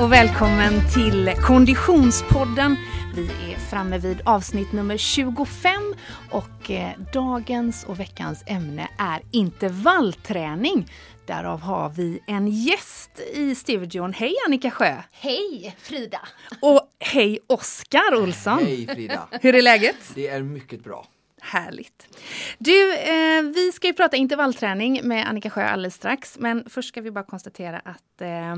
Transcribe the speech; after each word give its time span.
och 0.00 0.12
välkommen 0.12 0.72
till 0.94 1.32
Konditionspodden. 1.42 2.76
Vi 3.14 3.52
är 3.52 3.56
framme 3.70 3.98
vid 3.98 4.20
avsnitt 4.24 4.72
nummer 4.72 4.96
25 4.96 5.94
och 6.30 6.70
eh, 6.70 6.90
dagens 7.12 7.84
och 7.84 8.00
veckans 8.00 8.42
ämne 8.46 8.88
är 8.98 9.20
intervallträning. 9.30 10.92
Därav 11.26 11.60
har 11.60 11.88
vi 11.88 12.20
en 12.26 12.48
gäst 12.48 13.20
i 13.32 13.54
studion. 13.54 14.12
Hej 14.12 14.34
Annika 14.46 14.70
Sjö! 14.70 14.96
Hej 15.12 15.76
Frida! 15.78 16.20
Och 16.60 16.80
hej 16.98 17.38
Oskar 17.46 18.22
Olsson! 18.22 18.58
Hej 18.58 18.86
Frida! 18.86 19.28
Hur 19.30 19.54
är 19.54 19.62
läget? 19.62 19.96
Det 20.14 20.28
är 20.28 20.42
mycket 20.42 20.84
bra. 20.84 21.06
Härligt. 21.40 22.08
Du, 22.58 22.94
eh, 22.94 23.42
vi 23.42 23.72
ska 23.72 23.86
ju 23.86 23.92
prata 23.92 24.16
intervallträning 24.16 25.00
med 25.04 25.28
Annika 25.28 25.50
Sjö 25.50 25.64
alldeles 25.64 25.94
strax. 25.94 26.38
Men 26.38 26.64
först 26.70 26.88
ska 26.88 27.00
vi 27.00 27.10
bara 27.10 27.24
konstatera 27.24 27.78
att 27.78 28.20
eh, 28.20 28.56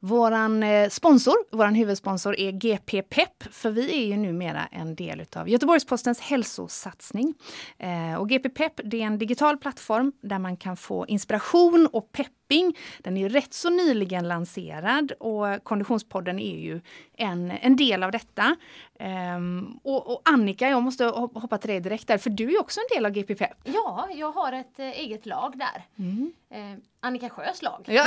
Våran 0.00 0.62
eh, 0.62 0.88
sponsor, 0.88 1.56
våran 1.56 1.74
huvudsponsor 1.74 2.38
är 2.38 2.52
GP 2.52 3.02
Pep, 3.02 3.42
för 3.50 3.70
vi 3.70 4.02
är 4.02 4.06
ju 4.06 4.16
numera 4.16 4.66
en 4.72 4.94
del 4.94 5.24
av 5.36 5.48
Göteborgs-Postens 5.48 6.20
hälsosatsning. 6.20 7.34
Eh, 7.78 8.14
och 8.14 8.28
GP 8.28 8.48
Pep 8.48 8.72
det 8.84 9.02
är 9.02 9.06
en 9.06 9.18
digital 9.18 9.56
plattform 9.56 10.12
där 10.22 10.38
man 10.38 10.56
kan 10.56 10.76
få 10.76 11.06
inspiration 11.06 11.88
och 11.92 12.12
pepping. 12.12 12.76
Den 12.98 13.16
är 13.16 13.28
rätt 13.28 13.54
så 13.54 13.70
nyligen 13.70 14.28
lanserad 14.28 15.12
och 15.12 15.64
Konditionspodden 15.64 16.38
är 16.38 16.58
ju 16.58 16.80
en, 17.18 17.50
en 17.50 17.76
del 17.76 18.02
av 18.02 18.12
detta. 18.12 18.56
Um, 19.00 19.80
och, 19.82 20.10
och, 20.10 20.22
Annika, 20.24 20.68
jag 20.68 20.82
måste 20.82 21.04
hoppa 21.04 21.58
till 21.58 21.70
dig 21.70 21.80
direkt 21.80 22.08
där, 22.08 22.18
för 22.18 22.30
du 22.30 22.54
är 22.54 22.60
också 22.60 22.80
en 22.80 22.96
del 22.96 23.06
av 23.06 23.12
GP 23.12 23.34
Pep. 23.34 23.58
Ja, 23.64 24.08
jag 24.14 24.32
har 24.32 24.52
ett 24.52 24.78
eh, 24.78 24.86
eget 24.86 25.26
lag 25.26 25.58
där. 25.58 25.84
Mm. 25.98 26.32
Eh, 26.50 26.78
Annika 27.00 27.28
Sjös 27.28 27.62
lag. 27.62 27.84
Ja. 27.86 28.04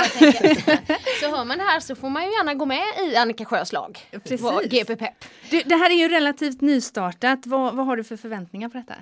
så 1.20 1.36
hör 1.36 1.44
man 1.44 1.58
det 1.58 1.64
här 1.64 1.80
så 1.80 1.94
får 1.94 2.08
man 2.10 2.22
ju 2.22 2.28
gärna 2.30 2.54
gå 2.54 2.66
med 2.66 2.84
i 2.98 3.16
Annika 3.16 3.44
Sjös 3.44 3.72
lag. 3.72 3.98
Precis. 4.10 4.70
GP 4.70 4.96
Pep. 4.96 5.24
Du, 5.50 5.62
det 5.62 5.74
här 5.74 5.90
är 5.90 5.94
ju 5.94 6.08
relativt 6.08 6.60
nystartat. 6.60 7.46
Vad, 7.46 7.74
vad 7.74 7.86
har 7.86 7.96
du 7.96 8.04
för 8.04 8.16
förväntningar 8.16 8.68
på 8.68 8.78
detta? 8.78 8.94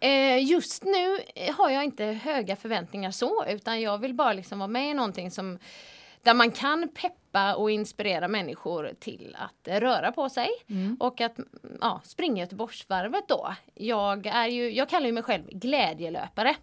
Eh, 0.00 0.44
just 0.44 0.84
nu 0.84 1.18
har 1.52 1.70
jag 1.70 1.84
inte 1.84 2.04
höga 2.04 2.56
förväntningar 2.56 3.10
så, 3.10 3.44
utan 3.48 3.80
jag 3.80 3.98
vill 3.98 4.14
bara 4.14 4.32
liksom 4.32 4.58
vara 4.58 4.68
med 4.68 4.90
i 4.90 4.94
någonting 4.94 5.30
som 5.30 5.58
där 6.22 6.34
man 6.34 6.50
kan 6.50 6.88
peppa 6.88 7.54
och 7.54 7.70
inspirera 7.70 8.28
människor 8.28 8.90
till 9.00 9.36
att 9.38 9.82
röra 9.82 10.12
på 10.12 10.28
sig 10.28 10.48
mm. 10.70 10.96
och 11.00 11.20
att 11.20 11.36
ja, 11.80 12.00
springa 12.04 12.42
Göteborgsvarvet 12.42 13.28
då. 13.28 13.54
Jag, 13.74 14.26
är 14.26 14.46
ju, 14.46 14.70
jag 14.70 14.88
kallar 14.88 15.06
ju 15.06 15.12
mig 15.12 15.22
själv 15.22 15.44
glädjelöpare. 15.50 16.56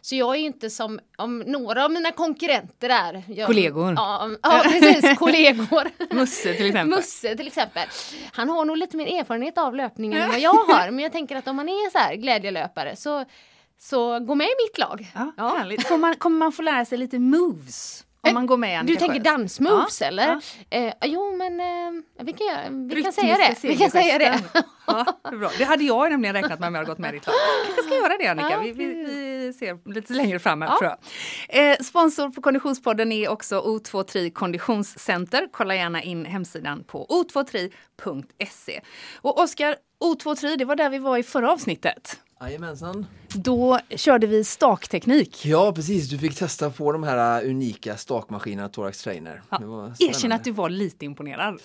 Så 0.00 0.16
jag 0.16 0.34
är 0.34 0.38
ju 0.38 0.46
inte 0.46 0.70
som 0.70 1.00
om 1.16 1.38
några 1.38 1.84
av 1.84 1.90
mina 1.90 2.12
konkurrenter 2.12 2.88
är. 2.88 3.22
Jag, 3.28 3.46
kollegor. 3.46 3.94
Ja, 3.96 4.30
ja 4.42 4.62
precis, 4.64 5.14
kollegor. 5.18 6.14
Musse 6.14 6.54
till 6.54 6.66
exempel. 6.66 6.98
Musse 6.98 7.36
till 7.36 7.46
exempel. 7.46 7.88
Han 8.32 8.48
har 8.48 8.64
nog 8.64 8.76
lite 8.76 8.96
mer 8.96 9.20
erfarenhet 9.20 9.58
av 9.58 9.74
löpningen 9.74 10.22
än 10.22 10.28
vad 10.28 10.40
jag 10.40 10.54
har. 10.54 10.90
Men 10.90 10.98
jag 10.98 11.12
tänker 11.12 11.36
att 11.36 11.48
om 11.48 11.56
man 11.56 11.68
är 11.68 11.90
så 11.90 11.98
här 11.98 12.14
glädjelöpare 12.14 12.96
så, 12.96 13.24
så 13.78 14.18
gå 14.18 14.34
med 14.34 14.46
i 14.46 14.54
mitt 14.68 14.78
lag. 14.78 15.06
Ja, 15.14 15.32
ja. 15.36 15.64
Får 15.88 15.98
man, 15.98 16.16
kommer 16.16 16.38
man 16.38 16.52
få 16.52 16.62
lära 16.62 16.84
sig 16.84 16.98
lite 16.98 17.18
moves? 17.18 18.04
Om 18.22 18.34
man 18.34 18.46
går 18.46 18.56
med 18.56 18.86
Du 18.86 18.96
tänker 18.96 19.20
dansmoves 19.20 20.00
ja, 20.00 20.06
eller? 20.06 20.40
Ja. 20.68 20.78
Eh, 20.78 20.94
jo 21.02 21.36
men 21.36 21.60
eh, 21.60 22.24
vi, 22.24 22.32
kan, 22.32 22.88
vi 22.88 23.02
kan 23.02 23.12
säga 23.12 23.36
det. 23.36 23.68
Vi 23.68 23.76
kan 23.76 23.90
säga 23.90 24.18
det. 24.18 24.42
ja, 24.86 25.06
det, 25.30 25.36
bra. 25.36 25.50
det 25.58 25.64
hade 25.64 25.84
jag 25.84 26.10
nämligen 26.10 26.34
räknat 26.34 26.60
med 26.60 26.66
om 26.66 26.74
jag 26.74 26.80
hade 26.80 26.90
gått 26.90 26.98
med 26.98 27.14
i 27.14 27.18
ditt 27.18 27.26
lag. 27.26 27.34
kanske 27.66 27.82
ska 27.82 27.94
göra 27.94 28.18
det 28.18 28.26
Annika. 28.26 28.60
Vi, 28.60 28.72
vi, 28.72 28.84
vi, 28.86 29.52
ser 29.52 29.92
lite 29.94 30.12
längre 30.12 30.38
fram 30.38 30.62
här 30.62 30.76
tror 30.76 30.90
jag. 30.90 31.70
Eh, 31.70 31.78
sponsor 31.78 32.30
på 32.30 32.42
Konditionspodden 32.42 33.12
är 33.12 33.28
också 33.28 33.60
O23 33.60 34.30
Konditionscenter. 34.30 35.48
Kolla 35.52 35.74
gärna 35.74 36.02
in 36.02 36.24
hemsidan 36.24 36.84
på 36.84 37.06
o23.se. 37.06 38.80
Och 39.20 39.40
Oskar, 39.40 39.76
O23 40.04 40.56
det 40.56 40.64
var 40.64 40.76
där 40.76 40.90
vi 40.90 40.98
var 40.98 41.18
i 41.18 41.22
förra 41.22 41.52
avsnittet. 41.52 42.20
Jajamensan. 42.40 43.06
Då 43.34 43.78
körde 43.96 44.26
vi 44.26 44.44
stakteknik. 44.44 45.46
Ja 45.46 45.72
precis, 45.72 46.08
du 46.08 46.18
fick 46.18 46.34
testa 46.34 46.70
på 46.70 46.92
de 46.92 47.02
här 47.02 47.44
uh, 47.44 47.50
unika 47.50 47.96
stakmaskinerna 47.96 48.68
Thorax 48.68 49.02
Trainer. 49.02 49.42
Ja. 49.50 49.94
Erkänn 49.98 50.32
att 50.32 50.44
du 50.44 50.50
var 50.52 50.68
lite 50.68 51.04
imponerad. 51.04 51.60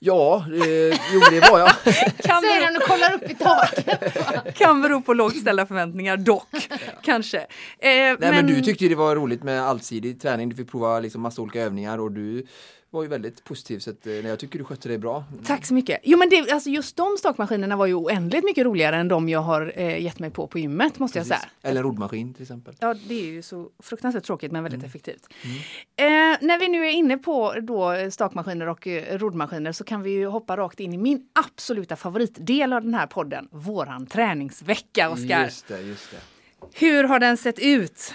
Ja, 0.00 0.44
eh, 0.52 1.00
jo 1.12 1.20
det 1.30 1.50
var 1.50 1.58
jag. 1.58 1.68
kan 2.22 2.42
Säger 2.42 2.64
han 2.64 2.76
och 2.76 2.82
kollar 2.82 3.14
upp 3.14 3.30
i 3.30 3.34
taket. 3.34 4.54
kan 4.58 4.82
bero 4.82 5.02
på 5.02 5.14
lågt 5.14 5.36
ställda 5.36 5.66
förväntningar 5.66 6.16
dock, 6.16 6.68
kanske. 7.02 7.38
Eh, 7.38 7.46
Nej 7.78 8.16
men... 8.18 8.30
men... 8.34 8.46
du 8.46 8.60
tyckte 8.60 8.88
det 8.88 8.94
var 8.94 9.16
roligt 9.16 9.42
med 9.42 9.62
allsidig 9.62 10.20
träning, 10.20 10.48
du 10.48 10.56
fick 10.56 10.70
prova 10.70 11.00
liksom 11.00 11.22
massa 11.22 11.42
olika 11.42 11.60
övningar 11.60 11.98
och 11.98 12.12
du 12.12 12.46
var 12.90 13.02
ju 13.02 13.08
väldigt 13.08 13.44
positiv 13.44 13.78
så 13.78 13.90
att, 13.90 14.06
eh, 14.06 14.12
jag 14.12 14.38
tycker 14.38 14.58
du 14.58 14.64
skötte 14.64 14.88
det 14.88 14.98
bra. 14.98 15.24
Tack 15.44 15.66
så 15.66 15.74
mycket. 15.74 16.00
Jo 16.02 16.18
men 16.18 16.28
det, 16.28 16.50
alltså 16.50 16.70
just 16.70 16.96
de 16.96 17.16
stakmaskinerna 17.18 17.76
var 17.76 17.86
ju 17.86 17.94
oändligt 17.94 18.44
mycket 18.44 18.64
roligare 18.64 18.96
än 18.96 19.08
de 19.08 19.28
jag 19.28 19.40
har 19.40 19.72
eh, 19.76 20.02
gett 20.02 20.18
mig 20.18 20.30
på 20.30 20.46
på 20.46 20.58
gymmet 20.58 20.98
måste 20.98 21.18
Precis. 21.18 21.30
jag 21.30 21.40
säga. 21.40 21.50
Eller 21.62 21.82
roddmaskin 21.82 22.34
till 22.34 22.42
exempel. 22.42 22.74
Ja 22.80 22.94
det 23.08 23.14
är 23.14 23.24
ju 23.24 23.42
så 23.42 23.70
fruktansvärt 23.82 24.24
tråkigt 24.24 24.52
men 24.52 24.62
väldigt 24.62 24.78
mm. 24.78 24.88
effektivt. 24.88 25.26
Mm. 25.44 26.32
Eh, 26.32 26.38
när 26.40 26.58
vi 26.58 26.68
nu 26.68 26.86
är 26.86 26.90
inne 26.90 27.18
på 27.18 27.54
då 27.62 28.10
stakmaskiner 28.10 28.68
och 28.68 28.86
eh, 28.86 29.18
roddmaskiner 29.18 29.72
så 29.72 29.84
kan 29.84 30.02
vi 30.02 30.10
ju 30.10 30.26
hoppa 30.26 30.56
rakt 30.56 30.80
in 30.80 30.94
i 30.94 30.98
min 30.98 31.22
absoluta 31.32 31.96
favoritdel 31.96 32.72
av 32.72 32.82
den 32.82 32.94
här 32.94 33.06
podden, 33.06 33.48
våran 33.50 34.06
träningsvecka 34.06 35.10
Oskar. 35.10 35.44
Just 35.44 35.68
det, 35.68 35.80
just 35.80 36.10
det. 36.10 36.18
Hur 36.72 37.04
har 37.04 37.18
den 37.18 37.36
sett 37.36 37.58
ut? 37.58 38.14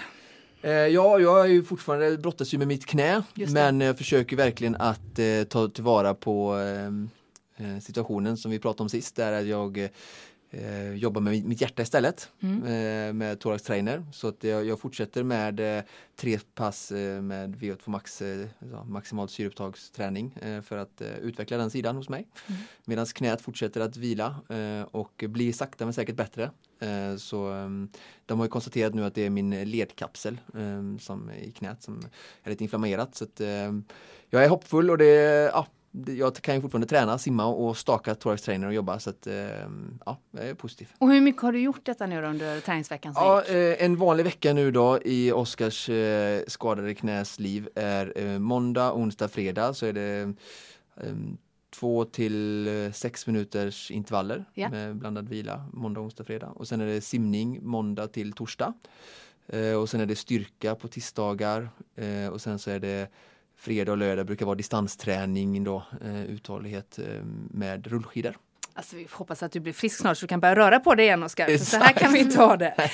Eh, 0.64 0.72
ja, 0.72 1.18
jag 1.18 1.40
är 1.40 1.44
ju 1.46 1.64
fortfarande 1.64 2.18
brottas 2.18 2.54
ju 2.54 2.58
med 2.58 2.68
mitt 2.68 2.86
knä 2.86 3.22
men 3.34 3.80
jag 3.80 3.98
försöker 3.98 4.36
verkligen 4.36 4.76
att 4.76 5.18
eh, 5.18 5.44
ta 5.48 5.68
tillvara 5.68 6.14
på 6.14 6.52
ehm, 6.52 7.10
eh, 7.56 7.78
situationen 7.80 8.36
som 8.36 8.50
vi 8.50 8.58
pratade 8.58 8.82
om 8.82 8.88
sist 8.88 9.16
där 9.16 9.42
jag 9.42 9.88
eh, 10.54 10.94
jobbar 10.94 11.20
med 11.20 11.44
mitt 11.44 11.60
hjärta 11.60 11.82
istället 11.82 12.30
mm. 12.40 12.62
eh, 12.62 13.12
med 13.12 13.40
Thorax 13.40 13.62
Trainer. 13.62 14.06
Så 14.12 14.28
att 14.28 14.44
jag, 14.44 14.64
jag 14.66 14.80
fortsätter 14.80 15.22
med 15.22 15.78
eh, 15.78 15.84
tre 16.16 16.38
pass 16.54 16.92
eh, 16.92 17.22
med 17.22 17.56
VO2 17.56 17.80
Max 17.84 18.22
eh, 18.22 18.46
maximalt 18.84 19.30
syreupptagsträning 19.30 20.34
eh, 20.42 20.60
för 20.60 20.76
att 20.76 21.02
utveckla 21.22 21.56
den 21.56 21.70
sidan 21.70 21.96
hos 21.96 22.08
mig. 22.08 22.28
Mm. 22.46 22.60
Medan 22.84 23.06
knät 23.06 23.40
fortsätter 23.40 23.80
att 23.80 23.96
vila 23.96 24.36
och 24.90 25.24
blir 25.28 25.52
sakta 25.52 25.84
men 25.84 25.94
säkert 25.94 26.16
bättre. 26.16 26.50
så 27.18 27.46
ehm, 27.48 27.88
de 28.26 28.40
har 28.40 28.48
konstaterat 28.48 28.94
nu 28.94 29.04
att 29.04 29.14
det 29.14 29.26
är 29.26 29.30
min 29.30 29.70
ledkapsel 29.70 30.40
ehm, 30.54 30.98
som 30.98 31.30
i 31.30 31.50
knät 31.50 31.82
som 31.82 32.02
är 32.42 32.50
lite 32.50 32.64
inflammerat. 32.64 33.14
Så 33.14 33.24
att, 33.24 33.40
ehm, 33.40 33.84
jag 34.30 34.44
är 34.44 34.48
hoppfull 34.48 34.90
och 34.90 34.98
det, 34.98 35.50
ja, 35.52 35.66
jag 36.06 36.34
kan 36.34 36.54
ju 36.54 36.60
fortfarande 36.60 36.86
träna, 36.86 37.18
simma 37.18 37.46
och 37.46 37.76
staka 37.76 38.14
thorax 38.14 38.42
trainer 38.42 38.66
och 38.66 38.74
jobba 38.74 38.98
så 38.98 39.10
att 39.10 39.26
ehm, 39.26 39.98
ja, 40.06 40.18
jag 40.30 40.48
är 40.48 40.54
positiv. 40.54 40.88
Och 40.98 41.10
hur 41.10 41.20
mycket 41.20 41.42
har 41.42 41.52
du 41.52 41.60
gjort 41.60 41.86
detta 41.86 42.06
nu 42.06 42.24
under 42.24 42.60
träningsveckan? 42.60 43.12
Ja, 43.16 43.42
eh, 43.42 43.84
en 43.84 43.96
vanlig 43.96 44.24
vecka 44.24 44.52
nu 44.52 44.70
då 44.70 44.98
i 45.04 45.32
Oskars 45.32 45.88
eh, 45.88 46.42
skadade 46.46 46.94
knäs 46.94 47.38
liv 47.38 47.68
är 47.74 48.12
eh, 48.16 48.38
måndag, 48.38 48.92
onsdag, 48.92 49.28
fredag 49.28 49.74
så 49.74 49.86
är 49.86 49.92
det 49.92 50.34
ehm, 50.96 51.36
två 51.74 52.04
till 52.04 52.90
sex 52.94 53.26
minuters 53.26 53.90
intervaller 53.90 54.44
ja. 54.54 54.68
med 54.68 54.96
blandad 54.96 55.28
vila 55.28 55.64
måndag, 55.72 56.00
onsdag, 56.00 56.24
fredag. 56.24 56.46
Och 56.46 56.68
sen 56.68 56.80
är 56.80 56.86
det 56.86 57.00
simning 57.00 57.58
måndag 57.62 58.06
till 58.06 58.32
torsdag. 58.32 58.72
och 59.80 59.88
sen 59.88 60.00
är 60.00 60.06
det 60.06 60.16
styrka 60.16 60.74
på 60.74 60.88
tisdagar 60.88 61.68
och 62.32 62.40
sen 62.40 62.58
så 62.58 62.70
är 62.70 62.78
det 62.78 63.08
fredag 63.56 63.92
och 63.92 63.98
lördag 63.98 64.26
brukar 64.26 64.46
vara 64.46 64.56
distansträning 64.56 65.64
då, 65.64 65.82
eh, 66.04 66.24
uthållighet 66.24 66.98
eh, 66.98 67.24
med 67.50 67.86
rullskidor. 67.86 68.36
Alltså 68.76 68.96
vi 68.96 69.06
hoppas 69.10 69.42
att 69.42 69.52
du 69.52 69.60
blir 69.60 69.72
frisk 69.72 69.98
snart 69.98 70.18
så 70.18 70.24
du 70.24 70.28
kan 70.28 70.40
börja 70.40 70.56
röra 70.56 70.80
på 70.80 70.94
dig 70.94 71.06
igen 71.06 71.22
Oskar. 71.22 71.58
Så 71.58 71.76
här 71.76 71.92
kan 71.92 72.12
vi 72.12 72.18
inte 72.18 72.38
ha 72.38 72.56
det. 72.56 72.74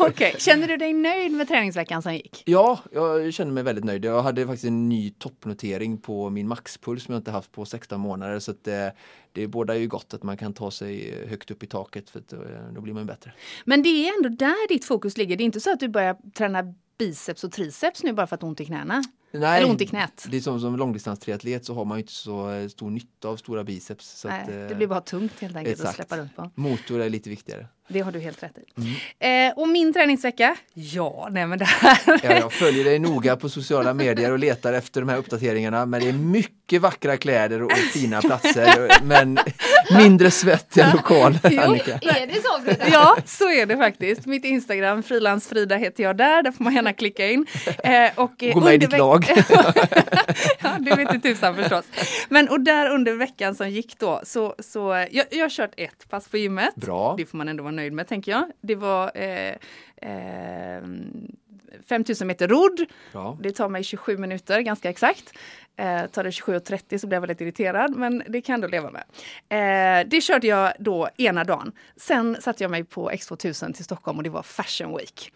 Okay. 0.00 0.32
känner 0.38 0.68
du 0.68 0.76
dig 0.76 0.92
nöjd 0.92 1.32
med 1.32 1.48
träningsveckan 1.48 2.02
som 2.02 2.14
gick? 2.14 2.42
Ja, 2.46 2.78
jag 2.92 3.34
känner 3.34 3.52
mig 3.52 3.62
väldigt 3.62 3.84
nöjd. 3.84 4.04
Jag 4.04 4.22
hade 4.22 4.46
faktiskt 4.46 4.64
en 4.64 4.88
ny 4.88 5.10
toppnotering 5.10 5.98
på 5.98 6.30
min 6.30 6.48
maxpuls 6.48 7.04
som 7.04 7.14
jag 7.14 7.20
inte 7.20 7.30
haft 7.30 7.52
på 7.52 7.64
16 7.64 8.00
månader. 8.00 8.38
Så 8.38 8.54
det, 8.62 8.94
det 9.32 9.46
båda 9.46 9.76
ju 9.76 9.88
gott 9.88 10.14
att 10.14 10.22
man 10.22 10.36
kan 10.36 10.54
ta 10.54 10.70
sig 10.70 11.26
högt 11.28 11.50
upp 11.50 11.62
i 11.62 11.66
taket 11.66 12.10
för 12.10 12.22
då, 12.28 12.36
då 12.74 12.80
blir 12.80 12.94
man 12.94 13.06
bättre. 13.06 13.32
Men 13.64 13.82
det 13.82 13.88
är 13.88 14.16
ändå 14.16 14.28
där 14.28 14.68
ditt 14.68 14.84
fokus 14.84 15.16
ligger. 15.16 15.36
Det 15.36 15.42
är 15.42 15.46
inte 15.46 15.60
så 15.60 15.72
att 15.72 15.80
du 15.80 15.88
börjar 15.88 16.16
träna 16.34 16.74
biceps 16.98 17.44
och 17.44 17.52
triceps 17.52 18.02
nu 18.02 18.12
bara 18.12 18.26
för 18.26 18.36
att 18.36 18.42
ont 18.42 18.60
i 18.60 18.64
knäna? 18.64 19.02
Nej, 19.30 19.58
Eller 19.58 19.70
ont 19.70 19.80
i 19.80 19.86
knät? 19.86 20.26
Det 20.30 20.36
är 20.36 20.40
som, 20.40 20.60
som 20.60 20.76
långdistanstriatlet 20.76 21.64
så 21.64 21.74
har 21.74 21.84
man 21.84 21.98
inte 21.98 22.12
så 22.12 22.68
stor 22.68 22.90
nytta 22.90 23.28
av 23.28 23.36
stora 23.36 23.64
biceps. 23.64 24.18
Så 24.20 24.28
Nej, 24.28 24.40
att, 24.40 24.68
det 24.68 24.74
blir 24.74 24.86
bara 24.86 25.00
tungt 25.00 25.40
helt 25.40 25.56
enkelt 25.56 25.72
exakt. 25.80 25.88
att 25.88 26.08
släppa 26.08 26.22
runt 26.22 26.36
på. 26.36 26.50
Motor 26.54 27.00
är 27.00 27.10
lite 27.10 27.30
viktigare. 27.30 27.66
Det 27.88 28.00
har 28.00 28.12
du 28.12 28.20
helt 28.20 28.42
rätt 28.42 28.58
i. 28.58 28.80
Mm. 29.20 29.48
Eh, 29.48 29.58
och 29.58 29.68
min 29.68 29.92
träningsvecka? 29.92 30.56
Ja, 30.74 31.28
nej 31.30 31.46
men 31.46 31.58
det 31.58 31.64
här. 31.64 31.98
ja, 32.22 32.32
jag 32.32 32.52
följer 32.52 32.84
dig 32.84 32.98
noga 32.98 33.36
på 33.36 33.48
sociala 33.48 33.94
medier 33.94 34.32
och 34.32 34.38
letar 34.38 34.72
efter 34.72 35.00
de 35.00 35.08
här 35.08 35.16
uppdateringarna. 35.16 35.86
Men 35.86 36.00
det 36.00 36.08
är 36.08 36.12
mycket 36.12 36.82
vackra 36.82 37.16
kläder 37.16 37.62
och 37.62 37.72
fina 37.72 38.20
platser. 38.20 39.02
men 39.02 39.38
mindre 39.98 40.30
svettiga 40.30 40.92
lokaler, 40.92 41.40
jo, 41.50 41.60
Annika. 41.60 41.92
Är 41.92 42.26
det 42.26 42.42
så 42.42 42.62
Frida? 42.64 42.88
Ja, 42.92 43.16
så 43.24 43.50
är 43.50 43.66
det 43.66 43.76
faktiskt. 43.76 44.26
Mitt 44.26 44.44
Instagram, 44.44 45.02
frilansfrida 45.02 45.76
heter 45.76 46.02
jag 46.02 46.16
där. 46.16 46.42
Där 46.42 46.52
får 46.52 46.64
man 46.64 46.74
gärna 46.74 46.92
klicka 46.92 47.30
in. 47.30 47.46
Eh, 47.84 48.10
och, 48.14 48.44
Gå 48.54 48.60
med 48.60 48.74
i 48.74 48.78
ditt 48.78 48.98
lag. 48.98 49.26
ja, 50.60 50.70
det 50.78 50.96
vet 50.96 51.14
inte 51.14 51.28
tusan 51.28 51.56
förstås. 51.56 51.84
Men 52.28 52.48
och 52.48 52.60
där 52.60 52.90
under 52.90 53.14
veckan 53.14 53.54
som 53.54 53.70
gick 53.70 53.98
då 53.98 54.20
så, 54.24 54.54
så 54.58 55.06
jag, 55.10 55.26
jag 55.30 55.44
har 55.44 55.50
kört 55.50 55.72
ett 55.76 56.10
pass 56.10 56.28
på 56.28 56.36
gymmet. 56.36 56.74
Bra. 56.74 57.14
Det 57.18 57.26
får 57.26 57.38
man 57.38 57.48
ändå 57.48 57.62
vara 57.62 57.72
nöjd 57.78 57.92
med 57.92 58.06
tänker 58.06 58.32
jag. 58.32 58.44
Det 58.60 58.74
var 58.74 59.10
eh, 59.14 59.54
eh, 59.96 60.82
5000 61.88 62.26
meter 62.26 62.48
rodd. 62.48 62.80
Ja. 63.12 63.38
Det 63.40 63.52
tar 63.52 63.68
mig 63.68 63.84
27 63.84 64.18
minuter 64.18 64.60
ganska 64.60 64.90
exakt. 64.90 65.32
Eh, 65.78 66.06
tar 66.06 66.24
det 66.24 66.30
27.30 66.30 66.98
så 66.98 67.06
blir 67.06 67.16
jag 67.16 67.20
väldigt 67.20 67.40
irriterad, 67.40 67.96
men 67.96 68.22
det 68.28 68.40
kan 68.40 68.54
ändå 68.54 68.68
leva 68.68 68.90
med. 68.90 69.04
Eh, 69.48 70.08
det 70.08 70.20
körde 70.20 70.46
jag 70.46 70.72
då 70.78 71.08
ena 71.16 71.44
dagen. 71.44 71.72
Sen 71.96 72.36
satte 72.40 72.64
jag 72.64 72.70
mig 72.70 72.84
på 72.84 73.10
X2000 73.10 73.72
till 73.72 73.84
Stockholm 73.84 74.18
och 74.18 74.24
det 74.24 74.30
var 74.30 74.42
Fashion 74.42 74.96
Week. 74.96 75.32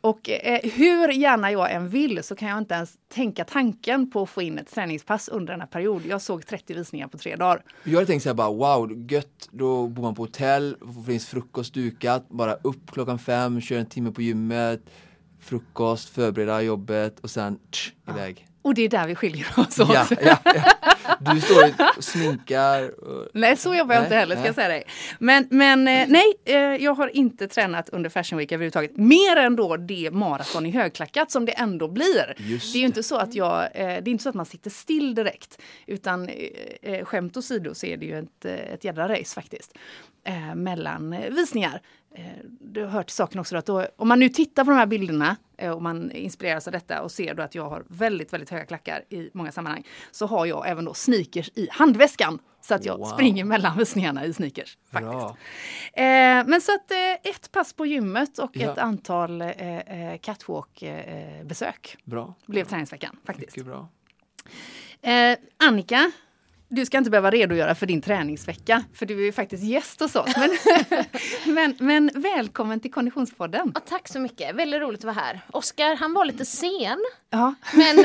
Och 0.00 0.30
eh, 0.30 0.60
hur 0.62 1.08
gärna 1.08 1.52
jag 1.52 1.72
än 1.72 1.88
vill 1.88 2.22
så 2.22 2.34
kan 2.34 2.48
jag 2.48 2.58
inte 2.58 2.74
ens 2.74 2.92
tänka 3.14 3.44
tanken 3.44 4.10
på 4.10 4.22
att 4.22 4.30
få 4.30 4.42
in 4.42 4.58
ett 4.58 4.74
träningspass 4.74 5.28
under 5.28 5.52
den 5.52 5.60
här 5.60 5.68
perioden. 5.68 6.08
Jag 6.08 6.22
såg 6.22 6.46
30 6.46 6.74
visningar 6.74 7.08
på 7.08 7.18
tre 7.18 7.36
dagar. 7.36 7.62
Jag 7.84 7.94
hade 7.94 8.06
tänkt 8.06 8.22
så 8.22 8.28
här 8.28 8.34
bara 8.34 8.50
wow, 8.50 9.10
gött, 9.10 9.48
då 9.50 9.86
bor 9.86 10.02
man 10.02 10.14
på 10.14 10.22
hotell, 10.22 10.76
finns 11.06 11.26
frukost 11.26 11.74
dukat, 11.74 12.28
bara 12.28 12.54
upp 12.54 12.90
klockan 12.92 13.18
fem, 13.18 13.60
kör 13.60 13.78
en 13.78 13.86
timme 13.86 14.10
på 14.10 14.22
gymmet, 14.22 14.80
frukost, 15.42 16.08
förbereda 16.08 16.62
jobbet 16.62 17.20
och 17.20 17.30
sen 17.30 17.58
tsch, 17.70 17.92
iväg. 18.08 18.46
Och 18.62 18.74
det 18.74 18.82
är 18.82 18.88
där 18.88 19.06
vi 19.06 19.14
skiljer 19.14 19.46
oss 19.56 19.80
åt. 19.80 19.94
Ja, 19.94 20.06
ja, 20.10 20.38
ja. 20.44 20.72
Du 21.34 21.40
står 21.40 21.64
och 21.96 22.04
sminkar. 22.04 23.04
Och... 23.04 23.28
Nej, 23.34 23.56
så 23.56 23.74
jobbar 23.74 23.94
jag 23.94 24.00
nej, 24.00 24.06
inte 24.06 24.16
heller 24.16 24.36
ska 24.36 24.46
jag 24.46 24.54
säga 24.54 24.68
dig. 24.68 24.84
Men, 25.18 25.46
men 25.50 25.88
eh, 25.88 26.08
nej, 26.08 26.34
eh, 26.44 26.56
jag 26.56 26.94
har 26.94 27.16
inte 27.16 27.48
tränat 27.48 27.88
under 27.88 28.10
Fashion 28.10 28.38
Week 28.38 28.52
överhuvudtaget. 28.52 28.96
Mer 28.96 29.36
än 29.36 29.56
då 29.56 29.76
det 29.76 30.10
maraton 30.12 30.66
i 30.66 30.70
högklackat 30.70 31.30
som 31.30 31.44
det 31.44 31.52
ändå 31.52 31.88
blir. 31.88 32.34
Just 32.38 32.72
det 32.72 32.78
är 32.78 32.80
ju 32.80 32.86
inte 32.86 33.02
så 33.02 33.16
att 33.16 33.34
jag, 33.34 33.62
eh, 33.62 33.68
det 33.74 33.82
är 33.82 34.08
inte 34.08 34.22
så 34.22 34.28
att 34.28 34.34
man 34.34 34.46
sitter 34.46 34.70
still 34.70 35.14
direkt. 35.14 35.60
Utan 35.86 36.30
skämt 37.02 37.36
åsido 37.36 37.74
så 37.74 37.86
är 37.86 37.96
det 37.96 38.06
ju 38.06 38.18
ett, 38.18 38.44
ett 38.44 38.84
jädra 38.84 39.08
race 39.08 39.34
faktiskt. 39.34 39.78
Mellan 40.54 41.16
visningar. 41.30 41.80
Eh, 42.14 42.24
du 42.60 42.82
har 42.82 42.88
hört 42.88 43.10
saken 43.10 43.40
också 43.40 43.56
att 43.56 43.66
då, 43.66 43.86
om 43.96 44.08
man 44.08 44.18
nu 44.18 44.28
tittar 44.28 44.64
på 44.64 44.70
de 44.70 44.76
här 44.76 44.86
bilderna 44.86 45.36
eh, 45.56 45.70
och 45.70 45.82
man 45.82 46.10
inspireras 46.10 46.66
av 46.66 46.72
detta 46.72 47.02
och 47.02 47.12
ser 47.12 47.34
då 47.34 47.42
att 47.42 47.54
jag 47.54 47.68
har 47.68 47.84
väldigt, 47.88 48.32
väldigt 48.32 48.50
höga 48.50 48.64
klackar 48.64 49.04
i 49.08 49.30
många 49.34 49.52
sammanhang 49.52 49.86
så 50.10 50.26
har 50.26 50.46
jag 50.46 50.68
även 50.68 50.84
då 50.84 50.94
sneakers 50.94 51.50
i 51.54 51.68
handväskan. 51.70 52.38
Så 52.60 52.74
att 52.74 52.84
jag 52.84 52.98
wow. 52.98 53.06
springer 53.06 53.44
mellan 53.44 53.78
visningarna 53.78 54.24
i 54.24 54.32
sneakers. 54.32 54.78
faktiskt. 54.90 55.26
Eh, 55.92 56.04
men 56.46 56.60
så 56.60 56.74
att 56.74 56.90
eh, 56.90 57.30
ett 57.30 57.52
pass 57.52 57.72
på 57.72 57.86
gymmet 57.86 58.38
och 58.38 58.50
ja. 58.52 58.72
ett 58.72 58.78
antal 58.78 59.42
eh, 59.42 60.18
catwalk-besök 60.20 61.96
bra. 62.04 62.34
blev 62.46 62.64
träningsveckan. 62.64 63.16
faktiskt. 63.24 63.56
Mycket 63.56 63.66
bra. 63.66 63.88
Annika, 65.64 66.12
du 66.74 66.86
ska 66.86 66.98
inte 66.98 67.10
behöva 67.10 67.30
redogöra 67.30 67.74
för 67.74 67.86
din 67.86 68.02
träningsvecka, 68.02 68.84
för 68.94 69.06
du 69.06 69.20
är 69.20 69.24
ju 69.24 69.32
faktiskt 69.32 69.64
gäst 69.64 70.00
hos 70.00 70.16
oss. 70.16 70.30
Men, 70.36 70.50
men, 71.54 71.74
men 71.78 72.10
välkommen 72.14 72.80
till 72.80 72.92
Konditionspodden! 72.92 73.72
Ja, 73.74 73.80
tack 73.80 74.08
så 74.08 74.20
mycket, 74.20 74.54
väldigt 74.54 74.80
roligt 74.80 75.00
att 75.00 75.04
vara 75.04 75.14
här. 75.14 75.40
Oskar, 75.50 75.96
han 75.96 76.14
var 76.14 76.24
lite 76.24 76.44
sen. 76.44 77.04
Ja. 77.30 77.54
Men... 77.72 77.98
Eh, 77.98 78.04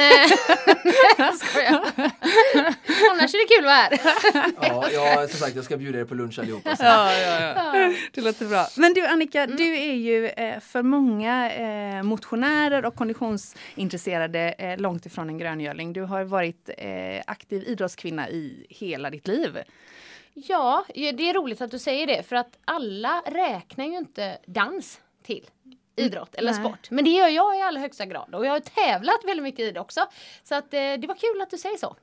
jag 1.18 1.36
skojar. 1.38 1.82
Annars 3.12 3.34
är 3.34 3.48
det 3.48 3.56
kul 3.56 3.66
att 3.66 3.72
vara 3.72 3.76
här. 3.76 4.52
ja, 4.62 4.90
ja, 4.92 5.28
som 5.28 5.40
sagt, 5.40 5.56
jag 5.56 5.66
ska 5.66 5.78
bjuda 5.78 6.00
er 6.00 6.06
på 6.06 6.16
lunch 6.16 6.40
allihopa. 6.40 6.76
Ja, 6.80 7.14
ja, 7.14 7.40
ja. 7.56 7.94
Det 8.14 8.22
låter 8.22 8.46
bra. 8.46 8.68
Men 8.76 8.94
du 8.94 9.06
Annika, 9.06 9.44
mm. 9.44 9.58
du 9.58 9.78
är 9.78 9.94
ju 9.94 10.28
eh, 10.28 10.60
för 10.60 10.84
många 10.84 11.52
eh, 11.52 12.04
motionärer 12.04 12.86
och 12.86 12.96
konditionsintresserade 12.96 14.40
eh, 14.58 14.78
långt 14.78 15.06
ifrån 15.06 15.30
en 15.30 15.38
gröngöling. 15.38 15.94
Du 15.94 16.02
har 16.02 16.24
varit 16.24 16.70
eh, 16.78 17.22
aktiv 17.28 17.64
idrottskvinna 17.68 18.30
i 18.30 18.57
hela 18.70 19.10
ditt 19.10 19.28
liv. 19.28 19.58
Ja, 20.34 20.86
det 20.94 21.30
är 21.30 21.34
roligt 21.34 21.62
att 21.62 21.72
du 21.72 21.80
säger 21.80 22.08
det 22.08 22.24
för 22.24 22.36
att 22.36 22.58
alla 22.66 23.22
räknar 23.26 23.86
ju 23.86 23.98
inte 23.98 24.38
dans 24.46 25.02
till 25.24 25.50
idrott 25.96 26.36
eller 26.36 26.52
Nej. 26.52 26.60
sport. 26.60 26.92
Men 26.92 27.04
det 27.06 27.10
gör 27.10 27.28
jag 27.28 27.58
i 27.58 27.62
allra 27.62 27.82
högsta 27.82 28.06
grad 28.06 28.36
och 28.36 28.46
jag 28.46 28.52
har 28.52 28.60
tävlat 28.60 29.20
väldigt 29.26 29.44
mycket 29.44 29.60
i 29.60 29.72
det 29.72 29.80
också. 29.80 30.06
Så 30.44 30.56
att 30.56 30.74
eh, 30.74 30.80
det 30.80 31.08
var 31.08 31.16
kul 31.16 31.42
att 31.42 31.50
du 31.50 31.58
säger 31.58 31.78
så. 31.78 31.96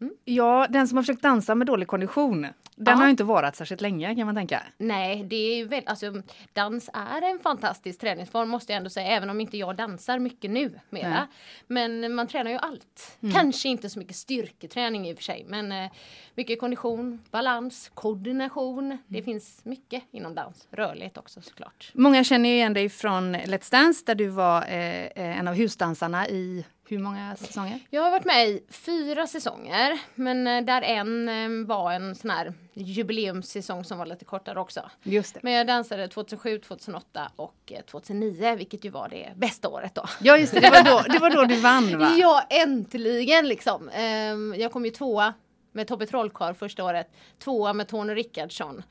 Mm. 0.00 0.14
Ja, 0.24 0.66
den 0.70 0.88
som 0.88 0.96
har 0.96 1.02
försökt 1.02 1.22
dansa 1.22 1.54
med 1.54 1.66
dålig 1.66 1.88
kondition, 1.88 2.46
den 2.76 2.98
ja. 2.98 3.04
har 3.04 3.08
inte 3.08 3.24
varit 3.24 3.56
särskilt 3.56 3.80
länge 3.80 4.14
kan 4.14 4.26
man 4.26 4.34
tänka. 4.34 4.62
Nej, 4.78 5.24
det 5.24 5.36
är 5.36 5.64
väl, 5.64 5.82
alltså, 5.86 6.22
dans 6.52 6.90
är 6.92 7.22
en 7.22 7.38
fantastisk 7.38 8.00
träningsform 8.00 8.48
måste 8.48 8.72
jag 8.72 8.76
ändå 8.76 8.90
säga, 8.90 9.06
även 9.06 9.30
om 9.30 9.40
inte 9.40 9.56
jag 9.56 9.76
dansar 9.76 10.18
mycket 10.18 10.50
nu 10.50 10.80
mera. 10.90 11.28
Men 11.66 12.14
man 12.14 12.26
tränar 12.26 12.50
ju 12.50 12.56
allt. 12.56 13.18
Mm. 13.20 13.34
Kanske 13.34 13.68
inte 13.68 13.90
så 13.90 13.98
mycket 13.98 14.16
styrketräning 14.16 15.08
i 15.08 15.12
och 15.12 15.16
för 15.16 15.24
sig, 15.24 15.44
men 15.48 15.72
eh, 15.72 15.90
mycket 16.34 16.60
kondition, 16.60 17.20
balans, 17.30 17.90
koordination. 17.94 18.84
Mm. 18.84 18.98
Det 19.06 19.22
finns 19.22 19.64
mycket 19.64 20.02
inom 20.10 20.34
dans. 20.34 20.68
Rörlighet 20.70 21.18
också 21.18 21.40
såklart. 21.42 21.90
Många 21.94 22.24
känner 22.24 22.48
ju 22.48 22.54
igen 22.54 22.74
dig 22.74 22.88
från 22.88 23.36
Let's 23.36 23.70
Dance 23.70 24.02
där 24.06 24.14
du 24.14 24.26
var 24.26 24.62
eh, 24.62 25.04
eh 25.04 25.38
en 25.38 25.48
av 25.48 25.54
husdansarna 25.54 26.28
i 26.28 26.64
hur 26.90 26.98
många 26.98 27.36
säsonger? 27.36 27.80
Jag 27.90 28.02
har 28.02 28.10
varit 28.10 28.24
med 28.24 28.48
i 28.48 28.62
fyra 28.70 29.26
säsonger, 29.26 30.00
men 30.14 30.46
eh, 30.46 30.64
där 30.64 30.82
en 30.82 31.28
eh, 31.28 31.66
var 31.66 31.92
en 31.92 32.14
sån 32.14 32.30
här 32.30 32.54
jubileumssäsong 32.72 33.84
som 33.84 33.98
var 33.98 34.06
lite 34.06 34.24
kortare 34.24 34.60
också. 34.60 34.90
Just 35.02 35.34
det. 35.34 35.40
Men 35.42 35.52
jag 35.52 35.66
dansade 35.66 36.08
2007, 36.08 36.58
2008 36.58 37.32
och 37.36 37.72
2009, 37.90 38.44
eh, 38.44 38.56
vilket 38.56 38.84
ju 38.84 38.90
var 38.90 39.08
det 39.08 39.32
bästa 39.36 39.68
året 39.68 39.94
då. 39.94 40.04
Ja, 40.20 40.36
just 40.36 40.54
det. 40.54 40.60
Det 40.60 40.70
var 40.70 40.84
då, 40.84 41.12
det 41.12 41.18
var 41.18 41.30
då 41.30 41.44
du 41.44 41.60
vann, 41.60 41.98
va? 41.98 42.10
Ja, 42.18 42.42
äntligen 42.50 43.48
liksom. 43.48 43.88
Ehm, 43.88 44.54
jag 44.58 44.72
kom 44.72 44.84
ju 44.84 44.90
tvåa 44.90 45.34
med 45.72 45.86
Tobbe 45.86 46.06
Trollkarl 46.06 46.54
första 46.54 46.84
året, 46.84 47.10
tvåa 47.38 47.72
med 47.72 47.88
Tony 47.88 48.14
Rickardsson. 48.14 48.82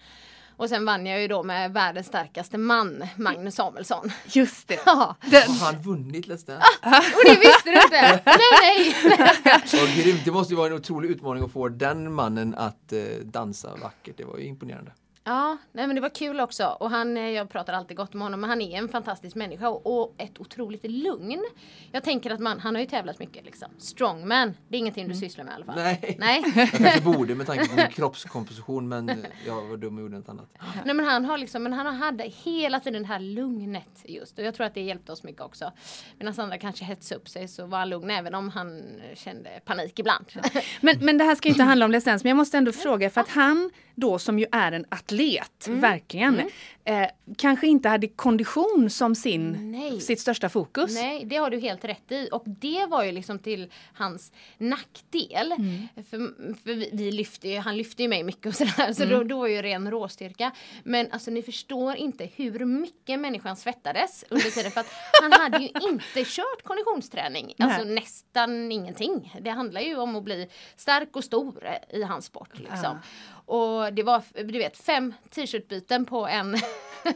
Och 0.60 0.70
sen 0.70 0.86
vann 0.86 1.06
jag 1.06 1.22
ju 1.22 1.28
då 1.28 1.44
med 1.44 1.74
världens 1.74 2.08
starkaste 2.08 2.58
man, 2.58 3.04
Magnus 3.16 3.56
Samuelsson. 3.56 4.12
Just 4.26 4.68
det. 4.68 4.80
Ja. 4.86 5.16
Har 5.32 5.66
han 5.66 5.82
vunnit 5.82 6.28
Let's 6.28 6.46
Dance? 6.48 6.64
Ah, 6.82 6.98
och 6.98 7.22
det 7.26 7.40
visste 7.40 7.70
du 7.70 7.82
inte! 7.82 8.22
nej, 8.26 8.96
nej! 9.44 9.62
oh, 9.74 10.04
grymt. 10.04 10.26
Det 10.26 10.32
måste 10.32 10.54
ju 10.54 10.58
vara 10.58 10.68
en 10.68 10.74
otrolig 10.74 11.10
utmaning 11.10 11.44
att 11.44 11.52
få 11.52 11.70
den 11.70 12.14
mannen 12.14 12.56
att 12.56 12.94
eh, 12.94 13.00
dansa 13.24 13.76
vackert. 13.82 14.18
Det 14.18 14.24
var 14.24 14.38
ju 14.38 14.46
imponerande. 14.46 14.92
Ja, 15.24 15.58
nej 15.72 15.88
men 15.88 15.96
det 15.96 16.02
var 16.02 16.10
kul 16.10 16.40
också 16.40 16.78
och 16.80 16.90
han, 16.90 17.18
eh, 17.18 17.30
jag 17.30 17.50
pratar 17.50 17.74
alltid 17.74 17.98
gott 17.98 18.16
om 18.16 18.22
honom, 18.22 18.42
men 18.42 18.50
han 18.50 18.62
är 18.62 18.78
en 18.78 18.90
fantastisk 18.90 19.36
människa 19.36 19.70
och, 19.70 20.02
och 20.02 20.16
ett 20.18 20.40
otroligt 20.40 20.84
lugn. 20.84 21.44
Jag 21.92 22.04
tänker 22.04 22.32
att 22.32 22.40
man, 22.40 22.60
han 22.60 22.76
har 22.76 22.82
ju 22.82 22.88
tävlat 22.88 23.20
mycket 23.20 23.46
liksom. 23.46 23.68
Strongman, 23.78 24.54
det 24.68 24.78
är 24.78 24.80
ingenting 24.80 25.06
du 25.06 25.14
mm. 25.14 25.20
sysslar 25.22 25.46
med 25.46 25.52
i 25.52 25.56
alla 25.56 25.66
fall. 25.66 25.76
Nej, 25.76 26.16
nej. 26.20 26.44
jag 26.56 26.70
kanske 26.70 27.02
borde 27.02 27.36
med 27.36 27.48
tanke 27.48 27.68
på 27.68 27.76
min 27.76 27.88
kroppskomposition 27.88 28.88
men 28.88 29.26
jag 29.46 29.66
var 29.66 29.78
dum 29.78 29.96
och 29.96 30.02
gjorde 30.02 30.18
något 30.18 30.30
annat. 30.30 30.58
Nej 30.86 30.96
men 30.96 31.06
han 31.06 31.26
har 31.26 31.38
liksom, 31.38 31.64
men 31.64 31.74
han 31.74 31.96
hade 31.96 32.24
hela 32.24 32.80
tiden 32.80 33.02
det 33.02 33.08
här 33.08 33.20
lugnet 33.20 34.04
just 34.06 34.40
och 34.40 34.46
jag 34.46 34.56
tror 34.56 34.66
att 34.66 34.74
det 34.74 34.82
hjälpte 34.82 35.12
oss 35.12 35.24
mycket 35.24 35.42
också. 35.42 35.72
Medan 36.18 36.34
andra 36.40 36.58
kanske 36.58 36.86
hetsade 36.86 37.22
upp 37.22 37.30
sig 37.30 37.48
så 37.48 37.66
var 37.66 37.78
han 37.80 37.90
lugn 37.90 38.12
även 38.12 38.36
om 38.36 38.50
han 38.50 38.84
kände 39.16 39.50
panik 39.66 40.00
ibland. 40.00 40.26
Men, 40.82 41.06
men 41.06 41.18
det 41.18 41.24
här 41.24 41.36
ska 41.36 41.50
inte 41.50 41.64
handla 41.64 41.86
om 41.86 41.92
licens 41.92 42.24
men 42.24 42.30
jag 42.30 42.38
måste 42.38 42.58
ändå 42.58 42.72
fråga 42.72 43.10
för 43.10 43.22
att 43.22 43.30
han 43.30 43.72
då 44.00 44.20
som 44.20 44.40
ju 44.40 44.46
är 44.52 44.72
en 44.72 44.86
atlet, 44.90 45.68
mm. 45.68 45.80
verkligen, 45.80 46.34
mm. 46.34 46.50
Eh, 46.90 47.10
kanske 47.38 47.68
inte 47.68 47.90
hade 47.90 48.08
kondition 48.08 48.90
som 48.90 49.16
sin, 49.16 50.00
sitt 50.02 50.20
största 50.20 50.50
fokus. 50.50 50.96
Nej, 50.96 51.26
det 51.26 51.36
har 51.36 51.50
du 51.50 51.60
helt 51.60 51.86
rätt 51.86 52.12
i. 52.12 52.30
Och 52.32 52.44
det 52.46 52.86
var 52.90 53.04
ju 53.04 53.12
liksom 53.12 53.40
till 53.40 53.72
hans 53.94 54.32
nackdel. 54.58 55.52
Mm. 55.52 55.88
För, 55.96 56.18
för 56.64 56.74
vi, 56.74 56.90
vi 56.94 57.12
lyfte 57.12 57.56
han 57.56 57.78
lyfte 57.78 58.04
ju 58.04 58.10
mig 58.10 58.24
mycket 58.24 58.46
och 58.46 58.56
sådär, 58.56 58.94
så 58.94 59.06
då, 59.06 59.16
mm. 59.16 59.28
då 59.28 59.38
var 59.38 59.48
ju 59.48 59.62
ren 59.62 59.92
råstyrka. 59.92 60.52
Men 60.84 61.12
alltså 61.12 61.32
ni 61.32 61.42
förstår 61.42 61.96
inte 61.96 62.30
hur 62.36 62.66
mycket 62.66 63.20
människan 63.20 63.56
svettades 63.56 64.24
under 64.30 64.52
tiden 64.52 64.72
för 64.72 64.82
att 64.82 64.94
han 65.22 65.32
hade 65.32 65.58
ju 65.58 65.68
inte 65.90 66.24
kört 66.26 66.64
konditionsträning. 66.64 67.54
Alltså 67.58 67.84
Nej. 67.84 67.96
nästan 67.96 68.72
ingenting. 68.72 69.40
Det 69.42 69.50
handlar 69.50 69.82
ju 69.82 69.98
om 69.98 70.16
att 70.16 70.24
bli 70.24 70.50
stark 70.76 71.16
och 71.16 71.24
stor 71.24 71.70
i 71.90 72.04
hans 72.04 72.26
sport 72.26 72.60
liksom. 72.60 72.78
Ja. 72.84 72.98
Och 73.50 73.94
det 73.94 74.04
var, 74.04 74.24
du 74.44 74.58
vet, 74.58 74.78
fem 74.78 75.14
t-shirtbyten 75.30 76.06
på 76.06 76.28
en, 76.28 76.58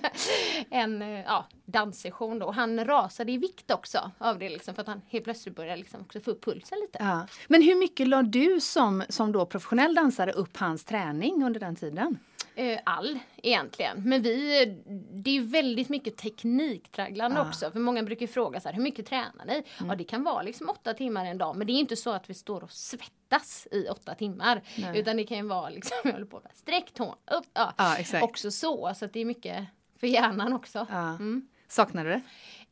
en 0.70 1.02
eh, 1.02 1.22
ja, 1.22 1.48
danssession 1.66 2.40
då. 2.40 2.52
Han 2.52 2.86
rasade 2.86 3.32
i 3.32 3.38
vikt 3.38 3.72
också 3.72 4.12
av 4.18 4.40
det 4.40 4.50
liksom 4.50 4.76
för 4.76 4.82
att 4.82 4.88
han 4.88 5.02
helt 5.08 5.24
plötsligt 5.24 5.56
började 5.56 5.78
liksom 5.78 6.02
också 6.02 6.20
få 6.20 6.32
upp 6.32 6.46
pulsen 6.46 6.78
lite. 6.80 6.98
Ja. 7.02 7.28
Men 7.48 7.62
hur 7.62 7.76
mycket 7.76 8.08
la 8.08 8.22
du 8.22 8.62
som, 8.62 9.04
som 9.10 9.32
då 9.32 9.46
professionell 9.46 9.96
dansare 9.96 10.32
upp 10.32 10.58
hans 10.58 10.86
träning 10.86 11.44
under 11.44 11.60
den 11.60 11.76
tiden? 11.76 12.20
Eh, 12.56 12.80
all 12.84 13.20
egentligen. 13.38 14.02
Men 14.06 14.22
vi, 14.22 14.66
det 15.12 15.38
är 15.38 15.42
väldigt 15.42 15.90
mycket 15.90 16.18
tekniktragglande 16.18 17.40
Ah. 17.42 17.48
också. 17.48 17.72
För 17.72 17.80
många 17.80 18.04
brukar 18.04 18.28
fråga 18.28 18.60
så 18.60 18.68
här, 18.70 18.76
hur 18.76 18.84
mycket 18.84 19.06
tränar 19.06 19.46
ni? 19.46 19.54
Mm. 19.54 19.90
Ja 19.90 19.96
det 19.96 20.04
kan 20.04 20.24
vara 20.24 20.42
liksom 20.42 20.70
åtta 20.70 20.94
timmar 20.94 21.26
en 21.26 21.38
dag. 21.38 21.56
Men 21.56 21.68
det 21.68 21.74
är 21.74 21.80
inte 21.80 21.96
så 21.96 22.10
att 22.12 22.30
vi 22.30 22.34
står 22.34 22.64
och 22.64 22.72
svettas 22.72 23.68
i 23.72 23.88
åtta 23.90 24.16
timmar. 24.16 24.62
Nej. 24.78 25.00
Utan 25.00 25.18
det 25.18 25.24
kan 25.24 25.38
ju 25.38 25.44
vara 25.44 25.70
liksom, 25.70 25.98
jag 26.04 26.12
håller 26.12 26.26
på 26.26 26.40
med 26.44 26.52
sträck 26.56 26.94
tån, 26.94 27.16
upp, 27.32 27.46
ja. 27.54 27.74
Ja, 27.78 27.96
exakt. 27.98 28.24
Också 28.24 28.52
så. 28.52 28.94
Så 28.96 29.06
att 29.06 29.14
det 29.14 29.20
är 29.20 29.26
mycket 29.26 29.66
för 30.00 30.08
hjärnan 30.08 30.54
också. 30.54 30.88
Ja. 30.90 31.10
Mm. 31.10 31.48
Saknar 31.68 32.06
du 32.06 32.10
det? 32.10 32.22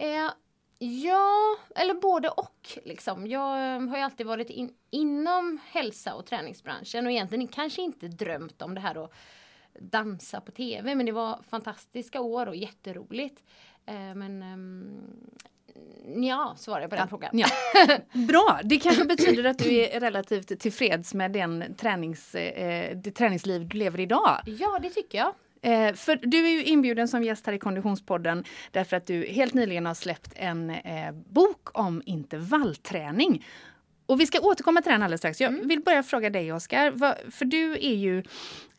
Eh, 0.05 0.29
ja, 0.79 1.57
eller 1.75 1.93
både 1.93 2.29
och. 2.29 2.77
Liksom. 2.85 3.27
Jag 3.27 3.75
eh, 3.75 3.81
har 3.89 3.97
ju 3.97 4.03
alltid 4.03 4.25
varit 4.27 4.49
in, 4.49 4.73
inom 4.89 5.59
hälsa 5.65 6.13
och 6.13 6.25
träningsbranschen 6.25 7.05
och 7.05 7.11
egentligen 7.11 7.47
kanske 7.47 7.81
inte 7.81 8.07
drömt 8.07 8.61
om 8.61 8.75
det 8.75 8.81
här 8.81 9.03
att 9.05 9.13
dansa 9.79 10.41
på 10.41 10.51
tv. 10.51 10.95
Men 10.95 11.05
det 11.05 11.11
var 11.11 11.39
fantastiska 11.49 12.21
år 12.21 12.47
och 12.47 12.55
jätteroligt. 12.55 13.43
Eh, 13.85 14.15
men 14.15 14.43
um, 14.43 15.01
ja, 16.23 16.55
svarar 16.57 16.81
jag 16.81 16.89
på 16.89 16.95
den 16.95 17.07
frågan. 17.07 17.29
Ja. 17.33 17.47
Bra, 18.27 18.59
det 18.63 18.79
kanske 18.79 19.05
betyder 19.05 19.43
att 19.43 19.57
du 19.57 19.75
är 19.75 19.99
relativt 19.99 20.59
tillfreds 20.59 21.13
med 21.13 21.31
den 21.31 21.75
tränings, 21.77 22.35
eh, 22.35 22.97
det 22.97 23.11
träningsliv 23.11 23.67
du 23.67 23.77
lever 23.77 23.99
idag. 23.99 24.41
Ja, 24.45 24.79
det 24.81 24.89
tycker 24.89 25.17
jag. 25.17 25.33
Eh, 25.61 25.93
för 25.93 26.19
du 26.21 26.45
är 26.45 26.51
ju 26.51 26.63
inbjuden 26.63 27.07
som 27.07 27.23
gäst 27.23 27.45
här 27.45 27.53
i 27.53 27.59
Konditionspodden 27.59 28.43
därför 28.71 28.97
att 28.97 29.07
du 29.07 29.25
helt 29.25 29.53
nyligen 29.53 29.85
har 29.85 29.93
släppt 29.93 30.33
en 30.35 30.69
eh, 30.69 31.11
bok 31.11 31.79
om 31.79 32.01
intervallträning. 32.05 33.45
Och 34.05 34.19
vi 34.19 34.27
ska 34.27 34.39
återkomma 34.39 34.81
till 34.81 34.91
den 34.91 35.03
alldeles 35.03 35.21
strax. 35.21 35.41
Jag 35.41 35.51
vill 35.51 35.81
börja 35.81 36.03
fråga 36.03 36.29
dig 36.29 36.53
Oskar, 36.53 36.91
för 37.31 37.45
du 37.45 37.71
är 37.71 37.95
ju 37.95 38.23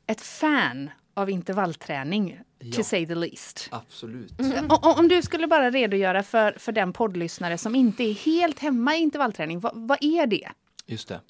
ett 0.07 0.21
fan 0.21 0.91
av 1.15 1.31
intervallträning, 1.31 2.41
Ja. 2.59 2.73
to 2.77 2.83
say 2.83 3.07
the 3.07 3.15
least. 3.15 3.69
Absolut. 3.71 4.33
O- 4.41 4.75
o- 4.83 4.95
Om 4.99 5.09
du 5.09 5.23
skulle 5.23 5.47
bara 5.47 5.71
redogöra 5.71 6.23
för, 6.23 6.53
för 6.59 6.73
den 6.73 6.93
poddlyssnare 6.93 7.59
som 7.59 7.75
inte 7.75 8.03
är 8.05 8.13
helt 8.15 8.59
hemma 8.59 8.97
i 8.97 8.99
intervallträning, 8.99 9.61
vad, 9.61 9.73
vad 9.75 9.99
är 10.01 10.27
det? 10.27 10.49
Just 10.87 11.09
det. 11.09 11.21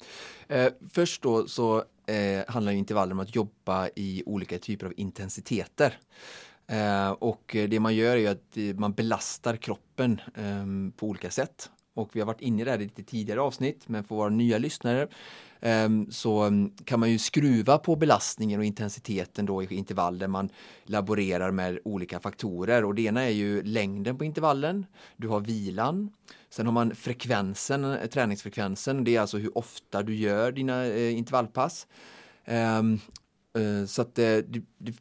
Eh, 0.47 0.71
först 0.93 1.21
då 1.21 1.47
så 1.47 1.77
eh, 2.07 2.43
handlar 2.53 2.71
intervaller 2.71 3.11
om 3.11 3.19
att 3.19 3.35
jobba 3.35 3.87
i 3.95 4.23
olika 4.25 4.57
typer 4.59 4.85
av 4.85 4.93
intensiteter. 4.97 5.97
Eh, 6.67 7.09
och 7.11 7.55
det 7.69 7.79
man 7.79 7.95
gör 7.95 8.17
är 8.17 8.31
att 8.31 8.57
eh, 8.57 8.63
man 8.63 8.93
belastar 8.93 9.55
kroppen 9.55 10.21
eh, 10.35 10.97
på 10.97 11.07
olika 11.07 11.31
sätt. 11.31 11.69
Och 11.95 12.09
vi 12.13 12.19
har 12.19 12.27
varit 12.27 12.41
inne 12.41 12.61
i 12.61 12.65
det 12.65 12.71
här 12.71 12.77
lite 12.77 13.03
tidigare 13.03 13.41
avsnitt, 13.41 13.87
men 13.87 14.03
för 14.03 14.15
våra 14.15 14.29
nya 14.29 14.57
lyssnare 14.57 15.07
så 16.09 16.41
mm, 16.41 16.71
kan 16.85 16.99
man 16.99 17.11
ju 17.11 17.19
skruva 17.19 17.77
på 17.77 17.95
belastningen 17.95 18.59
och 18.59 18.65
intensiteten 18.65 19.45
då 19.45 19.63
i 19.63 19.75
intervaller. 19.75 20.27
Man 20.27 20.49
laborerar 20.83 21.51
med 21.51 21.79
olika 21.85 22.19
faktorer 22.19 22.83
och 22.85 22.95
det 22.95 23.01
ena 23.01 23.21
är 23.21 23.29
ju 23.29 23.63
längden 23.63 24.17
på 24.17 24.23
intervallen. 24.23 24.85
Du 25.17 25.27
har 25.27 25.39
vilan. 25.39 26.09
Sen 26.49 26.65
har 26.65 26.73
man 26.73 26.95
frekvensen, 26.95 27.83
eh, 27.83 28.05
träningsfrekvensen. 28.07 29.03
Det 29.03 29.15
är 29.15 29.21
alltså 29.21 29.37
hur 29.37 29.57
ofta 29.57 30.03
du 30.03 30.15
gör 30.15 30.51
dina 30.51 30.85
eh, 30.85 31.17
intervallpass. 31.17 31.87
Ehm, 32.45 32.99
eh, 33.57 33.85
så 33.85 34.01
att 34.01 34.19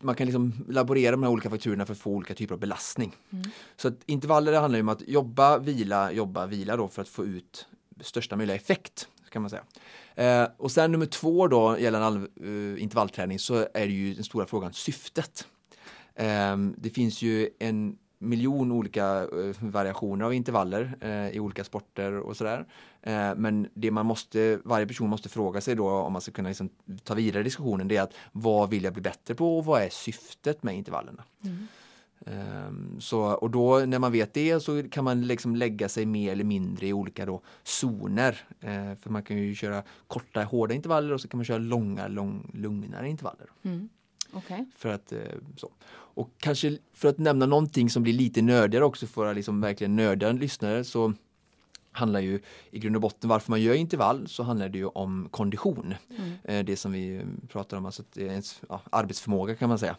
man 0.01 0.15
kan 0.15 0.27
liksom 0.27 0.53
laborera 0.69 1.11
med 1.11 1.19
de 1.19 1.23
här 1.23 1.33
olika 1.33 1.51
faktorerna 1.51 1.87
för 1.87 1.93
att 1.93 1.99
få 1.99 2.11
olika 2.11 2.35
typer 2.35 2.55
av 2.55 2.61
belastning. 2.61 3.17
Så 3.77 3.89
att 3.89 3.99
intervaller 4.07 4.61
handlar 4.61 4.81
om 4.81 4.89
att 4.89 5.09
jobba, 5.09 5.59
vila, 5.59 6.13
jobba, 6.13 6.47
vila 6.47 6.77
då 6.77 6.89
för 6.89 7.03
att 7.03 7.09
få 7.09 7.25
ut 7.25 7.67
största 8.01 8.37
möjliga 8.37 8.57
effekt. 8.57 9.09
Kan 9.31 9.43
man 9.43 9.51
säga. 9.51 9.65
Eh, 10.17 10.47
och 10.57 10.71
sen 10.71 10.93
nummer 10.93 11.07
två 11.07 11.49
då 11.49 11.79
gällande 11.79 12.07
all, 12.07 12.17
eh, 12.17 12.83
intervallträning 12.83 13.39
så 13.39 13.55
är 13.55 13.87
det 13.87 13.93
ju 13.93 14.15
den 14.15 14.25
stora 14.25 14.47
frågan 14.47 14.73
syftet. 14.73 15.47
Eh, 16.15 16.57
det 16.77 16.91
finns 16.91 17.23
ju 17.23 17.51
en 17.59 17.97
miljon 18.23 18.73
olika 18.73 19.23
eh, 19.23 19.55
variationer 19.61 20.25
av 20.25 20.35
intervaller 20.35 20.97
eh, 21.01 21.29
i 21.29 21.41
olika 21.41 21.65
sporter 21.65 22.19
och 22.19 22.37
sådär. 22.37 22.67
Eh, 23.03 23.35
men 23.37 23.69
det 23.75 23.91
man 23.91 24.07
måste, 24.07 24.59
varje 24.65 24.87
person 24.87 25.11
måste 25.11 25.29
fråga 25.29 25.61
sig 25.61 25.75
då 25.75 25.91
om 25.91 26.13
man 26.13 26.23
ska 26.23 26.33
kunna 26.33 26.49
liksom 26.49 26.69
ta 27.05 27.15
vidare 27.15 27.43
diskussionen 27.43 27.89
det 27.89 27.97
är 27.97 28.03
att 28.03 28.15
vad 28.33 28.71
vill 28.71 28.85
jag 28.85 28.93
bli 28.93 29.03
bättre 29.03 29.35
på 29.35 29.59
och 29.59 29.65
vad 29.65 29.83
är 29.83 29.89
syftet 29.89 30.63
med 30.63 30.77
intervallerna? 30.77 31.25
Mm. 31.45 31.67
Så, 32.99 33.21
och 33.23 33.51
då 33.51 33.79
när 33.79 33.99
man 33.99 34.13
vet 34.13 34.35
det 34.35 34.61
så 34.61 34.83
kan 34.91 35.05
man 35.05 35.27
liksom 35.27 35.57
lägga 35.57 35.89
sig 35.89 36.07
mer 36.07 36.33
eller 36.33 36.45
mindre 36.45 36.87
i 36.87 36.93
olika 36.93 37.27
då 37.27 37.41
zoner. 37.63 38.45
Eh, 38.61 38.95
för 38.95 39.11
man 39.11 39.23
kan 39.23 39.37
ju 39.39 39.55
köra 39.55 39.83
korta 40.07 40.45
hårda 40.45 40.75
intervaller 40.75 41.13
och 41.13 41.21
så 41.21 41.29
kan 41.29 41.39
man 41.39 41.45
köra 41.45 41.59
långa 41.59 42.09
lång, 42.09 42.51
lugnare 42.55 43.09
intervaller. 43.09 43.47
Okej. 44.33 44.67
För 44.77 44.89
att, 44.89 45.13
eh, 45.13 45.19
så. 45.57 45.71
Och 46.15 46.31
kanske 46.39 46.79
för 46.93 47.09
att 47.09 47.19
nämna 47.19 47.47
någonting 47.47 47.91
som 47.91 48.03
blir 48.03 48.13
lite 48.13 48.43
nördigare 48.43 48.85
också 48.85 49.07
för 49.07 49.21
våra 49.23 49.33
liksom 49.33 49.61
verkligen 49.61 49.97
nördiga 49.97 50.33
lyssnare 50.33 50.85
så 50.85 51.13
handlar 51.93 52.21
ju 52.21 52.41
i 52.71 52.79
grund 52.79 52.97
och 52.97 53.03
botten 53.03 53.31
varför 53.31 53.51
man 53.51 53.61
gör 53.63 53.75
intervall 53.75 54.29
så 54.29 54.43
handlar 54.43 54.69
det 54.69 54.79
ju 54.79 54.87
om 54.87 55.29
kondition. 55.31 55.95
Eh, 56.45 56.65
Det 56.65 56.77
som 56.77 56.93
vi 56.93 57.25
pratar 57.49 57.77
om, 57.77 57.87
alltså 57.87 58.03
att 58.03 58.17
ens 58.19 58.63
ja, 58.69 58.81
arbetsförmåga 58.91 59.55
kan 59.55 59.69
man 59.69 59.79
säga. 59.79 59.97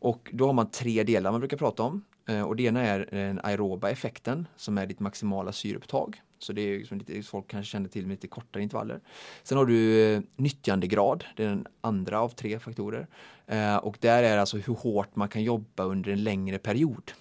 Och 0.00 0.30
då 0.32 0.46
har 0.46 0.52
man 0.52 0.70
tre 0.70 1.02
delar 1.04 1.30
man 1.30 1.40
brukar 1.40 1.56
prata 1.56 1.82
om. 1.82 2.04
Eh, 2.28 2.42
Och 2.42 2.56
det 2.56 2.62
ena 2.62 2.82
är 2.82 3.08
den 3.10 3.40
aeroba 3.42 3.90
effekten 3.90 4.46
som 4.56 4.78
är 4.78 4.86
ditt 4.86 5.00
maximala 5.00 5.52
syreupptag. 5.52 6.22
Så 6.38 6.52
det 6.52 6.62
är 6.62 6.78
liksom 6.78 6.98
lite, 6.98 7.22
folk 7.22 7.48
kanske 7.48 7.70
känner 7.70 7.88
till 7.88 8.06
med 8.06 8.10
lite 8.14 8.28
kortare 8.28 8.62
intervaller. 8.62 9.00
Sen 9.42 9.58
har 9.58 9.66
du 9.66 10.04
eh, 10.14 10.22
nyttjandegrad, 10.36 11.24
det 11.36 11.44
är 11.44 11.48
den 11.48 11.66
andra 11.80 12.20
av 12.20 12.28
tre 12.28 12.58
faktorer. 12.58 13.06
Eh, 13.46 13.76
och 13.76 13.96
där 14.00 14.22
är 14.22 14.38
alltså 14.38 14.56
hur 14.56 14.74
hårt 14.74 15.16
man 15.16 15.28
kan 15.28 15.42
jobba 15.42 15.84
under 15.84 16.12
en 16.12 16.24
längre 16.24 16.58
period. 16.58 17.12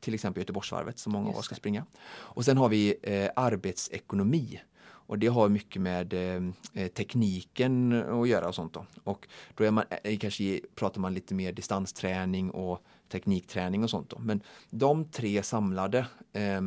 Till 0.00 0.14
exempel 0.14 0.40
Göteborgsvarvet 0.40 0.98
som 0.98 1.12
många 1.12 1.28
av 1.28 1.36
oss 1.36 1.44
ska 1.44 1.54
springa. 1.54 1.84
Och 2.08 2.44
sen 2.44 2.56
har 2.56 2.68
vi 2.68 2.94
eh, 3.02 3.30
arbetsekonomi. 3.36 4.60
Och 5.06 5.18
det 5.18 5.26
har 5.26 5.48
mycket 5.48 5.82
med 5.82 6.12
eh, 6.12 6.42
eh, 6.72 6.88
tekniken 6.88 7.92
att 7.92 8.28
göra 8.28 8.48
och 8.48 8.54
sånt 8.54 8.72
då. 8.72 8.86
Och 9.04 9.28
då 9.54 9.64
är 9.64 9.70
man, 9.70 9.84
eh, 10.04 10.18
kanske 10.18 10.60
pratar 10.74 11.00
man 11.00 11.14
lite 11.14 11.34
mer 11.34 11.52
distansträning 11.52 12.50
och 12.50 12.84
teknikträning 13.08 13.84
och 13.84 13.90
sånt 13.90 14.10
då. 14.10 14.18
Men 14.18 14.40
de 14.70 15.04
tre 15.04 15.42
samlade 15.42 16.06
eh, 16.32 16.60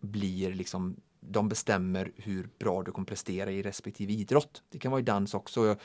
blir 0.00 0.54
liksom 0.54 0.96
de 1.20 1.48
bestämmer 1.48 2.12
hur 2.16 2.48
bra 2.58 2.82
du 2.82 2.92
kommer 2.92 3.06
prestera 3.06 3.50
i 3.50 3.62
respektive 3.62 4.12
idrott. 4.12 4.62
Det 4.70 4.78
kan 4.78 4.90
vara 4.90 5.00
i 5.00 5.04
dans 5.04 5.34
också. 5.34 5.66
Jag, 5.66 5.76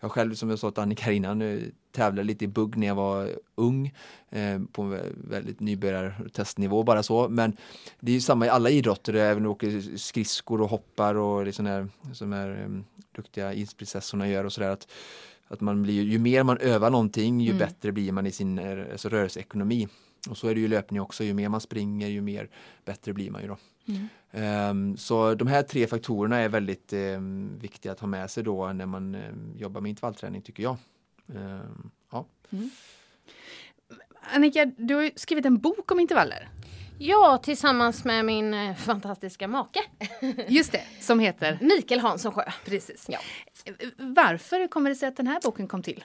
jag 0.00 0.12
själv, 0.12 0.34
som 0.34 0.50
jag 0.50 0.58
sa 0.58 0.70
till 0.70 0.82
Annika 0.82 1.12
innan, 1.12 1.62
tävlade 1.92 2.26
lite 2.26 2.44
i 2.44 2.48
bugg 2.48 2.76
när 2.76 2.86
jag 2.86 2.94
var 2.94 3.30
ung 3.54 3.94
eh, 4.30 4.60
på 4.72 4.82
en 4.82 5.00
väldigt 5.28 5.60
nybörjartestnivå 5.60 6.82
bara 6.82 7.02
så. 7.02 7.28
Men 7.28 7.56
det 8.00 8.12
är 8.12 8.14
ju 8.14 8.20
samma 8.20 8.46
i 8.46 8.48
alla 8.48 8.70
idrotter, 8.70 9.14
även 9.14 9.46
åker 9.46 9.96
skridskor 9.96 10.60
och 10.60 10.70
hoppar 10.70 11.14
och 11.14 11.44
liksom 11.44 11.66
här, 11.66 11.88
som 12.12 12.32
är 12.32 12.64
um, 12.64 12.84
duktiga 13.16 13.54
isprinsessorna 13.54 14.28
gör 14.28 14.44
och 14.44 14.52
sådär. 14.52 14.70
Att, 14.70 14.88
att 15.48 15.60
man 15.60 15.82
blir, 15.82 16.02
ju 16.02 16.18
mer 16.18 16.42
man 16.42 16.58
övar 16.58 16.90
någonting, 16.90 17.40
ju 17.40 17.50
Mm. 17.50 17.58
bättre 17.58 17.92
blir 17.92 18.12
man 18.12 18.26
i 18.26 18.32
sin 18.32 18.58
eh, 18.58 18.84
alltså 18.92 19.08
rörelseekonomi. 19.08 19.88
Och 20.30 20.36
så 20.36 20.48
är 20.48 20.54
det 20.54 20.60
ju 20.60 20.68
löpning 20.68 21.00
också, 21.00 21.24
ju 21.24 21.34
mer 21.34 21.48
man 21.48 21.60
springer, 21.60 22.08
ju 22.08 22.20
mer 22.20 22.48
bättre 22.84 23.12
blir 23.12 23.30
man 23.30 23.42
ju 23.42 23.48
då. 23.48 23.56
Mm. 24.32 24.96
Så 24.96 25.34
de 25.34 25.48
här 25.48 25.62
tre 25.62 25.86
faktorerna 25.86 26.36
är 26.36 26.48
väldigt 26.48 26.92
ehm, 26.92 27.58
viktiga 27.58 27.92
att 27.92 28.00
ha 28.00 28.06
med 28.06 28.30
sig 28.30 28.42
då 28.42 28.72
när 28.72 28.86
man 28.86 29.14
ehm, 29.14 29.54
jobbar 29.56 29.80
med 29.80 29.90
intervallträning 29.90 30.42
tycker 30.42 30.62
jag. 30.62 30.76
Ja. 32.12 32.26
Annika, 34.34 34.64
du 34.64 34.94
har 34.94 35.10
skrivit 35.16 35.46
en 35.46 35.58
bok 35.58 35.90
om 35.92 36.00
intervaller. 36.00 36.48
Ja, 36.98 37.40
tillsammans 37.42 38.04
med 38.04 38.24
min 38.24 38.54
eh, 38.54 38.76
fantastiska 38.76 39.48
make 39.48 39.80
Just 40.48 40.72
det, 40.72 40.82
som 41.00 41.20
heter... 41.20 41.58
Mikael 41.60 42.00
Hansson 42.00 42.32
Sjö. 42.32 42.44
Precis. 42.64 43.06
Ja. 43.08 43.18
Varför 43.96 44.68
kommer 44.68 44.90
det 44.90 44.96
sig 44.96 45.08
att 45.08 45.16
den 45.16 45.26
här 45.26 45.40
boken 45.44 45.68
kom 45.68 45.82
till? 45.82 46.04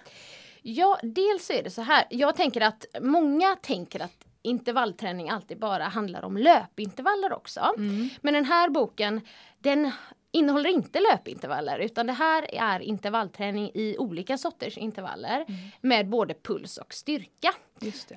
Ja, 0.62 1.00
dels 1.04 1.46
så 1.46 1.54
är 1.54 1.64
det 1.64 1.70
så 1.70 1.82
här. 1.82 2.06
Jag 2.10 2.36
tänker 2.36 2.62
att 2.62 2.86
många 3.02 3.56
tänker 3.62 4.00
att 4.00 4.25
intervallträning 4.46 5.30
alltid 5.30 5.60
bara 5.60 5.84
handlar 5.84 6.26
om 6.26 6.38
löpintervaller 6.38 7.34
också. 7.34 7.74
Men 8.22 8.34
den 8.34 8.46
här 8.46 8.70
boken, 8.70 9.22
den 9.60 9.92
innehåller 10.32 10.70
inte 10.70 11.00
löpintervaller 11.00 11.80
utan 11.80 12.08
det 12.08 12.14
här 12.14 12.56
är 12.56 12.80
intervallträning 12.80 13.72
i 13.74 13.96
olika 13.98 14.38
sorters 14.38 14.78
intervaller 14.78 15.46
med 15.82 16.10
både 16.10 16.34
puls 16.34 16.78
och 16.78 16.94
styrka. 16.94 17.54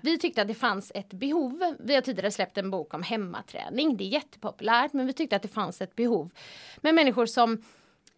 Vi 0.03 0.19
tyckte 0.19 0.43
att 0.43 0.49
det 0.49 0.55
fanns 0.55 0.93
ett 0.95 1.11
behov. 1.11 1.77
Vi 1.79 1.95
har 1.95 2.03
tidigare 2.03 2.31
släppt 2.31 2.59
en 2.59 2.71
bok 2.71 2.95
om 2.95 3.03
hemmaträning. 3.03 3.97
Det 3.97 4.05
är 4.05 4.09
jättepopulärt 4.09 4.93
men 4.93 5.07
vi 5.07 5.13
tyckte 5.13 5.37
att 5.37 5.43
det 5.43 5.49
fanns 5.49 5.81
ett 5.81 5.97
behov 5.97 6.31
med 6.77 6.95
människor 6.95 7.27
som 7.27 7.63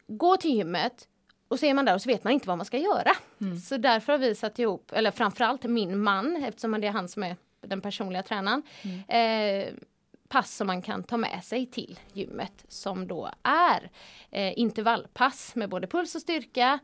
går 0.06 0.36
till 0.36 0.54
gymmet 0.56 1.08
och 1.48 1.58
så 1.58 1.66
är 1.66 1.74
man 1.74 1.84
där 1.84 1.94
och 1.94 2.02
så 2.02 2.08
vet 2.08 2.24
man 2.24 2.32
inte 2.32 2.48
vad 2.48 2.56
man 2.56 2.66
ska 2.66 2.78
göra. 2.78 3.10
Så 3.68 3.76
därför 3.76 4.12
har 4.12 4.18
vi 4.18 4.34
satt 4.34 4.58
ihop, 4.58 4.92
eller 4.92 5.10
framförallt 5.10 5.62
min 5.62 6.02
man 6.02 6.36
eftersom 6.36 6.80
det 6.80 6.86
är 6.86 6.90
han 6.90 7.08
som 7.08 7.22
är 7.22 7.36
den 7.60 7.80
personliga 7.80 8.22
tränaren. 8.22 8.62
Eh, 9.08 9.74
pass 10.28 10.56
som 10.56 10.66
man 10.66 10.82
kan 10.82 11.04
ta 11.04 11.16
med 11.16 11.44
sig 11.44 11.66
till 11.66 11.98
gymmet 12.12 12.64
som 12.68 13.06
då 13.06 13.30
är 13.42 13.90
eh, 14.30 14.58
intervallpass 14.58 15.54
med 15.54 15.68
både 15.68 15.86
puls 15.86 16.14
och 16.14 16.20
styrka 16.20 16.78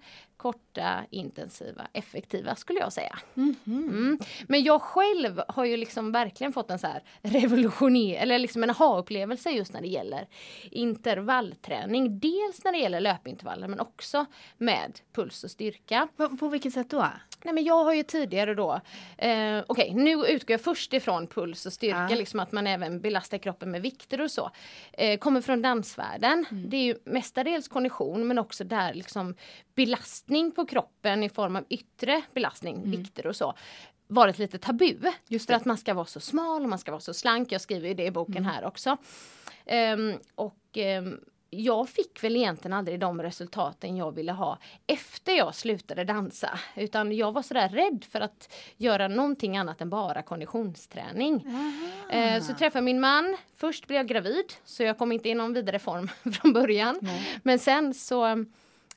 korta, 0.47 1.05
intensiva, 1.11 1.87
effektiva 1.93 2.57
skulle 2.57 2.81
jag 2.81 2.93
säga. 2.93 3.19
Mm. 3.37 4.19
Men 4.49 4.65
jag 4.65 4.83
själv 4.83 5.43
har 5.49 5.65
ju 5.65 5.77
liksom 5.77 6.13
verkligen 6.13 6.53
fått 6.53 6.71
en 6.71 6.79
så 6.79 6.87
här 6.87 7.03
revolutioner 7.23 8.17
eller 8.17 8.39
liksom 8.39 8.63
en 8.63 8.71
aha-upplevelse 8.71 9.51
just 9.51 9.73
när 9.73 9.81
det 9.81 9.87
gäller 9.87 10.29
intervallträning. 10.71 12.21
Dels 12.21 12.65
när 12.65 12.73
det 12.73 12.79
gäller 12.79 13.01
löpintervaller 13.01 13.69
men 13.69 13.81
också 13.81 14.27
med 14.59 15.01
puls 15.13 15.45
och 15.45 15.51
styrka. 15.51 16.09
På, 16.17 16.37
på 16.37 16.49
vilket 16.49 16.73
sätt 16.73 16.91
då? 16.91 17.07
Nej 17.45 17.55
men 17.55 17.65
jag 17.65 17.85
har 17.85 17.95
ju 17.95 18.03
tidigare 18.03 18.55
då, 18.55 18.73
eh, 19.19 19.59
okej 19.59 19.65
okay, 19.69 19.95
nu 19.95 20.13
utgår 20.13 20.55
jag 20.55 20.61
först 20.61 20.93
ifrån 20.93 21.27
puls 21.27 21.67
och 21.67 21.73
styrka, 21.73 22.07
ja. 22.11 22.17
liksom 22.17 22.41
att 22.41 22.53
man 22.53 22.67
även 22.67 23.01
belastar 23.01 23.39
kroppen 23.39 23.71
med 23.71 23.83
vikter 23.83 24.21
och 24.21 24.31
så. 24.31 24.51
Eh, 24.93 25.19
kommer 25.19 25.41
från 25.41 25.63
dansvärlden, 25.63 26.47
mm. 26.51 26.71
det 26.71 26.77
är 26.77 26.85
ju 26.85 26.97
mestadels 27.05 27.69
kondition 27.69 28.29
men 28.29 28.39
också 28.39 28.65
där 28.65 28.95
liksom 28.95 29.35
belastning 29.77 30.53
på 30.53 30.67
kroppen 30.67 31.23
i 31.23 31.29
form 31.29 31.57
av 31.57 31.65
yttre 31.69 32.23
belastning, 32.35 32.77
mm. 32.77 32.91
vikter 32.91 33.27
och 33.27 33.37
så 33.37 33.55
varit 34.09 34.39
lite 34.39 34.59
tabu. 34.59 34.97
Just 35.29 35.47
för 35.47 35.55
att 35.55 35.65
man 35.65 35.79
ska 35.79 35.95
vara 35.95 36.07
så 36.07 36.21
smal 36.21 36.63
och 36.63 36.69
man 36.69 36.79
ska 36.79 36.91
vara 36.91 37.01
så 37.01 37.15
slank. 37.15 37.53
Jag 37.53 37.61
skriver 37.61 37.89
ju 37.89 37.95
det 37.95 38.05
i 38.05 38.11
boken 38.11 38.37
mm. 38.37 38.45
här 38.45 38.65
också. 38.65 38.97
Um, 39.67 40.19
och 40.35 40.79
um, 40.99 41.21
jag 41.51 41.89
fick 41.89 42.25
väl 42.25 42.37
egentligen 42.37 42.73
aldrig 42.73 43.01
de 43.01 43.23
resultaten 43.23 43.97
jag 43.97 44.15
ville 44.15 44.33
ha 44.33 44.59
efter 44.87 45.33
jag 45.33 45.55
slutade 45.55 46.05
dansa. 46.05 46.59
Utan 46.77 47.13
jag 47.13 47.33
var 47.33 47.43
sådär 47.43 47.69
rädd 47.69 48.05
för 48.11 48.21
att 48.21 48.55
göra 48.77 49.09
någonting 49.09 49.57
annat 49.57 49.81
än 49.81 49.91
bara 49.91 50.23
konditionsträning. 50.23 51.47
Eh, 52.11 52.43
så 52.43 52.55
träffade 52.55 52.83
min 52.83 53.01
man. 53.01 53.37
Först 53.57 53.87
blev 53.87 53.97
jag 53.97 54.07
gravid 54.07 54.53
så 54.65 54.83
jag 54.83 54.99
kom 54.99 55.13
inte 55.13 55.29
i 55.29 55.35
någon 55.35 55.53
vidare 55.53 55.79
form 55.79 56.11
från 56.33 56.53
början. 56.53 56.99
Nej. 57.03 57.41
Men 57.43 57.59
sen 57.59 57.95
så 57.95 58.45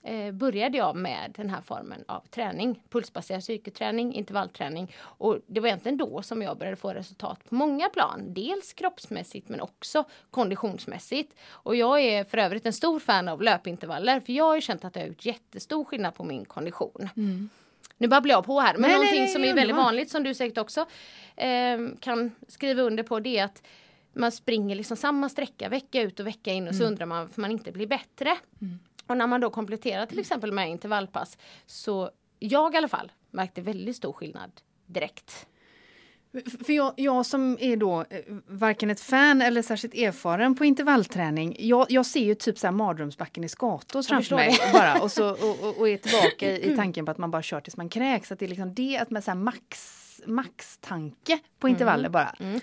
eh, 0.03 0.31
började 0.31 0.77
jag 0.77 0.95
med 0.95 1.33
den 1.37 1.49
här 1.49 1.61
formen 1.61 2.03
av 2.07 2.21
träning. 2.29 2.81
Pulsbaserad 2.89 3.43
styrketräning, 3.43 4.13
intervallträning. 4.13 4.91
Och 4.99 5.39
det 5.47 5.59
var 5.59 5.67
egentligen 5.67 5.97
då 5.97 6.21
som 6.21 6.41
jag 6.41 6.57
började 6.57 6.77
få 6.77 6.93
resultat 6.93 7.49
på 7.49 7.55
många 7.55 7.89
plan. 7.89 8.33
Dels 8.33 8.73
kroppsmässigt 8.73 9.49
men 9.49 9.61
också 9.61 10.03
konditionsmässigt. 10.31 11.35
Och 11.49 11.75
jag 11.75 12.01
är 12.01 12.23
för 12.23 12.37
övrigt 12.37 12.65
en 12.65 12.73
stor 12.73 12.99
fan 12.99 13.27
av 13.27 13.41
löpintervaller 13.41 14.19
för 14.19 14.33
jag 14.33 14.45
har 14.45 14.55
ju 14.55 14.61
känt 14.61 14.85
att 14.85 14.93
det 14.93 14.99
har 14.99 15.07
gjort 15.07 15.25
jättestor 15.25 15.83
skillnad 15.83 16.15
på 16.15 16.23
min 16.23 16.45
kondition. 16.45 17.09
Mm. 17.17 17.49
Nu 17.97 18.07
babblar 18.07 18.35
jag 18.35 18.45
på 18.45 18.59
här, 18.59 18.73
men 18.73 18.81
nej, 18.81 18.91
någonting 18.91 19.19
nej, 19.19 19.27
som 19.27 19.43
är 19.43 19.53
väldigt 19.53 19.75
vanligt 19.75 20.09
som 20.09 20.23
du 20.23 20.33
säkert 20.33 20.57
också 20.57 20.85
eh, 21.35 21.79
kan 21.99 22.31
skriva 22.47 22.81
under 22.81 23.03
på 23.03 23.19
det 23.19 23.37
är 23.37 23.43
att 23.43 23.63
man 24.13 24.31
springer 24.31 24.75
liksom 24.75 24.97
samma 24.97 25.29
sträcka 25.29 25.69
vecka 25.69 26.01
ut 26.01 26.19
och 26.19 26.27
vecka 26.27 26.53
in 26.53 26.63
och 26.63 26.73
mm. 26.73 26.79
så 26.79 26.87
undrar 26.87 27.05
man 27.05 27.19
varför 27.19 27.41
man 27.41 27.51
inte 27.51 27.71
blir 27.71 27.87
bättre. 27.87 28.37
Mm. 28.61 28.79
Och 29.09 29.17
när 29.17 29.27
man 29.27 29.41
då 29.41 29.49
kompletterar 29.49 30.05
till 30.05 30.19
exempel 30.19 30.51
med 30.51 30.69
intervallpass 30.69 31.37
så 31.65 32.09
jag 32.39 32.73
i 32.73 32.77
alla 32.77 32.87
fall 32.87 33.11
märkte 33.31 33.61
väldigt 33.61 33.95
stor 33.95 34.13
skillnad 34.13 34.51
direkt. 34.85 35.47
För 36.65 36.73
jag, 36.73 36.93
jag, 36.97 37.25
som 37.25 37.57
är 37.59 37.77
då 37.77 38.05
eh, 38.09 38.19
varken 38.47 38.89
ett 38.89 39.01
fan 39.01 39.41
eller 39.41 39.61
särskilt 39.61 39.93
erfaren 39.93 40.55
på 40.55 40.65
intervallträning, 40.65 41.55
jag, 41.59 41.85
jag 41.89 42.05
ser 42.05 42.19
ju 42.19 42.35
typ 42.35 42.57
så 42.57 42.67
här 42.67 42.71
mardrömsbacken 42.71 43.43
i 43.43 43.49
Skatås 43.49 44.07
framför 44.07 44.35
mig. 44.35 44.57
Bara, 44.73 45.01
och, 45.01 45.11
så, 45.11 45.29
och, 45.29 45.77
och, 45.79 45.89
är 45.89 45.97
tillbaka 46.07 46.51
i, 46.51 46.71
i, 46.71 46.75
tanken 46.75 47.05
på 47.05 47.11
att 47.11 47.17
man 47.17 47.31
bara 47.31 47.41
kör 47.41 47.61
tills 47.61 47.77
man 47.77 47.89
kräks. 47.89 48.31
Att 48.31 48.39
det 48.39 48.45
är 48.45 48.49
liksom 48.49 48.73
det, 48.73 48.97
att 48.97 49.09
med 49.09 49.23
så 49.23 49.35
max 49.35 49.95
max-tanke 50.25 51.39
på 51.59 51.69
intervaller 51.69 52.09
mm. 52.09 52.11
bara. 52.11 52.35
Mm 52.39 52.59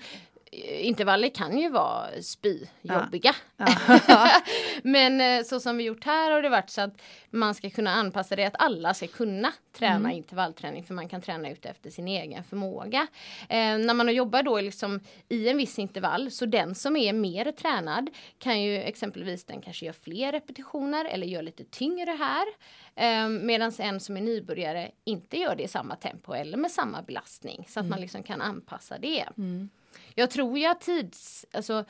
intervaller 0.65 1.29
kan 1.29 1.59
ju 1.59 1.71
vara 1.71 2.23
spyjobbiga. 2.23 3.35
Ja. 3.57 3.67
Ja. 4.09 4.31
Men 4.83 5.21
eh, 5.21 5.45
så 5.45 5.61
som 5.61 5.77
vi 5.77 5.85
gjort 5.85 6.05
här 6.05 6.31
har 6.31 6.43
det 6.43 6.49
varit 6.49 6.71
så 6.71 6.81
att 6.81 7.03
man 7.31 7.55
ska 7.55 7.71
kunna 7.71 7.91
anpassa 7.91 8.37
det 8.37 8.45
att 8.45 8.63
alla 8.63 8.95
ska 8.95 9.07
kunna 9.07 9.53
träna 9.73 9.95
mm. 9.95 10.11
intervallträning 10.11 10.85
för 10.85 10.95
man 10.95 11.09
kan 11.09 11.21
träna 11.23 11.51
ut 11.51 11.67
efter 11.67 11.91
sin 11.91 12.09
egen 12.09 12.45
förmåga. 12.45 13.07
Eh, 13.49 13.79
när 13.79 13.95
man 13.95 14.15
jobbar 14.15 14.43
då 14.43 14.61
liksom 14.61 15.01
i 15.29 15.49
en 15.49 15.57
viss 15.57 15.79
intervall 15.79 16.31
så 16.31 16.47
den 16.47 16.75
som 16.75 16.97
är 16.97 17.13
mer 17.13 17.53
tränad 17.53 18.11
kan 18.39 18.63
ju 18.63 18.77
exempelvis 18.77 19.45
den 19.45 19.61
kanske 19.61 19.87
gör 19.87 19.93
fler 19.93 20.33
repetitioner 20.33 21.05
eller 21.05 21.27
gör 21.27 21.43
lite 21.43 21.65
tyngre 21.65 22.11
här. 22.11 22.47
Eh, 22.95 23.29
Medan 23.29 23.73
en 23.79 24.01
som 24.01 24.17
är 24.17 24.21
nybörjare 24.21 24.91
inte 25.05 25.39
gör 25.39 25.57
det 25.57 25.63
i 25.63 25.69
samma 25.69 25.97
tempo 25.97 26.33
eller 26.33 26.59
med 26.59 26.71
samma 26.71 27.03
belastning 27.03 27.67
så 27.69 27.81
att 27.81 27.85
mm. 27.85 27.91
man 27.91 28.01
liksom 28.01 28.23
kan 28.23 28.41
anpassa 28.41 28.99
det. 28.99 29.25
Mm. 29.37 29.69
Jag 30.19 30.31
tror 30.31 30.59
ju 30.59 30.67
att 30.67 30.81
tids... 30.81 31.47
Alltså, 31.53 31.85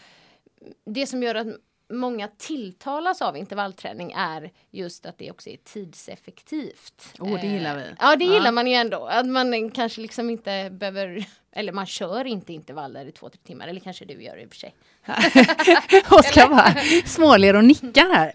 det 0.85 1.07
som 1.07 1.23
gör 1.23 1.35
att 1.35 1.47
många 1.89 2.29
tilltalas 2.29 3.23
av 3.23 3.37
intervallträning 3.37 4.13
är 4.13 4.53
just 4.71 5.07
att 5.07 5.19
det 5.19 5.31
också 5.31 5.51
är 5.51 5.57
tidseffektivt. 5.57 7.15
Åh, 7.19 7.35
oh, 7.35 7.41
det 7.41 7.47
gillar 7.47 7.77
vi. 7.77 7.83
Eh, 7.83 7.95
ja, 8.01 8.17
det 8.17 8.25
gillar 8.25 8.45
ja. 8.45 8.53
man 8.53 8.67
ju 8.67 8.75
ändå. 8.75 9.07
Att 9.07 9.27
man 9.27 9.71
kanske 9.71 10.01
liksom 10.01 10.31
inte 10.31 10.71
behöver 10.71 11.27
eller 11.57 11.73
man 11.73 11.87
kör 11.87 12.25
inte 12.25 12.53
intervaller 12.53 13.07
i 13.07 13.13
två, 13.13 13.29
tre 13.29 13.41
timmar. 13.45 13.69
Eller 13.69 13.81
kanske 13.81 14.05
du 14.05 14.23
gör 14.23 14.37
det 14.37 14.43
i 14.43 14.47
och 14.47 14.51
för 14.51 14.57
sig. 14.57 14.75
Oskar 16.11 16.49
bara 16.49 16.75
småler 17.07 17.57
och 17.57 17.65
nickar 17.65 18.15
här. 18.15 18.33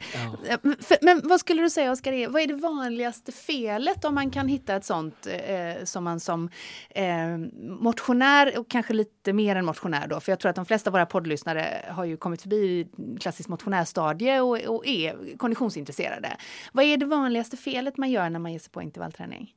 Ja. 0.49 0.57
Men 1.01 1.21
vad 1.23 1.39
skulle 1.39 1.62
du 1.62 1.69
säga 1.69 1.91
Oskar, 1.91 2.27
vad 2.29 2.41
är 2.41 2.47
det 2.47 2.53
vanligaste 2.53 3.31
felet 3.31 4.05
om 4.05 4.15
man 4.15 4.31
kan 4.31 4.47
hitta 4.47 4.75
ett 4.75 4.86
sånt 4.86 5.27
eh, 5.27 5.84
som 5.84 6.03
man 6.03 6.19
som 6.19 6.49
eh, 6.89 7.38
motionär 7.79 8.60
och 8.60 8.69
kanske 8.69 8.93
lite 8.93 9.34
mer 9.34 9.55
än 9.55 9.65
motionär 9.65 10.07
då, 10.07 10.19
för 10.19 10.31
jag 10.31 10.39
tror 10.39 10.49
att 10.49 10.55
de 10.55 10.65
flesta 10.65 10.89
av 10.89 10.91
våra 10.91 11.05
poddlyssnare 11.05 11.86
har 11.89 12.05
ju 12.05 12.17
kommit 12.17 12.41
förbi 12.41 12.88
klassiskt 13.19 13.49
motionärstadie 13.49 14.41
och, 14.41 14.57
och 14.57 14.88
är 14.88 15.38
konditionsintresserade. 15.38 16.38
Vad 16.71 16.86
är 16.86 16.97
det 16.97 17.05
vanligaste 17.05 17.57
felet 17.57 17.97
man 17.97 18.12
gör 18.12 18.29
när 18.29 18.39
man 18.39 18.51
ger 18.51 18.60
sig 18.60 18.71
på 18.71 18.81
intervallträning? 18.81 19.53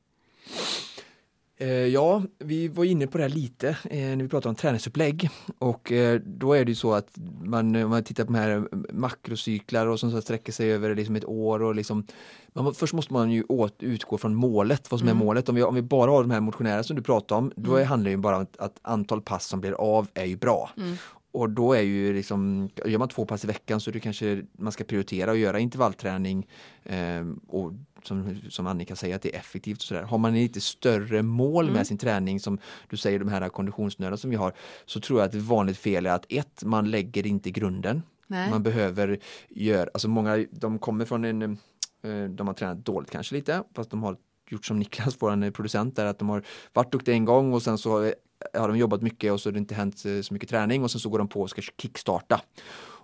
Eh, 1.57 1.69
ja, 1.69 2.23
vi 2.39 2.67
var 2.67 2.85
inne 2.85 3.07
på 3.07 3.17
det 3.17 3.23
här 3.23 3.29
lite 3.29 3.69
eh, 3.69 3.97
när 3.99 4.23
vi 4.23 4.29
pratade 4.29 4.49
om 4.49 4.55
träningsupplägg 4.55 5.29
och 5.59 5.91
eh, 5.91 6.19
då 6.25 6.53
är 6.53 6.65
det 6.65 6.71
ju 6.71 6.75
så 6.75 6.93
att 6.93 7.17
man, 7.41 7.75
om 7.75 7.89
man 7.89 8.03
tittar 8.03 8.25
på 8.25 8.33
de 8.33 8.39
här 8.39 8.67
makrocyklar 8.93 9.87
och 9.87 9.99
som 9.99 10.21
sträcker 10.21 10.51
sig 10.51 10.71
över 10.71 10.95
liksom 10.95 11.15
ett 11.15 11.25
år 11.25 11.61
och 11.61 11.75
liksom 11.75 12.07
man, 12.53 12.73
Först 12.73 12.93
måste 12.93 13.13
man 13.13 13.31
ju 13.31 13.43
åt, 13.49 13.83
utgå 13.83 14.17
från 14.17 14.35
målet, 14.35 14.91
vad 14.91 14.99
som 14.99 15.09
mm. 15.09 15.21
är 15.21 15.25
målet. 15.25 15.49
Om 15.49 15.55
vi, 15.55 15.63
om 15.63 15.75
vi 15.75 15.81
bara 15.81 16.11
har 16.11 16.21
de 16.21 16.31
här 16.31 16.41
motionärerna 16.41 16.83
som 16.83 16.95
du 16.95 17.01
pratade 17.01 17.39
om, 17.39 17.51
då 17.55 17.75
mm. 17.75 17.87
handlar 17.87 18.11
det 18.11 18.17
bara 18.17 18.35
om 18.35 18.41
att, 18.41 18.57
att 18.57 18.79
antal 18.81 19.21
pass 19.21 19.45
som 19.45 19.61
blir 19.61 19.71
av 19.71 20.07
är 20.13 20.25
ju 20.25 20.35
bra. 20.35 20.69
Mm. 20.77 20.95
Och 21.31 21.49
då 21.49 21.73
är 21.73 21.81
ju 21.81 22.13
liksom, 22.13 22.69
gör 22.85 22.99
man 22.99 23.09
två 23.09 23.25
pass 23.25 23.43
i 23.43 23.47
veckan 23.47 23.81
så 23.81 23.89
är 23.89 23.93
det 23.93 23.99
kanske 23.99 24.43
man 24.51 24.71
ska 24.71 24.83
prioritera 24.83 25.31
och 25.31 25.37
göra 25.37 25.59
intervallträning 25.59 26.47
eh, 26.83 27.25
och 27.47 27.73
som, 28.07 28.41
som 28.49 28.67
Annika 28.67 28.95
säger 28.95 29.15
att 29.15 29.21
det 29.21 29.35
är 29.35 29.39
effektivt. 29.39 29.77
Och 29.77 29.83
så 29.83 29.93
där. 29.93 30.03
Har 30.03 30.17
man 30.17 30.33
lite 30.33 30.61
större 30.61 31.21
mål 31.21 31.65
mm. 31.65 31.77
med 31.77 31.87
sin 31.87 31.97
träning 31.97 32.39
som 32.39 32.57
du 32.89 32.97
säger 32.97 33.19
de 33.19 33.27
här 33.27 33.49
konditionsnöda 33.49 34.17
som 34.17 34.29
vi 34.29 34.35
har 34.35 34.53
så 34.85 34.99
tror 34.99 35.19
jag 35.19 35.27
att 35.27 35.35
ett 35.35 35.41
vanligt 35.41 35.77
fel 35.77 36.05
är 36.05 36.11
att 36.11 36.25
ett, 36.29 36.63
man 36.63 36.91
lägger 36.91 37.27
inte 37.27 37.51
grunden. 37.51 38.01
Nej. 38.27 38.49
Man 38.49 38.63
behöver 38.63 39.19
göra, 39.49 39.89
alltså 39.93 40.07
många 40.07 40.45
de 40.51 40.79
kommer 40.79 41.05
från 41.05 41.25
en, 41.25 41.41
eh, 41.41 42.23
de 42.29 42.47
har 42.47 42.53
tränat 42.53 42.85
dåligt 42.85 43.11
kanske 43.11 43.35
lite 43.35 43.63
fast 43.75 43.89
de 43.89 44.03
har 44.03 44.17
gjort 44.49 44.65
som 44.65 44.79
Niklas, 44.79 45.15
vår 45.19 45.51
producent, 45.51 45.95
där 45.95 46.05
att 46.05 46.19
de 46.19 46.29
har 46.29 46.43
varit 46.73 46.91
duktiga 46.91 47.15
en 47.15 47.25
gång 47.25 47.53
och 47.53 47.61
sen 47.61 47.77
så 47.77 48.11
har 48.53 48.67
de 48.67 48.77
jobbat 48.77 49.01
mycket 49.01 49.31
och 49.31 49.41
så 49.41 49.49
har 49.49 49.53
det 49.53 49.59
inte 49.59 49.75
hänt 49.75 49.99
så 49.99 50.33
mycket 50.33 50.49
träning 50.49 50.83
och 50.83 50.91
sen 50.91 51.01
så 51.01 51.09
går 51.09 51.17
de 51.17 51.27
på 51.27 51.41
och 51.41 51.49
ska 51.49 51.61
kickstarta. 51.61 52.41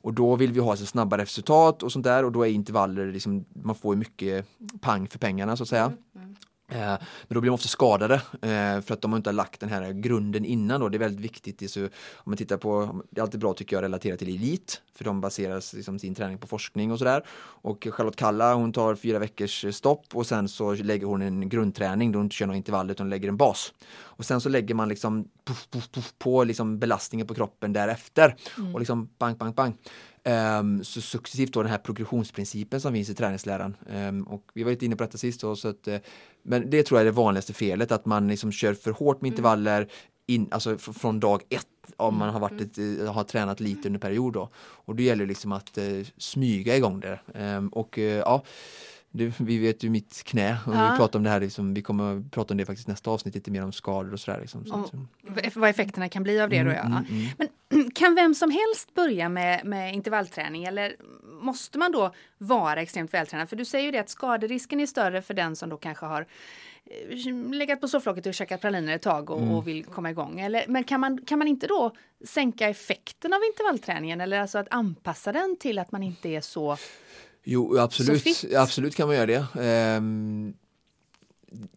Och 0.02 0.14
då 0.14 0.36
vill 0.36 0.52
vi 0.52 0.60
ha 0.60 0.76
så 0.76 0.86
snabbare 0.86 1.22
resultat 1.22 1.84
och 1.84 1.92
sånt 1.92 2.04
där 2.04 2.26
och 2.26 2.32
då 2.32 2.44
är 2.44 2.50
intervaller, 2.50 3.12
liksom, 3.12 3.46
man 3.54 3.76
får 3.76 3.96
mycket 3.96 4.46
pang 4.82 5.08
för 5.08 5.20
pengarna 5.20 5.58
så 5.58 5.64
att 5.64 5.70
säga. 5.70 5.86
Mm, 5.86 5.98
mm 6.16 6.36
men 6.78 7.00
då 7.28 7.42
blir 7.42 7.50
de 7.50 7.56
ofta 7.56 7.68
skadade 7.68 8.16
eh, 8.42 8.82
för 8.82 8.94
att 8.94 9.02
de 9.02 9.12
har 9.12 9.18
inte 9.18 9.32
lagt 9.32 9.60
den 9.60 9.70
här 9.70 9.92
grunden 9.92 10.46
innan. 10.46 10.82
Då. 10.82 10.90
Det 10.90 10.98
är 10.98 11.00
väldigt 11.00 11.26
viktigt. 11.26 11.72
Så 11.72 11.84
om 11.84 11.90
man 12.24 12.38
tittar 12.38 12.58
på, 12.58 13.02
det 13.10 13.22
är 13.22 13.24
alltid 13.24 13.40
bra 13.40 13.54
tycker 13.54 13.76
jag 13.76 13.82
att 13.82 13.84
relatera 13.84 14.18
till 14.18 14.36
elit 14.36 14.82
för 14.96 15.04
de 15.06 15.22
baserar 15.22 15.76
liksom 15.76 16.00
sin 16.00 16.16
träning 16.16 16.38
på 16.38 16.48
forskning 16.48 16.92
och 16.92 17.00
sådär. 17.00 17.26
Och 17.64 17.88
Charlotte 17.92 18.16
Kalla 18.16 18.54
hon 18.54 18.74
tar 18.74 18.96
fyra 18.96 19.20
veckors 19.20 19.66
stopp 19.76 20.06
och 20.14 20.28
sen 20.28 20.48
så 20.48 20.74
lägger 20.74 21.08
hon 21.08 21.22
en 21.22 21.50
grundträning 21.50 22.12
då 22.12 22.20
hon 22.20 22.26
inte 22.26 22.36
kör 22.36 22.46
några 22.46 22.58
intervaller 22.58 22.92
utan 22.92 23.10
lägger 23.10 23.30
en 23.30 23.38
bas. 23.38 23.74
Och 23.94 24.26
sen 24.26 24.42
så 24.42 24.50
lägger 24.50 24.76
man 24.76 24.90
liksom 24.90 25.28
puff, 25.46 25.68
puff, 25.72 25.92
puff, 25.92 26.14
på 26.20 26.44
liksom 26.44 26.80
belastningen 26.80 27.28
på 27.28 27.34
kroppen 27.34 27.74
därefter 27.74 28.36
mm. 28.58 28.74
och 28.74 28.80
liksom 28.80 29.10
bang, 29.18 29.38
bang, 29.38 29.56
bang. 29.56 29.74
Um, 30.24 30.84
så 30.84 31.02
successivt 31.02 31.54
då 31.54 31.62
den 31.62 31.72
här 31.72 31.78
progressionsprincipen 31.78 32.82
som 32.82 32.94
finns 32.94 33.10
i 33.10 33.16
träningsläran. 33.16 33.76
Um, 33.90 34.24
och 34.24 34.44
vi 34.54 34.64
var 34.64 34.72
lite 34.72 34.86
inne 34.86 34.96
på 34.96 35.04
detta 35.04 35.18
sist. 35.18 35.42
Då, 35.42 35.56
så 35.56 35.68
att, 35.68 35.88
uh, 35.88 35.98
men 36.44 36.70
det 36.70 36.84
tror 36.84 37.00
jag 37.00 37.02
är 37.02 37.12
det 37.12 37.16
vanligaste 37.16 37.54
felet, 37.54 37.92
att 37.92 38.06
man 38.06 38.28
liksom 38.28 38.52
kör 38.52 38.74
för 38.74 38.92
hårt 38.92 39.22
med 39.22 39.28
mm. 39.28 39.34
intervaller 39.34 39.88
in, 40.28 40.48
alltså 40.52 40.78
från 40.78 41.20
dag 41.20 41.42
ett 41.50 41.68
om 41.98 42.18
man 42.18 42.30
har, 42.30 42.40
varit 42.40 42.78
mm. 42.78 43.02
ett, 43.02 43.10
har 43.10 43.24
tränat 43.24 43.60
lite 43.60 43.88
under 43.88 44.00
period. 44.00 44.34
Då. 44.34 44.50
Och 44.56 44.96
det 44.96 45.04
gäller 45.04 45.26
liksom 45.26 45.52
att 45.52 45.78
uh, 45.78 46.06
smyga 46.18 46.78
igång 46.78 47.00
det. 47.00 47.20
Um, 47.34 47.68
och 47.68 47.98
uh, 47.98 48.04
ja 48.04 48.44
du, 49.12 49.32
vi 49.38 49.58
vet 49.58 49.84
ju 49.84 49.90
mitt 49.90 50.24
knä 50.24 50.58
och 50.68 50.76
ja. 50.76 50.92
vi 50.92 50.98
pratar 50.98 51.20
om 51.20 51.24
det 51.24 51.30
här, 51.30 51.40
liksom, 51.40 51.74
vi 51.74 51.82
kommer 51.82 52.18
att 52.18 52.32
prata 52.32 52.54
om 52.54 52.58
det 52.58 52.66
faktiskt 52.66 52.88
nästa 52.88 53.12
avsnitt, 53.12 53.36
lite 53.36 53.52
mer 53.52 53.64
om 53.64 53.72
skador 53.72 54.14
och 54.14 54.20
sådär. 54.20 54.40
Liksom, 54.42 54.66
så, 54.66 54.84
så. 54.84 55.06
Vad 55.60 55.70
effekterna 55.70 56.10
kan 56.10 56.24
bli 56.24 56.42
av 56.42 56.50
det 56.50 56.58
mm, 56.58 56.74
då 56.74 56.80
ja. 56.80 56.86
Mm, 56.86 57.06
mm. 57.10 57.28
Men 57.70 57.92
kan 57.96 58.16
vem 58.16 58.36
som 58.36 58.52
helst 58.52 58.94
börja 58.94 59.30
med, 59.30 59.66
med 59.66 59.94
intervallträning 59.94 60.64
eller 60.64 60.96
måste 61.42 61.78
man 61.78 61.92
då 61.92 62.14
vara 62.38 62.82
extremt 62.82 63.14
vältränad? 63.14 63.50
För 63.50 63.56
du 63.56 63.66
säger 63.66 63.86
ju 63.86 63.92
det 63.92 64.00
att 64.00 64.10
skaderisken 64.10 64.80
är 64.80 64.86
större 64.86 65.22
för 65.22 65.34
den 65.34 65.56
som 65.56 65.70
då 65.70 65.78
kanske 65.78 66.06
har 66.06 66.26
eh, 66.86 67.52
legat 67.52 67.82
på 67.82 67.88
sofflocket 67.88 68.26
och 68.26 68.34
käkat 68.34 68.62
praliner 68.62 68.96
ett 68.96 69.02
tag 69.02 69.30
och, 69.30 69.42
mm. 69.42 69.52
och, 69.52 69.68
vill 69.68 69.86
komma 69.86 70.10
igång. 70.10 70.40
Eller, 70.40 70.66
men 70.68 70.84
kan 70.84 71.00
man, 71.00 71.22
kan 71.26 71.40
man 71.40 71.48
inte 71.48 71.68
då 71.68 71.92
sänka 72.26 72.70
effekten 72.70 73.34
av 73.34 73.40
intervallträningen 73.44 74.22
eller 74.22 74.40
alltså 74.40 74.58
att 74.58 74.68
anpassa 74.72 75.32
den 75.32 75.58
till 75.60 75.80
att 75.80 75.92
man 75.92 76.04
inte 76.04 76.30
är 76.30 76.42
så 76.42 76.78
Jo, 77.44 77.78
absolut, 77.80 78.44
absolut 78.58 78.96
kan 78.96 79.08
man 79.08 79.16
göra 79.16 79.26
det. 79.26 79.98
Um, 79.98 80.54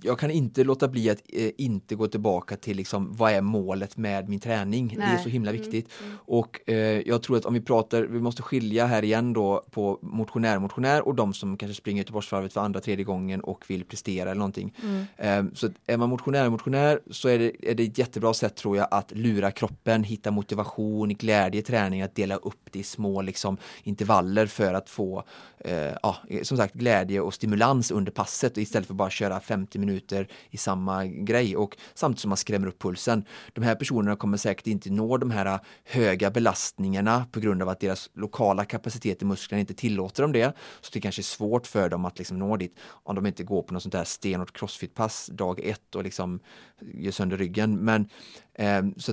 jag 0.02 0.18
kan 0.18 0.30
inte 0.30 0.64
låta 0.64 0.88
bli 0.88 1.10
att 1.10 1.18
eh, 1.28 1.50
inte 1.56 1.94
gå 1.94 2.06
tillbaka 2.06 2.56
till 2.56 2.76
liksom, 2.76 3.16
vad 3.16 3.32
är 3.32 3.40
målet 3.40 3.96
med 3.96 4.28
min 4.28 4.40
träning. 4.40 4.94
Nej. 4.98 5.08
Det 5.08 5.18
är 5.20 5.22
så 5.22 5.28
himla 5.28 5.50
mm, 5.50 5.62
viktigt. 5.62 5.88
Mm, 6.00 6.10
mm. 6.10 6.18
Och 6.26 6.70
eh, 6.70 7.00
jag 7.06 7.22
tror 7.22 7.37
att 7.37 7.44
om 7.44 7.54
vi 7.54 7.60
pratar, 7.60 8.02
vi 8.02 8.20
måste 8.20 8.42
skilja 8.42 8.87
här 8.87 9.04
igen 9.04 9.32
då 9.32 9.64
på 9.70 9.98
motionär, 10.02 10.58
motionär 10.58 11.08
och 11.08 11.14
de 11.14 11.34
som 11.34 11.56
kanske 11.56 11.74
springer 11.74 12.00
Göteborgsvarvet 12.00 12.52
för 12.52 12.60
andra, 12.60 12.80
tredje 12.80 13.04
gången 13.04 13.40
och 13.40 13.64
vill 13.68 13.84
prestera 13.84 14.30
eller 14.30 14.38
någonting. 14.38 14.76
Mm. 14.82 15.48
Eh, 15.48 15.54
så 15.54 15.68
är 15.87 15.96
man 15.96 16.08
motionär, 16.08 16.50
motionär 16.50 17.00
så 17.10 17.28
är 17.28 17.38
det, 17.38 17.70
är 17.70 17.74
det 17.74 17.82
ett 17.82 17.98
jättebra 17.98 18.34
sätt 18.34 18.56
tror 18.56 18.76
jag 18.76 18.88
att 18.90 19.12
lura 19.12 19.50
kroppen, 19.50 20.04
hitta 20.04 20.30
motivation, 20.30 21.08
glädje 21.08 21.60
i 21.60 21.64
träning, 21.64 22.02
att 22.02 22.14
dela 22.14 22.37
upp 22.37 22.68
det 22.70 22.78
i 22.78 22.82
små 22.82 23.22
liksom, 23.22 23.56
intervaller 23.82 24.46
för 24.46 24.74
att 24.74 24.90
få 24.90 25.24
eh, 25.58 25.92
ja, 26.02 26.16
som 26.42 26.56
sagt 26.56 26.74
glädje 26.74 27.20
och 27.20 27.34
stimulans 27.34 27.90
under 27.90 28.12
passet 28.12 28.58
istället 28.58 28.87
för 28.87 28.94
bara 28.94 29.10
köra 29.10 29.40
50 29.64 29.79
minuter 29.79 30.29
i 30.50 30.57
samma 30.57 31.07
grej 31.07 31.57
och 31.57 31.77
samtidigt 31.94 32.20
som 32.20 32.29
man 32.29 32.37
skrämmer 32.37 32.66
upp 32.68 32.79
pulsen. 32.79 33.24
De 33.53 33.64
här 33.64 33.74
personerna 33.74 34.16
kommer 34.16 34.37
säkert 34.37 34.66
inte 34.66 34.90
nå 34.90 35.16
de 35.16 35.31
här 35.31 35.46
äh, 35.46 35.61
höga 35.85 36.31
belastningarna 36.31 37.27
på 37.33 37.40
grund 37.40 37.62
av 37.62 37.68
att 37.68 37.81
deras 37.81 38.11
lokala 38.14 38.64
kapacitet 38.64 39.22
i 39.22 39.24
musklerna 39.24 39.61
inte 39.61 39.74
tillåter 39.74 40.22
dem 40.22 40.33
det. 40.33 40.57
Så 40.81 40.90
det 40.92 41.00
kanske 41.00 41.20
är 41.20 41.24
svårt 41.24 41.66
för 41.66 41.88
dem 41.88 42.05
att 42.05 42.18
liksom 42.18 42.38
nå 42.38 42.57
dit 42.57 42.77
om 43.05 43.14
de 43.14 43.27
inte 43.27 43.44
går 43.44 43.62
på 43.62 43.74
något 43.74 43.83
sånt 43.83 43.92
där 43.92 44.05
stenhårt 44.05 44.59
crossfit-pass 44.59 45.31
dag 45.33 45.61
ett 45.61 45.94
och 45.94 46.05
liksom 46.05 46.40
äh, 46.81 47.05
gör 47.05 47.12
sönder 47.12 47.37
ryggen. 47.37 47.77
Men 47.77 48.09
eh, 48.55 48.83
så 48.96 49.12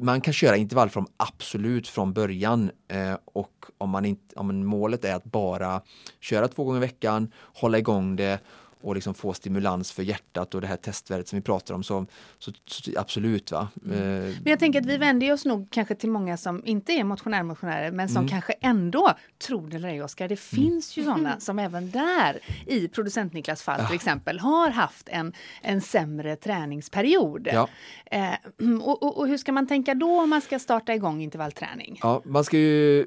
man 0.00 0.20
kan 0.20 0.34
köra 0.34 0.56
intervallform 0.56 1.06
absolut 1.16 1.88
från 1.88 2.12
början 2.12 2.70
eh, 2.88 3.16
och 3.24 3.66
om, 3.78 3.90
man 3.90 4.04
inte, 4.04 4.34
om 4.36 4.66
målet 4.66 5.04
är 5.04 5.14
att 5.14 5.24
bara 5.24 5.82
köra 6.20 6.48
två 6.48 6.64
gånger 6.64 6.78
i 6.78 6.80
veckan, 6.80 7.32
hålla 7.54 7.78
igång 7.78 8.16
det 8.16 8.40
och 8.80 8.94
liksom 8.94 9.14
få 9.14 9.32
stimulans 9.32 9.92
för 9.92 10.02
hjärtat 10.02 10.54
och 10.54 10.60
det 10.60 10.66
här 10.66 10.76
testvärdet 10.76 11.28
som 11.28 11.36
vi 11.38 11.42
pratar 11.42 11.74
om 11.74 11.82
så, 11.82 12.06
så, 12.38 12.52
så 12.66 12.90
absolut. 12.96 13.52
Va? 13.52 13.68
Mm. 13.84 13.98
Eh, 13.98 14.22
men 14.22 14.50
jag 14.50 14.58
tänker 14.58 14.80
att 14.80 14.86
vi 14.86 14.96
vänder 14.96 15.32
oss 15.32 15.44
nog 15.44 15.68
kanske 15.70 15.94
till 15.94 16.10
många 16.10 16.36
som 16.36 16.62
inte 16.64 16.92
är 16.92 17.04
motionär-motionärer 17.04 17.90
men 17.90 18.08
som 18.08 18.16
mm. 18.16 18.28
kanske 18.28 18.52
ändå, 18.52 19.12
tror 19.46 19.68
det 19.68 19.76
eller 19.76 19.88
ej 19.88 20.02
Oskar, 20.02 20.28
det 20.28 20.54
mm. 20.54 20.66
finns 20.66 20.96
ju 20.96 21.04
sådana 21.04 21.40
som 21.40 21.58
även 21.58 21.90
där 21.90 22.38
i 22.66 22.88
producent-Niklas 22.88 23.62
fall 23.62 23.86
till 23.86 23.94
exempel 23.94 24.38
har 24.38 24.70
haft 24.70 25.08
en, 25.08 25.32
en 25.62 25.80
sämre 25.80 26.36
träningsperiod. 26.36 27.48
Ja. 27.52 27.68
Eh, 28.10 28.34
och, 28.82 29.02
och, 29.02 29.18
och, 29.18 29.28
hur 29.28 29.38
ska 29.38 29.52
man 29.52 29.66
tänka 29.66 29.94
då 29.94 30.20
om 30.20 30.30
man 30.30 30.40
ska 30.40 30.58
starta 30.58 30.94
igång 30.94 31.22
intervallträning? 31.22 31.98
Ja, 32.02 32.22
man 32.24 32.44
ska 32.44 32.58
ju 32.58 33.06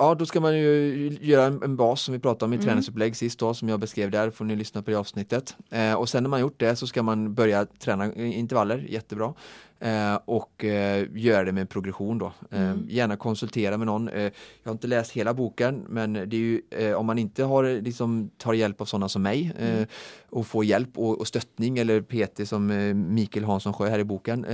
Ja, 0.00 0.14
då 0.14 0.26
ska 0.26 0.40
man 0.40 0.58
ju 0.58 1.18
göra 1.20 1.44
en, 1.44 1.62
en 1.62 1.76
bas 1.76 2.02
som 2.02 2.14
vi 2.14 2.20
pratade 2.20 2.44
om 2.44 2.52
i 2.52 2.56
mm. 2.56 2.66
träningsupplägg 2.66 3.16
sist 3.16 3.38
då, 3.38 3.54
som 3.54 3.68
jag 3.68 3.80
beskrev 3.80 4.10
där, 4.10 4.30
får 4.30 4.44
ni 4.44 4.56
lyssna 4.56 4.82
på 4.82 4.90
det 4.90 4.96
avsnittet. 5.10 5.56
Eh, 5.70 5.94
och 5.94 6.08
sen 6.08 6.22
när 6.22 6.30
man 6.30 6.40
gjort 6.40 6.60
det 6.60 6.76
så 6.76 6.86
ska 6.86 7.02
man 7.02 7.34
börja 7.34 7.66
träna 7.66 8.14
intervaller, 8.14 8.78
jättebra. 8.88 9.34
Eh, 9.82 10.18
och 10.24 10.64
eh, 10.64 11.06
göra 11.14 11.44
det 11.44 11.52
med 11.52 11.68
progression 11.68 12.18
då. 12.18 12.32
Eh, 12.50 12.62
mm. 12.62 12.86
Gärna 12.88 13.16
konsultera 13.16 13.76
med 13.76 13.86
någon. 13.86 14.08
Eh, 14.08 14.22
jag 14.22 14.32
har 14.64 14.72
inte 14.72 14.86
läst 14.86 15.12
hela 15.12 15.34
boken 15.34 15.84
men 15.88 16.12
det 16.12 16.36
är 16.36 16.40
ju 16.40 16.62
eh, 16.70 16.94
om 16.94 17.06
man 17.06 17.18
inte 17.18 17.44
har, 17.44 17.82
liksom, 17.82 18.30
tar 18.38 18.54
hjälp 18.54 18.80
av 18.80 18.84
sådana 18.84 19.08
som 19.08 19.22
mig 19.22 19.52
mm. 19.58 19.86
och 20.30 20.46
får 20.46 20.64
hjälp 20.64 20.98
och, 20.98 21.20
och, 21.20 21.26
stöttning 21.26 21.78
eller 21.78 22.00
PT 22.00 22.48
som 22.48 22.66
Mikael 23.14 23.44
Hansson 23.44 23.72
Sjö 23.72 23.88
här 23.88 23.98
i 23.98 24.04
boken 24.04 24.46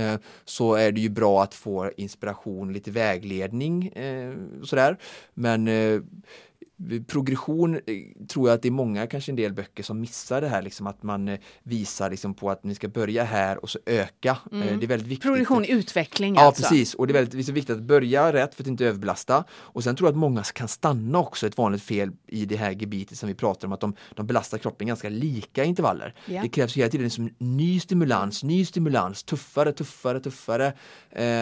så 0.45 0.75
är 0.75 0.91
det 0.91 1.01
ju 1.01 1.09
bra 1.09 1.43
att 1.43 1.53
få 1.53 1.91
inspiration, 1.97 2.73
lite 2.73 2.91
vägledning 2.91 3.91
sådär. 4.63 4.97
Men 5.33 5.67
progression 7.07 7.75
eh, 7.75 7.79
tror 8.27 8.49
jag 8.49 8.55
att 8.55 8.61
det 8.61 8.67
är 8.67 8.71
många, 8.71 9.07
kanske 9.07 9.31
en 9.31 9.35
del 9.35 9.53
böcker 9.53 9.83
som 9.83 9.99
missar 9.99 10.41
det 10.41 10.47
här 10.47 10.61
liksom 10.61 10.87
att 10.87 11.03
man 11.03 11.27
eh, 11.27 11.39
visar 11.63 12.09
liksom 12.09 12.33
på 12.33 12.49
att 12.49 12.63
ni 12.63 12.75
ska 12.75 12.87
börja 12.87 13.23
här 13.23 13.63
och 13.63 13.69
så 13.69 13.79
öka. 13.85 14.37
Eh, 14.51 14.61
mm. 14.61 14.79
Det 14.79 14.85
är 14.85 14.87
väldigt 14.87 15.07
viktigt. 15.07 15.23
Progression, 15.23 15.65
utveckling 15.65 16.35
Ja 16.35 16.41
alltså. 16.41 16.61
precis 16.61 16.93
och 16.93 17.07
det 17.07 17.11
är 17.11 17.13
väldigt 17.13 17.49
viktigt 17.49 17.75
att 17.75 17.83
börja 17.83 18.33
rätt 18.33 18.55
för 18.55 18.63
att 18.63 18.67
inte 18.67 18.85
överbelasta. 18.85 19.43
Och 19.51 19.83
sen 19.83 19.95
tror 19.95 20.07
jag 20.07 20.11
att 20.11 20.19
många 20.19 20.43
kan 20.43 20.67
stanna 20.67 21.19
också, 21.19 21.47
ett 21.47 21.57
vanligt 21.57 21.81
fel 21.81 22.11
i 22.27 22.45
det 22.45 22.57
här 22.57 22.71
gebitet 22.71 23.17
som 23.17 23.29
vi 23.29 23.35
pratar 23.35 23.67
om 23.67 23.73
att 23.73 23.81
de, 23.81 23.95
de 24.15 24.27
belastar 24.27 24.57
kroppen 24.57 24.87
ganska 24.87 25.09
lika 25.09 25.63
intervaller. 25.63 26.13
Yeah. 26.27 26.43
Det 26.43 26.49
krävs 26.49 26.77
hela 26.77 26.89
tiden 26.89 27.03
liksom 27.03 27.29
ny 27.37 27.79
stimulans, 27.79 28.43
ny 28.43 28.65
stimulans, 28.65 29.23
tuffare, 29.23 29.71
tuffare, 29.71 30.19
tuffare. 30.19 30.73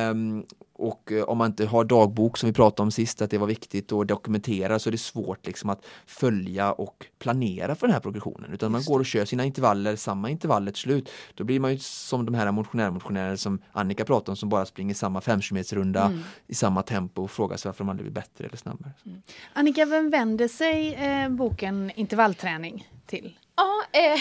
Um, 0.10 0.46
och 0.78 1.12
om 1.28 1.38
man 1.38 1.52
inte 1.52 1.66
har 1.66 1.84
dagbok 1.84 2.38
som 2.38 2.50
vi 2.50 2.54
pratade 2.54 2.82
om 2.82 2.92
sist, 2.92 3.22
att 3.22 3.32
det 3.32 3.38
var 3.38 3.48
viktigt 3.48 3.92
att 3.92 4.08
dokumentera, 4.08 4.80
så 4.80 4.90
är 4.90 4.92
det 4.92 4.98
svårt 4.98 5.25
liksom 5.44 5.70
att 5.70 5.86
följa 6.06 6.72
och 6.72 7.06
planera 7.20 7.76
för 7.76 7.88
den 7.88 7.94
här 7.94 8.02
progressionen. 8.02 8.54
Utan 8.54 8.72
man 8.72 8.84
går 8.84 9.00
och 9.00 9.06
kör 9.06 9.26
sina 9.26 9.46
intervaller, 9.46 9.96
samma 9.96 10.30
intervaller 10.30 10.72
till 10.72 10.82
slut. 10.82 11.10
Då 11.36 11.44
blir 11.44 11.60
man 11.60 11.72
ju 11.74 11.80
som 11.80 12.26
de 12.26 12.36
här 12.36 12.52
motionärmotionärer 12.52 13.36
som 13.36 13.62
Annika 13.72 14.06
pratade 14.06 14.32
om, 14.32 14.38
som 14.38 14.50
bara 14.50 14.66
springer 14.66 14.94
samma 14.94 15.22
5 15.22 15.40
runda 15.72 16.06
mm. 16.06 16.20
i 16.48 16.56
samma 16.56 16.82
tempo 16.82 17.24
och 17.24 17.32
frågar 17.32 17.58
sig 17.58 17.70
varför 17.70 17.84
de 17.84 17.90
aldrig 17.90 18.06
blir 18.06 18.22
bättre 18.22 18.46
eller 18.46 18.58
snabbare. 18.58 18.92
Mm. 19.06 19.22
Annika, 19.54 19.86
vem 19.86 20.10
vänder 20.10 20.48
sig 20.48 20.94
eh, 20.94 21.30
boken 21.30 21.92
Intervallträning 21.96 22.88
till? 23.06 23.38
Ja, 23.58 24.00
eh, 24.00 24.20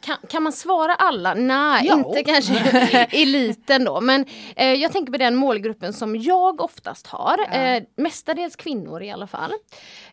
kan, 0.00 0.16
kan, 0.28 0.42
man 0.42 0.52
svara 0.52 0.94
alla? 0.94 1.34
Nej, 1.34 1.86
jo. 1.90 1.98
inte 1.98 2.24
kanske 2.24 2.54
eliten 3.10 3.84
då. 3.84 4.00
Men 4.00 4.24
eh, 4.56 4.72
jag 4.72 4.92
tänker 4.92 5.12
på 5.12 5.18
den 5.18 5.36
målgruppen 5.36 5.92
som 5.92 6.16
jag 6.16 6.60
oftast 6.60 7.06
har. 7.06 7.38
Ja. 7.38 7.54
Eh, 7.54 7.82
mestadels 7.96 8.56
kvinnor 8.56 9.02
i 9.02 9.10
alla 9.10 9.26
fall. 9.26 9.52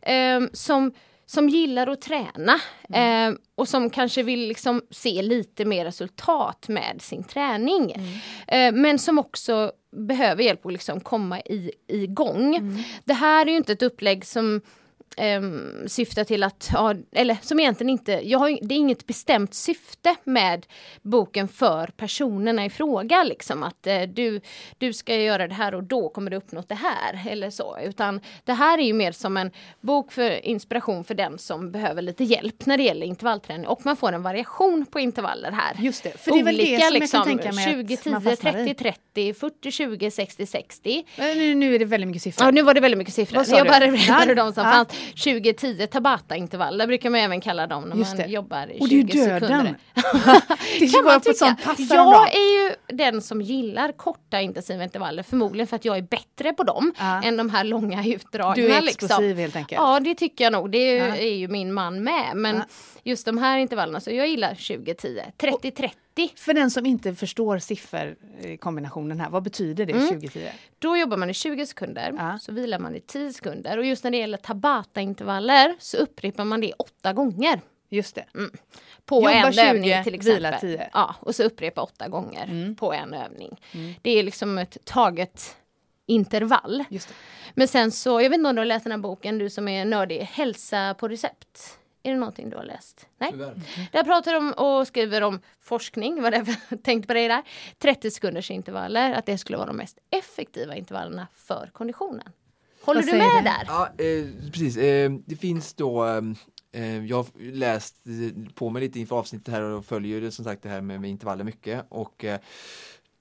Eh, 0.01 0.39
som, 0.53 0.93
som 1.25 1.49
gillar 1.49 1.87
att 1.87 2.01
träna 2.01 2.59
mm. 2.89 3.33
eh, 3.33 3.39
och 3.55 3.67
som 3.67 3.89
kanske 3.89 4.23
vill 4.23 4.47
liksom 4.47 4.81
se 4.91 5.21
lite 5.21 5.65
mer 5.65 5.85
resultat 5.85 6.67
med 6.67 7.01
sin 7.01 7.23
träning. 7.23 7.91
Mm. 7.91 8.07
Eh, 8.47 8.81
men 8.81 8.99
som 8.99 9.19
också 9.19 9.71
behöver 9.91 10.43
hjälp 10.43 10.65
att 10.65 10.73
liksom 10.73 10.99
komma 10.99 11.39
i, 11.39 11.71
igång. 11.87 12.55
Mm. 12.55 12.83
Det 13.05 13.13
här 13.13 13.45
är 13.45 13.49
ju 13.49 13.57
inte 13.57 13.73
ett 13.73 13.83
upplägg 13.83 14.25
som 14.25 14.61
eh, 15.17 15.41
syftar 15.87 16.23
till 16.23 16.43
att, 16.43 16.69
ja, 16.73 16.95
eller 17.11 17.37
som 17.41 17.59
egentligen 17.59 17.89
inte, 17.89 18.11
jag 18.11 18.39
har, 18.39 18.59
det 18.61 18.75
är 18.75 18.77
inget 18.77 19.07
bestämt 19.07 19.53
syfte 19.53 20.15
med 20.23 20.65
boken 21.01 21.47
för 21.47 21.87
personerna 21.87 22.65
i 22.65 22.69
fråga 22.69 23.23
liksom 23.23 23.63
att 23.63 23.87
eh, 23.87 24.01
du, 24.01 24.41
du 24.77 24.93
ska 24.93 25.15
göra 25.15 25.47
det 25.47 25.53
här 25.53 25.75
och 25.75 25.83
då 25.83 26.09
kommer 26.09 26.31
du 26.31 26.37
uppnå 26.37 26.63
det 26.67 26.75
här 26.75 27.27
eller 27.29 27.49
så 27.49 27.77
utan 27.83 28.21
det 28.43 28.53
här 28.53 28.77
är 28.77 28.83
ju 28.83 28.93
mer 28.93 29.11
som 29.11 29.37
en 29.37 29.51
bok 29.81 30.11
för 30.11 30.45
inspiration 30.45 31.03
för 31.03 31.13
den 31.13 31.37
som 31.37 31.71
behöver 31.71 32.01
lite 32.01 32.23
hjälp 32.23 32.65
när 32.65 32.77
det 32.77 32.83
gäller 32.83 33.05
intervallträning 33.05 33.67
och 33.67 33.85
man 33.85 33.95
får 33.95 34.11
en 34.11 34.23
variation 34.23 34.85
på 34.85 34.99
intervaller 34.99 35.51
här. 35.51 35.75
Just 35.79 36.03
det, 36.03 36.19
för 36.19 36.31
det 36.31 36.39
är 36.39 36.43
väl 36.43 36.57
det 36.57 36.81
som 36.81 36.93
liksom, 36.93 37.17
jag 37.17 37.27
kan 37.27 37.37
tänka 37.37 37.55
mig 37.55 37.65
20, 37.65 37.97
10, 37.97 38.35
30, 38.35 38.73
30, 38.73 39.33
40, 39.33 39.71
20, 39.71 40.11
60, 40.11 40.45
60. 40.45 41.05
Nu, 41.17 41.55
nu 41.55 41.75
är 41.75 41.79
det 41.79 41.85
väldigt 41.85 42.07
mycket 42.07 42.23
siffror. 42.23 42.45
Ja, 42.45 42.51
nu 42.51 42.61
var 42.61 42.73
det 42.73 42.79
väldigt 42.79 42.97
mycket 42.97 43.13
siffror. 43.13 43.45
Jag 43.47 43.67
bara 43.67 43.79
räknade 43.91 44.35
de 44.35 44.53
som 44.53 44.65
ja. 44.65 44.71
fanns. 44.71 44.89
2010 45.23 45.87
Tabata-intervaller 45.87 46.87
brukar 46.87 47.09
man 47.09 47.19
även 47.19 47.41
kalla 47.41 47.67
dem 47.67 47.83
när 47.83 47.95
man 47.95 48.17
det. 48.17 48.25
jobbar 48.25 48.67
i 48.71 48.73
20 48.73 48.81
Och 48.81 48.89
det 48.89 48.95
är 48.95 48.97
ju 48.97 49.03
döden! 49.03 49.39
sekunder. 49.39 49.75
det 50.79 50.87
kan 50.87 51.03
man 51.03 51.21
sånt 51.35 51.89
Jag 51.89 52.35
är 52.35 52.67
ju 52.67 52.75
den 52.87 53.21
som 53.21 53.41
gillar 53.41 53.91
korta 53.91 54.41
intensiva 54.41 54.83
intervaller 54.83 55.23
förmodligen 55.23 55.67
för 55.67 55.75
att 55.75 55.85
jag 55.85 55.97
är 55.97 56.01
bättre 56.01 56.53
på 56.53 56.63
dem 56.63 56.93
ja. 56.99 57.23
än 57.23 57.37
de 57.37 57.49
här 57.49 57.63
långa 57.63 58.05
utdragna. 58.05 58.55
Du 58.55 58.71
är 58.71 58.83
explosiv 58.83 59.19
liksom. 59.21 59.37
helt 59.37 59.55
enkelt? 59.55 59.81
Ja 59.81 59.99
det 59.99 60.15
tycker 60.15 60.43
jag 60.43 60.53
nog. 60.53 60.71
Det 60.71 60.77
är, 60.77 61.07
ja. 61.07 61.15
är 61.15 61.35
ju 61.35 61.47
min 61.47 61.73
man 61.73 62.03
med. 62.03 62.31
Men. 62.35 62.63
Just 63.03 63.25
de 63.25 63.37
här 63.37 63.57
intervallerna, 63.57 63.99
så 63.99 64.11
jag 64.11 64.27
gillar 64.27 64.55
2010. 64.55 65.21
30-30 65.37 65.91
för 66.35 66.53
den 66.53 66.71
som 66.71 66.85
inte 66.85 67.15
förstår 67.15 67.59
sifferkombinationen 67.59 69.19
här, 69.19 69.29
vad 69.29 69.43
betyder 69.43 69.85
det 69.85 69.93
mm. 69.93 70.07
2010? 70.07 70.47
Då 70.79 70.97
jobbar 70.97 71.17
man 71.17 71.29
i 71.29 71.33
20 71.33 71.65
sekunder, 71.65 72.13
ja. 72.17 72.39
så 72.41 72.51
vilar 72.51 72.79
man 72.79 72.95
i 72.95 72.99
10 72.99 73.33
sekunder 73.33 73.77
och 73.77 73.85
just 73.85 74.03
när 74.03 74.11
det 74.11 74.17
gäller 74.17 74.37
Tabata-intervaller 74.37 75.75
så 75.79 75.97
upprepar 75.97 76.45
man 76.45 76.61
det 76.61 76.73
åtta 76.73 77.13
gånger. 77.13 77.61
Just 77.89 78.15
det. 78.15 78.25
Mm. 78.35 78.51
På 79.05 79.15
Jobba 79.15 79.31
en 79.31 79.53
20, 79.53 79.61
övning 79.61 80.03
till 80.03 80.15
exempel. 80.15 80.35
Vila 80.35 80.59
10. 80.59 80.89
Ja, 80.93 81.15
och 81.19 81.35
så 81.35 81.43
upprepa 81.43 81.81
åtta 81.81 82.07
gånger 82.07 82.43
mm. 82.43 82.75
på 82.75 82.93
en 82.93 83.13
övning. 83.13 83.59
Mm. 83.71 83.93
Det 84.01 84.19
är 84.19 84.23
liksom 84.23 84.57
ett 84.57 84.77
taget 84.85 85.55
intervall. 86.05 86.83
Men 87.53 87.67
sen 87.67 87.91
så, 87.91 88.21
jag 88.21 88.29
vet 88.29 88.37
inte 88.37 88.49
om 88.49 88.55
du 88.55 88.59
har 88.59 88.65
läst 88.65 88.83
den 88.83 88.91
här 88.91 88.99
boken, 88.99 89.37
du 89.37 89.49
som 89.49 89.67
är 89.67 89.85
nördig, 89.85 90.19
Hälsa 90.19 90.95
på 90.99 91.07
recept. 91.07 91.78
Är 92.03 92.11
det 92.11 92.19
någonting 92.19 92.49
du 92.49 92.57
har 92.57 92.63
läst? 92.63 93.07
Nej. 93.17 93.31
Tyvärr. 93.31 93.61
Där 93.91 94.03
pratar 94.03 94.33
de 94.33 94.51
och 94.53 94.87
skriver 94.87 95.21
om 95.21 95.39
forskning, 95.59 96.21
vad 96.21 96.33
det 96.33 96.37
är 96.37 96.75
tänkt 96.83 97.07
på 97.07 97.13
det 97.13 97.27
där. 97.27 97.43
30 97.77 98.11
sekunders 98.11 98.51
intervaller, 98.51 99.13
att 99.13 99.25
det 99.25 99.37
skulle 99.37 99.57
vara 99.57 99.67
de 99.67 99.77
mest 99.77 99.97
effektiva 100.09 100.75
intervallerna 100.75 101.27
för 101.33 101.69
konditionen. 101.73 102.29
Håller 102.81 103.01
du 103.01 103.11
med 103.11 103.37
du? 103.37 103.43
där? 103.43 103.63
Ja, 103.67 103.89
eh, 103.97 104.51
precis. 104.51 104.77
Eh, 104.77 105.11
det 105.25 105.35
finns 105.35 105.73
då 105.73 106.05
eh, 106.71 107.05
jag 107.05 107.17
har 107.17 107.51
läst 107.51 107.95
eh, 108.07 108.53
på 108.53 108.69
mig 108.69 108.81
lite 108.81 108.99
inför 108.99 109.15
avsnittet 109.15 109.53
här 109.53 109.61
och 109.61 109.85
följer 109.85 110.21
ju 110.21 110.31
som 110.31 110.45
sagt 110.45 110.63
det 110.63 110.69
här 110.69 110.81
med, 110.81 111.01
med 111.01 111.09
intervaller 111.09 111.43
mycket 111.43 111.85
och 111.89 112.25
eh, 112.25 112.39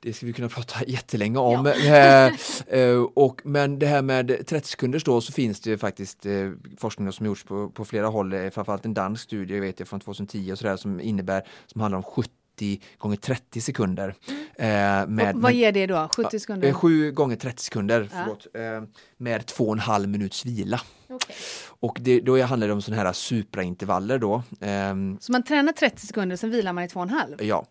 det 0.00 0.12
ska 0.12 0.26
vi 0.26 0.32
kunna 0.32 0.48
prata 0.48 0.84
jättelänge 0.86 1.38
om. 1.38 1.66
Eh, 1.88 2.32
eh, 2.66 3.02
och, 3.14 3.40
men 3.44 3.78
det 3.78 3.86
här 3.86 4.02
med 4.02 4.46
30 4.46 4.68
sekunders 4.68 5.04
då 5.04 5.20
så 5.20 5.32
finns 5.32 5.60
det 5.60 5.78
faktiskt 5.78 6.26
eh, 6.26 6.50
forskning 6.78 7.12
som 7.12 7.26
gjorts 7.26 7.44
på, 7.44 7.70
på 7.70 7.84
flera 7.84 8.06
håll, 8.06 8.50
framförallt 8.50 8.84
en 8.84 8.94
dansk 8.94 9.22
studie 9.24 9.60
vet 9.60 9.78
jag 9.78 9.88
från 9.88 10.00
2010 10.00 10.52
och 10.52 10.58
sådär 10.58 10.76
som 10.76 11.00
innebär, 11.00 11.42
som 11.66 11.80
handlar 11.80 11.96
om 11.96 12.02
70 12.02 12.80
gånger 12.98 13.16
30 13.16 13.60
sekunder. 13.60 14.14
Eh, 14.56 14.66
med, 15.06 15.34
Och 15.34 15.42
vad 15.42 15.52
ger 15.52 15.72
det 15.72 15.86
då? 15.86 16.08
70 16.16 16.40
sekunder? 16.40 16.68
Eh, 16.68 16.74
7 16.74 17.12
gånger 17.12 17.36
30 17.36 17.62
sekunder, 17.62 18.00
Ja. 18.12 18.18
förlåt, 18.22 18.46
eh, 18.54 18.88
med 19.16 19.46
två 19.46 19.64
och 19.64 19.72
en 19.72 19.78
halv 19.78 20.08
minuts 20.08 20.46
vila. 20.46 20.80
Okej. 21.08 21.36
Och 21.80 21.98
det, 22.00 22.20
då 22.20 22.42
handlar 22.42 22.66
det 22.66 22.72
om 22.72 22.82
sådana 22.82 23.02
här 23.02 23.12
supraintervaller 23.12 24.18
då. 24.18 24.42
Ehm, 24.60 25.16
Så 25.20 25.32
man 25.32 25.42
tränar 25.42 25.72
30 25.72 26.06
sekunder, 26.06 26.36
sen 26.36 26.50
vilar 26.50 26.72
man 26.72 26.84
i 26.84 26.88
två 26.88 27.00
och 27.00 27.06
en 27.06 27.10
halv? 27.10 27.42
ja, 27.42 27.66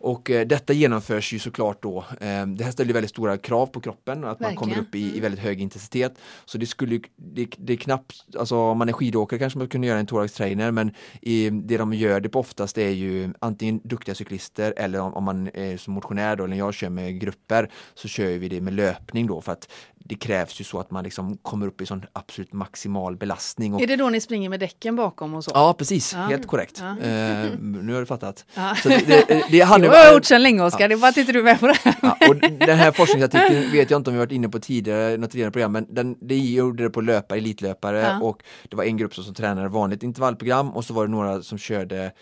och 0.00 0.30
eh, 0.30 0.46
detta 0.46 0.72
genomförs 0.72 1.32
ju 1.32 1.38
såklart 1.38 1.82
då. 1.82 1.98
Eh, 2.20 2.46
det 2.46 2.64
här 2.64 2.70
ställer 2.70 2.92
väldigt 2.92 3.10
stora 3.10 3.38
krav 3.38 3.66
på 3.66 3.80
kroppen, 3.80 4.12
att 4.12 4.20
man 4.22 4.28
Verkligen. 4.30 4.56
kommer 4.56 4.78
upp 4.78 4.94
i, 4.94 4.98
i 5.00 5.08
Mm. 5.08 5.20
väldigt 5.22 5.40
hög 5.40 5.60
intensitet. 5.60 6.14
Så 6.44 6.58
det 6.58 6.66
skulle 6.66 7.00
det, 7.16 7.46
det 7.58 7.72
är 7.72 7.76
knappt, 7.76 8.24
alltså 8.38 8.56
om 8.56 8.78
man 8.78 8.88
är 8.88 8.92
skidåkare 8.92 9.38
kanske 9.38 9.58
man 9.58 9.68
kunde 9.68 9.86
göra 9.86 9.98
en 9.98 10.06
thorax 10.06 10.32
trainer 10.32 10.70
men 10.70 10.90
i, 11.22 11.50
det 11.50 11.76
de 11.76 11.92
gör 11.94 12.20
det 12.20 12.28
på 12.28 12.40
oftast 12.40 12.78
är 12.78 12.88
ju 12.90 13.32
antingen 13.38 13.80
duktiga 13.84 14.14
cyklister 14.14 14.74
eller 14.76 15.00
om, 15.00 15.14
om 15.14 15.24
man 15.24 15.50
är 15.54 15.76
som 15.76 15.94
motionär 15.94 16.36
då, 16.36 16.44
eller 16.44 16.56
jag 16.56 16.74
kör 16.74 16.88
med 16.88 17.20
grupper 17.20 17.70
så 17.94 18.08
kör 18.08 18.38
vi 18.38 18.48
det 18.48 18.60
med 18.60 18.72
löpning 18.72 19.26
då 19.26 19.40
för 19.40 19.52
att 19.52 19.68
det 20.04 20.14
krävs 20.14 20.60
ju 20.60 20.64
så 20.64 20.80
att 20.80 20.90
man 20.90 21.04
liksom 21.04 21.36
kommer 21.36 21.66
upp 21.66 21.80
i 21.80 21.86
sån 21.86 22.04
absolut 22.12 22.52
maximal 22.52 23.16
belastning. 23.16 23.74
Och, 23.74 23.82
Är 23.82 23.86
det 23.86 23.96
då 23.96 24.08
ni 24.08 24.20
springer 24.20 24.48
med 24.48 24.60
däcken 24.60 24.96
bakom 24.96 25.34
och 25.34 25.44
så? 25.44 25.50
Ja 25.54 25.74
precis, 25.78 26.12
Ja. 26.12 26.18
helt 26.18 26.46
korrekt. 26.46 26.82
Ja. 26.82 27.06
Eh, 27.08 27.50
nu 27.60 27.92
har 27.92 28.00
du 28.00 28.06
fattat. 28.06 28.44
Ja. 28.54 28.74
Så 28.82 28.88
det, 28.88 29.04
det, 29.28 29.44
det 29.50 29.60
handlar 29.60 29.90
har 29.96 29.96
jag 29.96 30.14
gjort 30.14 30.24
sedan 30.24 30.42
länge 30.42 30.62
Oskar, 30.62 30.88
det 30.88 30.94
är 30.94 30.98
bara 30.98 31.08
att 31.08 31.16
inte 31.16 31.32
du 31.32 31.38
är 31.38 31.42
med 31.42 31.60
på 31.60 31.66
det 31.66 31.78
här. 31.84 32.16
Och 32.28 32.36
den 32.36 32.78
här 32.78 32.92
forskningsartikeln 32.92 33.72
vet 33.72 33.90
jag 33.90 34.00
inte 34.00 34.10
om 34.10 34.14
vi 34.14 34.18
varit 34.18 34.32
inne 34.32 34.48
på 34.48 34.58
tidigare, 34.58 35.16
något 35.16 35.30
tidigare 35.30 35.50
program, 35.50 35.72
men 35.72 35.86
den, 35.90 36.16
det 36.20 36.36
gjorde 36.38 36.82
det 36.82 36.90
på 36.90 37.00
löpare, 37.00 37.38
elitlöpare 37.38 38.18
och 38.22 38.42
det 38.68 38.76
var 38.76 38.84
en 38.84 38.96
grupp 38.96 39.14
som, 39.14 39.24
som 39.24 39.34
tränade 39.34 39.68
vanligt 39.68 40.02
intervallprogram 40.02 40.70
och 40.70 40.84
så 40.84 40.94
var 40.94 41.06
det 41.06 41.10
några 41.12 41.42
som 41.42 41.58
körde 41.58 42.12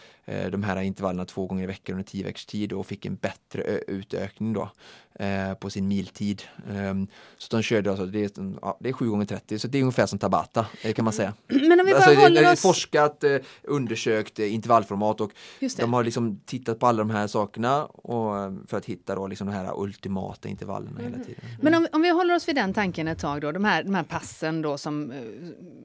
de 0.50 0.62
här 0.62 0.80
intervallerna 0.80 1.24
två 1.24 1.46
gånger 1.46 1.62
i 1.64 1.66
veckan 1.66 1.92
under 1.94 2.04
tio 2.10 2.24
veckors 2.24 2.46
tid 2.46 2.72
och 2.72 2.86
fick 2.86 3.06
en 3.06 3.16
bättre 3.16 3.62
utökning 3.86 4.52
då 4.52 4.70
eh, 5.18 5.54
på 5.54 5.70
sin 5.70 5.88
miltid. 5.88 6.42
Ehm, 6.70 7.06
så 7.38 7.56
de 7.56 7.62
körde 7.62 7.90
alltså, 7.90 8.06
det 8.06 8.24
är, 8.38 8.54
ja, 8.62 8.76
det 8.80 8.88
är 8.88 8.92
7 8.92 9.08
gånger 9.10 9.24
30 9.26 9.58
så 9.58 9.68
det 9.68 9.78
är 9.78 9.82
ungefär 9.82 10.06
som 10.06 10.18
Tabata, 10.18 10.66
eh, 10.82 10.92
kan 10.92 11.04
man 11.04 11.12
säga. 11.14 11.34
Men 11.46 11.80
om 11.80 11.86
vi 11.86 11.92
bara 11.92 12.02
Alltså, 12.04 12.20
håller 12.20 12.52
oss... 12.52 12.62
forskat, 12.62 13.24
eh, 13.24 13.36
undersökt 13.62 14.38
eh, 14.38 14.54
intervallformat 14.54 15.20
och 15.20 15.32
de 15.76 15.92
har 15.92 16.04
liksom 16.04 16.40
tittat 16.46 16.78
på 16.78 16.86
alla 16.86 16.98
de 16.98 17.10
här 17.10 17.26
sakerna 17.26 17.84
och, 17.84 18.38
eh, 18.38 18.52
för 18.66 18.76
att 18.76 18.84
hitta 18.84 19.14
då 19.14 19.26
liksom 19.26 19.46
de 19.46 19.52
här 19.52 19.80
ultimata 19.82 20.48
intervallerna 20.48 21.00
hela 21.00 21.18
tiden. 21.18 21.40
Men 21.60 21.74
om, 21.74 21.86
om 21.92 22.02
vi 22.02 22.10
håller 22.10 22.34
oss 22.36 22.48
vid 22.48 22.54
den 22.56 22.74
tanken 22.74 23.08
ett 23.08 23.18
tag 23.18 23.40
då, 23.40 23.52
de 23.52 23.64
här, 23.64 23.82
de 23.82 23.94
här 23.94 24.02
passen 24.04 24.62
då 24.62 24.78
som, 24.78 25.10
eh, 25.10 25.18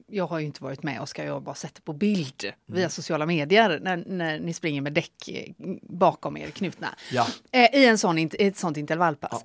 jag 0.06 0.26
har 0.26 0.38
ju 0.38 0.46
inte 0.46 0.62
varit 0.64 0.82
med 0.82 1.00
Oskar, 1.00 1.24
jag 1.24 1.32
har 1.32 1.40
bara 1.40 1.54
sett 1.54 1.74
det 1.74 1.80
på 1.82 1.92
bild 1.92 2.26
Mm. 2.44 2.54
via 2.80 2.88
sociala 2.88 3.26
medier 3.26 3.80
när, 3.82 3.96
när 4.06 4.35
ni 4.40 4.52
springer 4.52 4.80
med 4.82 4.92
däck 4.92 5.28
eh, 5.28 5.52
bakom 5.82 6.36
er 6.36 6.50
knutna. 6.50 6.88
Ja. 7.12 7.26
Eh, 7.52 7.74
I 7.80 7.86
en 7.86 7.98
sån, 7.98 8.18
int- 8.18 8.34
ett 8.38 8.56
sånt 8.56 8.76
intervallpass. 8.76 9.44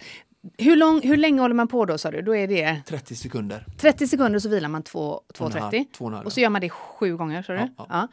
Hur, 0.57 0.75
lång, 0.75 1.01
hur 1.01 1.17
länge 1.17 1.41
håller 1.41 1.55
man 1.55 1.67
på 1.67 1.85
då 1.85 1.97
sa 1.97 2.11
du? 2.11 2.21
Då 2.21 2.35
är 2.35 2.47
det 2.47 2.81
30 2.85 3.15
sekunder. 3.15 3.65
30 3.77 4.07
sekunder 4.07 4.39
så 4.39 4.49
vilar 4.49 4.69
man 4.69 4.83
två- 4.83 5.21
Två 5.33 5.45
och 5.45 5.55
en 5.55 5.61
halv, 5.61 5.73
2.30 5.73 5.85
två 5.97 6.05
och 6.25 6.33
så 6.33 6.39
gör 6.39 6.49
man 6.49 6.61
det 6.61 6.69
sju 6.69 7.17
gånger. 7.17 7.45
du? 7.47 7.53
Ja, 7.77 7.85
ja. 7.89 8.07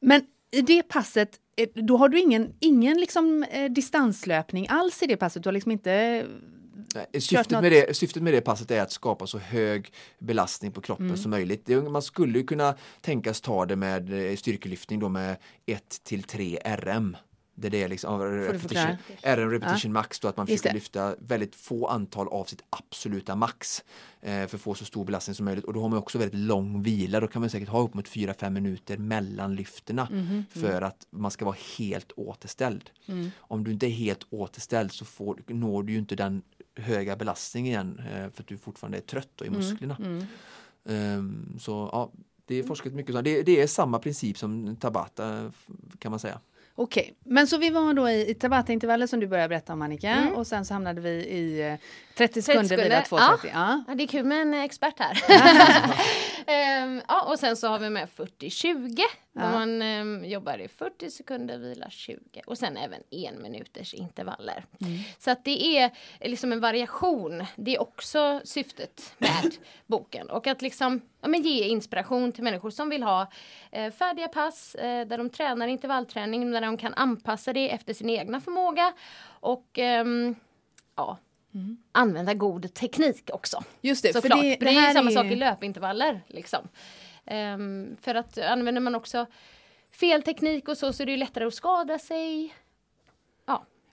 Men 0.00 0.22
i 0.52 0.60
det 0.62 0.82
passet, 0.82 1.30
eh, 1.56 1.68
då 1.82 1.96
har 1.96 2.08
du 2.08 2.20
ingen, 2.20 2.52
ingen 2.60 3.00
liksom, 3.00 3.42
eh, 3.50 3.70
distanslöpning 3.72 4.66
alls 4.68 5.02
i 5.02 5.06
det 5.06 5.16
passet? 5.16 5.42
Du 5.42 5.48
har 5.48 5.52
liksom 5.52 5.72
inte 5.72 6.24
Nej, 6.94 7.06
Kört 7.12 7.22
Syftet 7.22 7.62
med, 7.62 7.72
det, 7.72 7.96
syftet 7.96 8.22
med 8.22 8.32
det 8.34 8.40
passet 8.40 8.70
är 8.70 8.80
att 8.82 8.92
skapa 8.92 9.26
så 9.26 9.38
hög 9.38 9.92
belastning 10.18 10.72
på 10.72 10.80
kroppen 10.80 11.06
Mm. 11.06 11.16
som 11.16 11.30
möjligt. 11.30 11.68
Man 11.90 12.02
skulle 12.02 12.42
kunna 12.42 12.74
tänkas 13.00 13.40
ta 13.40 13.66
det 13.66 13.76
med 13.76 14.30
eh, 14.30 14.36
styrkelyftning 14.36 15.00
då 15.00 15.08
med 15.08 15.36
1 15.66 16.00
till 16.04 16.22
3 16.22 16.58
RM. 16.64 17.16
Det 17.56 17.82
är 17.82 17.88
liksom, 17.88 18.20
ja, 18.20 18.26
repetition. 18.26 18.96
RM 19.22 19.50
repetition 19.50 19.92
max 19.92 20.20
då 20.20 20.28
att 20.28 20.36
man 20.36 20.46
försöker 20.46 20.74
lyfta 20.74 21.14
väldigt 21.18 21.54
få 21.56 21.86
antal 21.86 22.28
av 22.28 22.44
sitt 22.44 22.62
absoluta 22.70 23.36
max 23.36 23.84
eh, 24.20 24.46
för 24.46 24.56
att 24.56 24.60
få 24.60 24.74
så 24.74 24.84
stor 24.84 25.04
belastning 25.04 25.34
som 25.34 25.44
möjligt 25.44 25.64
och 25.64 25.72
då 25.72 25.80
har 25.82 25.88
man 25.88 25.98
också 25.98 26.18
väldigt 26.18 26.40
lång 26.40 26.82
vila. 26.82 27.20
Då 27.20 27.26
kan 27.26 27.40
man 27.42 27.50
säkert 27.50 27.68
ha 27.68 27.80
upp 27.82 27.94
mot 27.94 28.08
4-5 28.08 28.50
minuter 28.50 28.96
mellan 28.96 29.54
lyfterna 29.54 30.08
Mhm, 30.10 30.44
för 30.50 30.82
att 30.82 31.06
man 31.10 31.30
ska 31.30 31.44
vara 31.44 31.56
helt 31.78 32.12
återställd. 32.16 32.90
Mm. 33.06 33.30
Om 33.38 33.64
du 33.64 33.72
inte 33.72 33.86
är 33.86 33.90
helt 33.90 34.26
återställd 34.30 34.92
så 34.92 35.04
får, 35.04 35.38
når 35.46 35.82
du 35.82 35.92
ju 35.92 35.98
inte 35.98 36.16
den 36.16 36.42
höga 36.76 37.16
belastningen 37.16 37.70
igen 37.72 38.00
eh, 38.12 38.30
för 38.30 38.42
att 38.42 38.46
du 38.46 38.58
fortfarande 38.58 38.98
är 38.98 39.02
trött 39.02 39.42
i 39.44 39.46
Mm, 39.46 39.58
musklerna. 39.60 39.96
Ehm, 40.88 41.56
så 41.60 41.88
ja, 41.92 42.12
det 42.46 42.54
är 42.58 42.62
forskat 42.62 42.92
mycket. 42.92 43.14
så. 43.14 43.20
Det, 43.20 43.42
det 43.42 43.62
är 43.62 43.66
samma 43.66 43.98
princip 43.98 44.38
som 44.38 44.76
Tabata 44.76 45.46
f- 45.48 45.68
kan 45.98 46.10
man 46.10 46.18
säga. 46.20 46.40
Okej, 46.76 47.14
men 47.24 47.46
så 47.46 47.58
vi 47.58 47.70
var 47.70 47.94
då 47.94 48.08
i, 48.08 48.30
i 48.30 48.34
Tabata-intervaller 48.34 49.06
som 49.06 49.20
du 49.20 49.26
började 49.26 49.48
berätta 49.48 49.72
om 49.72 49.82
Annika 49.82 50.10
Mm. 50.10 50.32
och 50.34 50.46
sen 50.46 50.64
så 50.64 50.74
hamnade 50.74 51.00
vi 51.00 51.10
i 51.10 51.68
eh, 51.72 51.74
30 52.16 52.42
sekunder 52.42 52.68
sekunder, 52.68 52.84
vila 52.84 53.02
2.30. 53.02 53.38
Ja. 53.52 53.84
Ja, 53.88 53.94
det 53.94 54.02
är 54.02 54.06
kul 54.06 54.24
med 54.24 54.42
en 54.42 54.54
expert 54.54 54.98
här. 54.98 55.22
Ehm, 56.46 57.02
ja, 57.08 57.22
och 57.22 57.38
sen 57.38 57.56
så 57.56 57.68
har 57.68 57.78
vi 57.78 57.90
med 57.90 58.08
40-20. 58.08 58.98
Ja. 59.32 59.50
Man 59.50 59.82
ehm, 59.82 60.24
jobbar 60.24 60.58
i 60.58 60.68
40 60.68 61.10
sekunder, 61.10 61.58
vila 61.58 61.90
20. 61.90 62.18
Och 62.46 62.58
sen 62.58 62.76
även 62.76 63.00
en 63.10 63.42
minuters 63.42 63.94
intervaller. 63.94 64.64
Så 65.18 65.30
att 65.30 65.44
det 65.44 65.78
är 65.78 65.90
liksom 66.20 66.52
en 66.52 66.60
variation. 66.60 67.44
Det 67.56 67.74
är 67.74 67.82
också 67.82 68.40
syftet 68.44 69.14
med 69.18 69.56
boken. 69.86 70.30
Och 70.30 70.46
att 70.46 70.62
liksom 70.62 71.00
ja, 71.20 71.28
men 71.28 71.42
ge 71.42 71.64
inspiration 71.64 72.32
till 72.32 72.44
människor 72.44 72.70
som 72.70 72.88
vill 72.88 73.02
ha 73.02 73.30
eh, 73.72 73.92
färdiga 73.92 74.28
pass 74.28 74.74
eh, 74.74 75.06
där 75.06 75.18
de 75.18 75.30
tränar 75.30 75.66
intervallträning, 75.66 76.50
där 76.50 76.60
de 76.60 76.76
kan 76.76 76.94
anpassa 76.94 77.52
det 77.52 77.70
efter 77.70 77.94
sin 77.94 78.10
egna 78.10 78.40
förmåga. 78.40 78.92
Och 79.40 79.78
ehm, 79.78 80.34
ja, 80.96 81.18
använda 81.92 82.34
god 82.34 82.74
teknik 82.74 83.30
också. 83.32 83.64
Just 83.80 84.02
det, 84.02 84.12
Såklart. 84.12 84.38
för 84.38 84.42
det, 84.42 84.56
det, 84.60 84.66
är 84.68 84.72
här 84.72 84.88
ju 84.88 84.94
samma 84.94 85.10
är 85.10 85.14
sak 85.14 85.26
i 85.26 85.36
löpintervaller. 85.36 86.20
Liksom. 86.26 86.68
Ehm, 87.26 87.96
för 88.00 88.14
att 88.14 88.38
använder 88.38 88.80
man 88.80 88.94
också 88.94 89.26
fel 90.00 90.22
teknik 90.22 90.68
och 90.68 90.78
så, 90.78 90.92
så 90.92 91.02
är 91.02 91.06
det 91.06 91.16
lättare 91.16 91.44
att 91.44 91.54
skada 91.54 91.98
sig. 91.98 92.54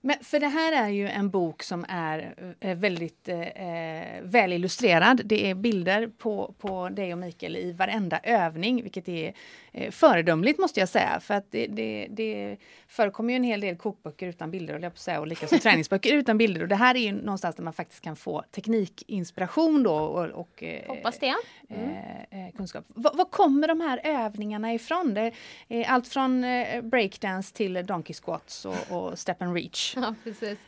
Men 0.04 0.16
för 0.22 0.40
det 0.40 0.48
här 0.48 0.86
är 0.86 0.90
ju 0.90 1.08
en 1.08 1.30
bok 1.30 1.64
som 1.64 1.86
är 1.90 2.36
eh, 2.60 2.78
väldigt 2.78 3.28
eh, 3.28 3.42
eh, 3.42 4.22
väl 4.22 4.54
illustrerad. 4.54 5.22
Det 5.26 5.50
är 5.50 5.56
bilder 5.56 6.08
på, 6.08 6.54
på 6.60 6.90
dig 6.90 7.14
och 7.14 7.20
Mikael 7.20 7.58
i 7.58 7.72
varenda 7.72 8.20
övning, 8.24 8.84
vilket 8.84 9.10
är 9.10 9.34
eh, 9.72 9.92
föredömligt 9.92 10.60
måste 10.60 10.80
jag 10.80 10.90
säga. 10.90 11.20
För 11.20 11.34
att 11.34 11.52
det, 11.52 11.68
det, 11.68 12.08
det 12.10 12.58
förekommer 12.88 13.34
ju 13.34 13.36
en 13.36 13.44
hel 13.44 13.62
del 13.62 13.76
kokböcker 13.76 14.28
utan 14.28 14.52
bilder, 14.52 14.74
höll 14.74 14.84
jag 14.84 14.94
på 14.94 15.00
säga, 15.00 15.20
och 15.20 15.28
likaså 15.28 15.58
träningsböcker 15.62 16.14
utan 16.14 16.38
bilder. 16.38 16.62
Och 16.62 16.68
det 16.68 16.76
här 16.76 16.96
är 16.96 17.00
ju 17.00 17.12
någonstans 17.12 17.56
där 17.56 17.64
man 17.64 17.74
faktiskt 17.74 18.02
kan 18.02 18.16
få 18.16 18.44
teknikinspiration 18.52 19.84
då 19.84 19.94
och, 19.94 20.26
och 20.30 20.64
eh, 20.64 20.88
hoppas 20.88 21.20
det. 21.20 21.36
Eh, 21.72 22.46
eh, 22.46 22.52
kunskap. 22.56 22.86
Var 22.88 23.26
kommer 23.26 23.68
de 23.68 23.82
här 23.82 24.02
övningarna 24.04 24.74
ifrån? 24.74 25.14
Det 25.14 25.32
är 25.68 25.84
allt 25.86 26.08
från 26.08 26.44
eh, 26.44 26.82
breakdance 26.82 27.54
till 27.56 27.86
donkey 27.86 28.14
squats 28.14 28.66
och, 28.66 28.76
och 28.92 29.20
step 29.20 29.42
and 29.42 29.56
reach. 29.56 29.94
Ja, 29.96 30.16
precis. 30.24 30.60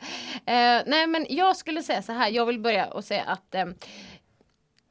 Eh, 0.45 0.81
nej, 0.85 1.07
men 1.07 1.25
jag 1.29 1.57
skulle 1.57 1.83
säga 1.83 2.01
så 2.01 2.11
här. 2.11 2.29
Jag 2.29 2.45
vill 2.45 2.59
börja 2.59 2.85
och 2.85 3.03
säga 3.05 3.23
att 3.23 3.55
eh, 3.55 3.65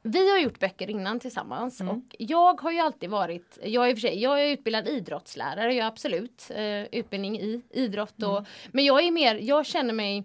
vi 0.05 0.31
har 0.31 0.38
gjort 0.38 0.59
böcker 0.59 0.90
innan 0.90 1.20
tillsammans 1.20 1.81
Mm. 1.81 1.96
och 1.96 2.03
jag 2.18 2.61
har 2.61 2.70
ju 2.72 2.79
alltid 2.79 3.11
varit, 3.11 3.59
jag 3.64 3.90
är 3.90 3.94
för 3.94 4.01
sig, 4.01 4.22
jag 4.22 4.42
är 4.44 4.53
utbildad 4.53 4.88
idrottslärare, 4.88 5.75
jag 5.75 5.85
har 5.85 5.88
absolut 5.88 6.51
eh, 6.55 6.83
utbildning 6.83 7.40
i 7.40 7.62
idrott 7.70 8.22
och, 8.22 8.46
men 8.72 8.85
jag 8.85 9.03
är 9.07 9.11
mer, 9.11 9.35
jag 9.35 9.66
känner 9.66 9.94
mig 9.94 10.25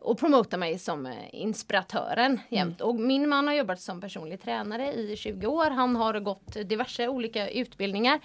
och 0.00 0.18
promotar 0.18 0.58
mig 0.58 0.78
som 0.78 1.06
eh, 1.06 1.12
inspiratören 1.32 2.40
jämt. 2.48 2.80
Och 2.80 2.94
min 2.94 3.28
man 3.28 3.46
har 3.46 3.54
jobbat 3.54 3.80
som 3.80 4.00
personlig 4.00 4.42
tränare 4.42 4.92
i 4.92 5.16
20 5.16 5.46
år. 5.46 5.70
Han 5.70 5.96
har 5.96 6.20
gått 6.20 6.68
diverse 6.68 7.08
olika 7.08 7.50
utbildningar. 7.50 8.20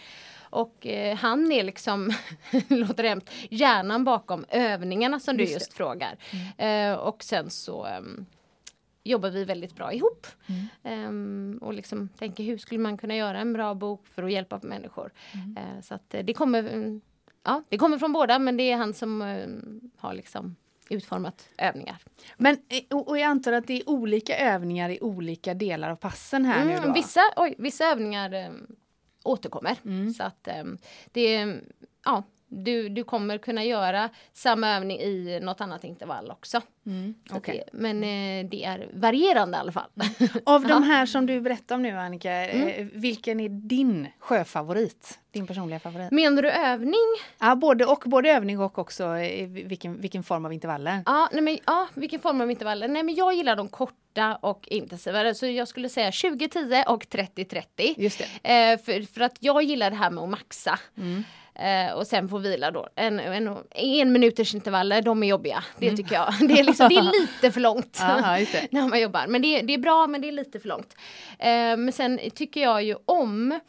Och 0.49 0.87
eh, 0.87 1.15
han 1.15 1.51
är 1.51 1.63
liksom, 1.63 2.11
låter 2.67 3.03
hemskt, 3.03 3.29
hjärnan 3.49 4.03
bakom 4.03 4.45
övningarna 4.49 5.19
som 5.19 5.37
du 5.37 5.43
Just 5.43 5.53
just, 5.53 5.73
frågar. 5.73 6.17
Eh, 6.57 6.93
och 6.93 7.23
sen 7.23 7.49
så 7.49 7.85
ehm, 7.85 8.25
jobbar 9.03 9.29
vi 9.29 9.43
väldigt 9.43 9.75
bra 9.75 9.93
ihop. 9.93 10.27
Ehm, 10.83 11.59
och 11.61 11.73
liksom 11.73 12.09
tänker 12.09 12.43
hur 12.43 12.57
skulle 12.57 12.79
man 12.79 12.97
kunna 12.97 13.15
göra 13.15 13.39
en 13.39 13.53
bra 13.53 13.73
bok 13.73 14.07
för 14.07 14.23
att 14.23 14.31
hjälpa 14.31 14.59
människor. 14.63 15.11
Eh, 15.57 15.81
så 15.81 15.93
att 15.93 16.13
eh, 16.13 16.23
det 16.23 16.33
kommer, 16.33 16.59
mm, 16.59 17.01
ja, 17.43 17.63
det 17.69 17.77
kommer 17.77 17.97
från 17.97 18.13
båda 18.13 18.39
men 18.39 18.57
det 18.57 18.71
är 18.71 18.77
han 18.77 18.93
som 18.93 19.21
eh, 19.21 19.47
har 19.97 20.13
liksom 20.13 20.55
utformat 20.89 21.49
övningar. 21.57 21.97
Men 22.37 22.57
och 22.89 23.17
jag 23.17 23.25
antar 23.25 23.51
att 23.51 23.67
det 23.67 23.79
är 23.79 23.89
olika 23.89 24.37
övningar 24.37 24.89
i 24.89 25.01
olika 25.01 25.53
delar 25.53 25.89
av 25.89 25.95
passen 25.95 26.45
här 26.45 26.61
mm, 26.61 26.67
nu 26.67 26.87
då? 26.87 26.93
Vissa, 26.93 27.21
oj, 27.35 27.55
vissa 27.57 27.85
övningar 27.85 28.33
eh, 28.33 28.51
återkommer. 29.23 29.75
Mm. 29.85 30.13
Så 30.13 30.23
att 30.23 30.47
eh, 30.47 30.63
det, 31.11 31.55
ja, 32.05 32.23
du, 32.49 32.89
du 32.89 33.03
kommer 33.03 33.37
kunna 33.37 33.63
göra 33.63 34.09
samma 34.33 34.75
övning 34.75 34.99
i 34.99 35.39
något 35.41 35.61
annat 35.61 35.83
intervall 35.83 36.31
också. 36.31 36.61
Mm, 36.85 37.15
okay. 37.33 37.57
det, 37.57 37.63
men 37.73 38.03
eh, 38.03 38.49
det 38.49 38.63
är 38.65 38.89
varierande 38.93 39.57
i 39.57 39.59
alla 39.59 39.71
fall. 39.71 39.89
Av 40.45 40.67
de 40.67 40.83
här 40.91 41.05
som 41.05 41.25
du 41.25 41.41
berättar 41.41 41.75
om 41.75 41.81
nu 41.81 41.97
Annika, 41.97 42.31
mm. 42.31 42.67
eh, 42.67 42.87
vilken 42.93 43.39
är 43.39 43.49
din 43.49 44.07
sjöfavorit? 44.19 45.19
Din 45.31 45.47
personliga 45.47 45.79
favorit? 45.79 46.11
Menar 46.11 46.41
du 46.41 46.49
övning? 46.51 47.15
Ja, 47.39 47.55
både 47.55 47.85
och. 47.85 48.03
Både 48.05 48.29
övning 48.29 48.59
och 48.59 48.79
också 48.79 49.03
eh, 49.03 49.47
vilken, 49.47 50.01
vilken 50.01 50.23
form 50.23 50.45
av 50.45 50.53
intervaller. 50.53 51.03
Ja, 51.05 51.29
nej 51.31 51.41
men, 51.41 51.57
ja, 51.65 51.87
vilken 51.93 52.19
form 52.19 52.41
av 52.41 52.51
intervaller. 52.51 52.87
Nej, 52.87 53.03
men 53.03 53.15
jag 53.15 53.33
gillar 53.33 53.55
de 53.55 53.67
korta 53.67 54.35
och 54.35 54.67
intensiva. 54.67 55.33
Så 55.33 55.45
jag 55.45 55.67
skulle 55.67 55.89
säga 55.89 56.09
20-10 56.09 56.85
och 56.85 57.05
30-30. 57.05 57.63
Just 57.97 58.21
det. 58.41 58.71
Eh, 58.71 58.79
för, 58.79 59.13
för 59.13 59.21
att 59.21 59.37
jag 59.39 59.63
gillar 59.63 59.89
det 59.89 59.95
här 59.95 60.09
med 60.09 60.23
att 60.23 60.29
maxa. 60.29 60.79
Mm. 60.97 61.23
Eh, 61.59 61.93
och 61.93 62.07
sen 62.07 62.29
få 62.29 62.37
vila 62.37 62.71
då. 62.71 62.87
En, 62.95 63.19
en, 63.19 63.57
en 63.71 64.11
minuters 64.11 64.55
intervaller, 64.55 65.01
de 65.01 65.23
är 65.23 65.27
jobbiga. 65.27 65.63
Det 65.77 65.85
mm. 65.85 65.97
tycker 65.97 66.15
jag. 66.15 66.33
Det 66.39 66.59
är, 66.59 66.63
liksom, 66.63 66.89
det 66.89 66.95
är 66.95 67.21
lite 67.21 67.51
för 67.51 67.61
långt 67.61 67.99
Aha, 68.01 68.37
när 68.71 68.87
man 68.87 69.01
jobbar. 69.01 69.27
Men 69.27 69.41
det, 69.41 69.61
det, 69.61 69.73
är 69.73 69.77
bra 69.77 70.07
men 70.07 70.21
det 70.21 70.27
är 70.27 70.31
lite 70.31 70.59
för 70.59 70.67
långt. 70.67 70.95
Eh, 71.39 71.77
men 71.77 71.91
sen 71.91 72.19
tycker 72.35 72.61
jag 72.61 72.83
ju 72.83 72.95
om 73.05 73.59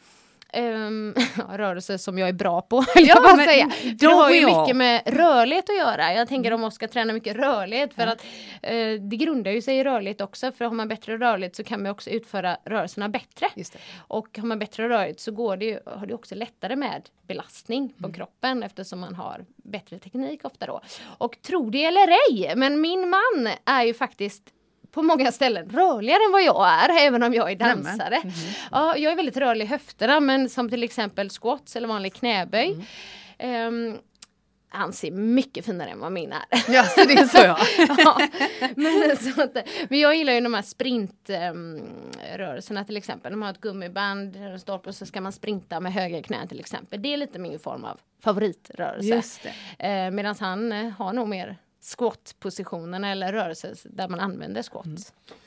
um, 0.57 1.15
rörelse 1.49 1.97
som 1.97 2.17
jag 2.17 2.29
är 2.29 2.33
bra 2.33 2.61
på. 2.61 2.85
Ja, 2.95 3.03
jag 3.23 3.45
säga. 3.45 3.71
det 3.95 4.05
har 4.05 4.31
ju 4.31 4.45
mycket 4.45 4.75
med 4.75 5.01
rörlighet 5.05 5.69
att 5.69 5.77
göra. 5.77 6.13
Jag 6.13 6.27
tänker 6.27 6.53
om 6.53 6.61
man 6.61 6.71
ska 6.71 6.87
träna 6.87 7.13
mycket 7.13 7.35
rörlighet 7.35 7.93
för 7.93 8.07
att 8.07 8.25
uh, 8.71 9.01
det 9.01 9.15
grundar 9.15 9.51
ju 9.51 9.61
sig 9.61 9.77
i 9.77 9.83
rörlighet 9.83 10.21
också. 10.21 10.51
För 10.51 10.65
har 10.65 10.71
man 10.71 10.87
bättre 10.87 11.17
rörlighet 11.17 11.55
så 11.55 11.63
kan 11.63 11.83
man 11.83 11.91
också 11.91 12.09
utföra 12.09 12.57
rörelserna 12.65 13.09
bättre. 13.09 13.47
Och 14.07 14.37
har 14.37 14.47
man 14.47 14.59
bättre 14.59 14.89
rörlighet 14.89 15.19
så 15.19 15.31
går 15.31 15.57
det 15.57 15.65
ju, 15.65 15.79
har 15.85 16.05
det 16.05 16.13
också 16.13 16.35
lättare 16.35 16.75
med 16.75 17.09
belastning 17.27 17.89
på 17.89 18.05
mm. 18.05 18.13
kroppen 18.13 18.63
eftersom 18.63 18.99
man 18.99 19.15
har 19.15 19.45
bättre 19.55 19.99
teknik 19.99 20.45
ofta 20.45 20.65
då. 20.65 20.81
Och 21.17 21.41
tro 21.41 21.69
det 21.69 21.85
eller 21.85 22.07
ej, 22.07 22.53
men 22.55 22.81
min 22.81 23.09
man 23.09 23.53
är 23.65 23.83
ju 23.83 23.93
faktiskt 23.93 24.43
på 24.91 25.01
många 25.01 25.31
ställen 25.31 25.69
rörligare 25.69 26.23
än 26.25 26.31
vad 26.31 26.43
jag 26.43 26.67
är, 26.67 27.07
även 27.07 27.23
om 27.23 27.33
jag 27.33 27.51
är 27.51 27.55
dansare. 27.55 28.15
Mm. 28.15 28.33
Ja, 28.71 28.97
jag 28.97 29.11
är 29.11 29.15
väldigt 29.15 29.37
rörlig 29.37 29.65
i 29.65 29.67
höfterna, 29.67 30.19
men 30.19 30.49
som 30.49 30.69
till 30.69 30.83
exempel 30.83 31.29
squats 31.29 31.75
eller 31.75 31.87
vanlig 31.87 32.13
knäböj. 32.13 32.85
Mm. 33.39 33.67
Um, 33.67 33.99
han 34.73 34.93
ser 34.93 35.11
mycket 35.11 35.65
finare 35.65 35.89
än 35.89 35.99
vad 35.99 36.11
min 36.11 36.33
är. 36.33 36.43
Ja, 36.73 36.83
så 36.83 37.05
det 37.05 37.13
är 37.13 37.25
så 37.25 37.37
ja. 37.37 37.57
ja 37.87 38.27
men, 38.75 39.17
så 39.17 39.41
att, 39.41 39.57
men 39.89 39.99
jag 39.99 40.15
gillar 40.15 40.33
ju 40.33 40.41
de 40.41 40.53
här 40.53 40.61
sprintrörelserna 40.61 42.79
um, 42.79 42.85
till 42.85 42.97
exempel. 42.97 43.31
De 43.31 43.41
har 43.41 43.49
ett 43.49 43.61
gummiband, 43.61 44.35
en 44.35 44.59
stolpe 44.59 44.89
och 44.89 44.95
så 44.95 45.05
ska 45.05 45.21
man 45.21 45.31
sprinta 45.31 45.79
med 45.79 45.93
höga 45.93 46.23
knän 46.23 46.47
till 46.47 46.59
exempel. 46.59 47.01
Det 47.01 47.13
är 47.13 47.17
lite 47.17 47.39
min 47.39 47.59
form 47.59 47.83
av 47.83 47.99
favoritrörelse. 48.23 49.07
Just 49.07 49.43
det. 49.43 49.49
Uh, 50.07 50.11
Medan 50.11 50.35
han 50.39 50.71
uh, 50.71 50.89
har 50.89 51.13
nog 51.13 51.27
mer 51.27 51.57
squat-positionerna 51.81 53.11
eller 53.11 53.33
rörelser 53.33 53.77
där 53.83 54.07
man 54.07 54.19
använder 54.19 54.63
squats. 54.63 54.87
Mm. 54.87 55.39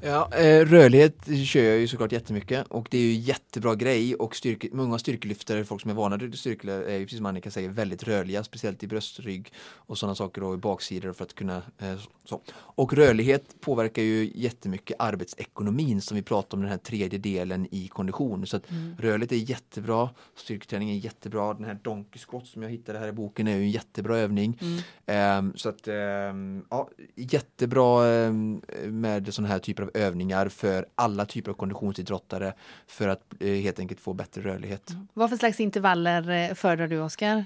Ja, 0.00 0.28
eh, 0.34 0.64
rörlighet 0.66 1.26
kör 1.46 1.62
jag 1.62 1.78
ju 1.78 1.88
såklart 1.88 2.12
jättemycket 2.12 2.66
och 2.66 2.88
det 2.90 2.98
är 2.98 3.02
ju 3.02 3.12
jättebra 3.12 3.74
grej 3.74 4.14
och 4.14 4.36
styrke, 4.36 4.68
många 4.72 4.98
styrkelyftare, 4.98 5.64
folk 5.64 5.82
som 5.82 5.90
är 5.90 5.94
vana 5.94 6.16
vid 6.16 6.38
styrkelyftare 6.38 6.92
är 6.92 6.98
ju 6.98 7.04
precis 7.04 7.18
som 7.18 7.26
Annika 7.26 7.50
säger 7.50 7.68
väldigt 7.68 8.02
rörliga, 8.02 8.44
speciellt 8.44 8.82
i 8.82 8.86
bröstrygg 8.86 9.52
och 9.60 9.98
sådana 9.98 10.14
saker 10.14 10.42
och 10.42 10.54
i 10.54 10.56
baksidor 10.56 11.12
för 11.12 11.24
att 11.24 11.34
kunna 11.34 11.56
eh, 11.56 11.94
så. 12.24 12.40
Och 12.50 12.92
rörlighet 12.92 13.60
påverkar 13.60 14.02
ju 14.02 14.32
jättemycket 14.34 14.96
arbetsekonomin 14.98 16.00
som 16.00 16.16
vi 16.16 16.22
pratar 16.22 16.56
om 16.56 16.62
den 16.62 16.70
här 16.70 16.78
tredje 16.78 17.18
delen 17.18 17.66
i 17.70 17.88
kondition. 17.88 18.46
Så 18.46 18.56
att 18.56 18.70
mm. 18.70 18.96
rörlighet 18.98 19.32
är 19.32 19.50
jättebra, 19.50 20.10
styrketräning 20.36 20.90
är 20.90 20.94
jättebra, 20.94 21.54
den 21.54 21.64
här 21.64 21.78
donkey 21.82 22.18
squat 22.18 22.46
som 22.46 22.62
jag 22.62 22.70
hittade 22.70 22.98
här 22.98 23.08
i 23.08 23.12
boken 23.12 23.48
är 23.48 23.56
ju 23.56 23.62
en 23.62 23.70
jättebra 23.70 24.18
övning. 24.18 24.60
Mm. 24.60 25.38
Um, 25.38 25.52
så 25.56 25.68
att 25.68 25.88
um, 25.88 26.64
ja, 26.70 26.88
jättebra 27.14 28.06
um, 28.06 28.62
med 28.84 29.34
sådana 29.34 29.48
här 29.48 29.58
typer 29.58 29.82
av 29.82 29.87
övningar 29.94 30.48
för 30.48 30.86
alla 30.94 31.24
typer 31.24 31.50
av 31.50 31.54
konditionsidrottare 31.54 32.52
för 32.86 33.08
att 33.08 33.22
uh, 33.42 33.54
helt 33.54 33.78
enkelt 33.78 34.00
få 34.00 34.12
bättre 34.12 34.42
rörlighet. 34.42 34.90
Mm. 34.90 35.08
Vad 35.14 35.30
för 35.30 35.36
slags 35.36 35.60
intervaller 35.60 36.30
eh, 36.30 36.54
föredrar 36.54 36.88
du 36.88 37.00
Oskar? 37.00 37.44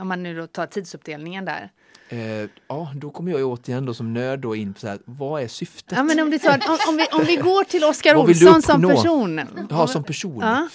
Om 0.00 0.08
man 0.08 0.22
nu 0.22 0.46
tar 0.46 0.66
tidsuppdelningen 0.66 1.44
där? 1.44 1.70
Eh, 2.12 2.48
ja, 2.68 2.92
då 2.94 3.10
kommer 3.10 3.32
jag 3.32 3.48
återigen 3.48 3.86
då 3.86 3.94
som 3.94 4.12
nörd 4.12 4.40
då 4.40 4.56
in 4.56 4.74
på 4.74 4.80
så 4.80 4.88
här, 4.88 4.98
vad 5.04 5.42
är 5.42 5.48
syftet? 5.48 5.92
Ja, 5.96 6.02
men 6.02 6.20
om, 6.20 6.30
du 6.30 6.38
tar, 6.38 6.54
om, 6.54 6.78
om, 6.88 6.96
vi, 6.96 7.06
om 7.12 7.24
vi 7.24 7.36
går 7.36 7.64
till 7.64 7.84
Oskar 7.84 8.16
Olsson 8.22 8.62
som 8.62 8.82
person. 8.82 9.40
Ja, 9.70 9.86
som 9.86 10.04
person. 10.04 10.40
Ja. 10.40 10.68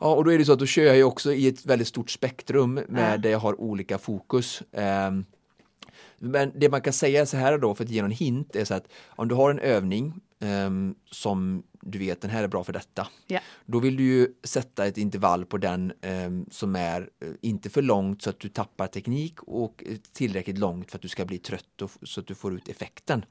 ja, 0.00 0.14
och 0.14 0.24
då 0.24 0.32
är 0.32 0.38
det 0.38 0.44
så 0.44 0.52
att 0.52 0.58
då 0.58 0.66
kör 0.66 0.82
jag 0.82 0.96
ju 0.96 1.04
också 1.04 1.32
i 1.32 1.48
ett 1.48 1.66
väldigt 1.66 1.88
stort 1.88 2.10
spektrum 2.10 2.74
med 2.74 3.12
ja. 3.12 3.16
där 3.16 3.30
jag 3.30 3.38
har 3.38 3.60
olika 3.60 3.98
fokus. 3.98 4.62
Eh, 4.72 5.10
men 6.18 6.52
det 6.54 6.68
man 6.68 6.80
kan 6.80 6.92
säga 6.92 7.26
så 7.26 7.36
här 7.36 7.58
då 7.58 7.74
för 7.74 7.84
att 7.84 7.90
ge 7.90 8.02
någon 8.02 8.10
hint 8.10 8.56
är 8.56 8.64
så 8.64 8.74
att 8.74 8.88
om 9.06 9.28
du 9.28 9.34
har 9.34 9.50
en 9.50 9.58
övning 9.58 10.20
eh, 10.40 10.70
som 11.10 11.62
du 11.80 11.98
vet 11.98 12.20
den 12.20 12.30
här 12.30 12.44
är 12.44 12.48
bra 12.48 12.64
för 12.64 12.72
detta. 12.72 13.08
Yeah. 13.28 13.44
Då 13.66 13.78
vill 13.78 13.96
du 13.96 14.02
ju 14.02 14.28
sätta 14.44 14.86
ett 14.86 14.98
intervall 14.98 15.46
på 15.46 15.58
den 15.58 15.92
eh, 16.00 16.30
som 16.50 16.76
är 16.76 17.00
eh, 17.20 17.28
inte 17.40 17.70
för 17.70 17.82
långt 17.82 18.22
så 18.22 18.30
att 18.30 18.40
du 18.40 18.48
tappar 18.48 18.86
teknik 18.86 19.42
och 19.42 19.84
tillräckligt 20.12 20.58
långt 20.58 20.90
för 20.90 20.98
att 20.98 21.02
du 21.02 21.08
ska 21.08 21.24
bli 21.24 21.38
trött 21.38 21.82
och, 21.82 21.90
så 22.02 22.20
att 22.20 22.26
du 22.26 22.34
får 22.34 22.54
ut 22.54 22.68
effekten. 22.68 23.24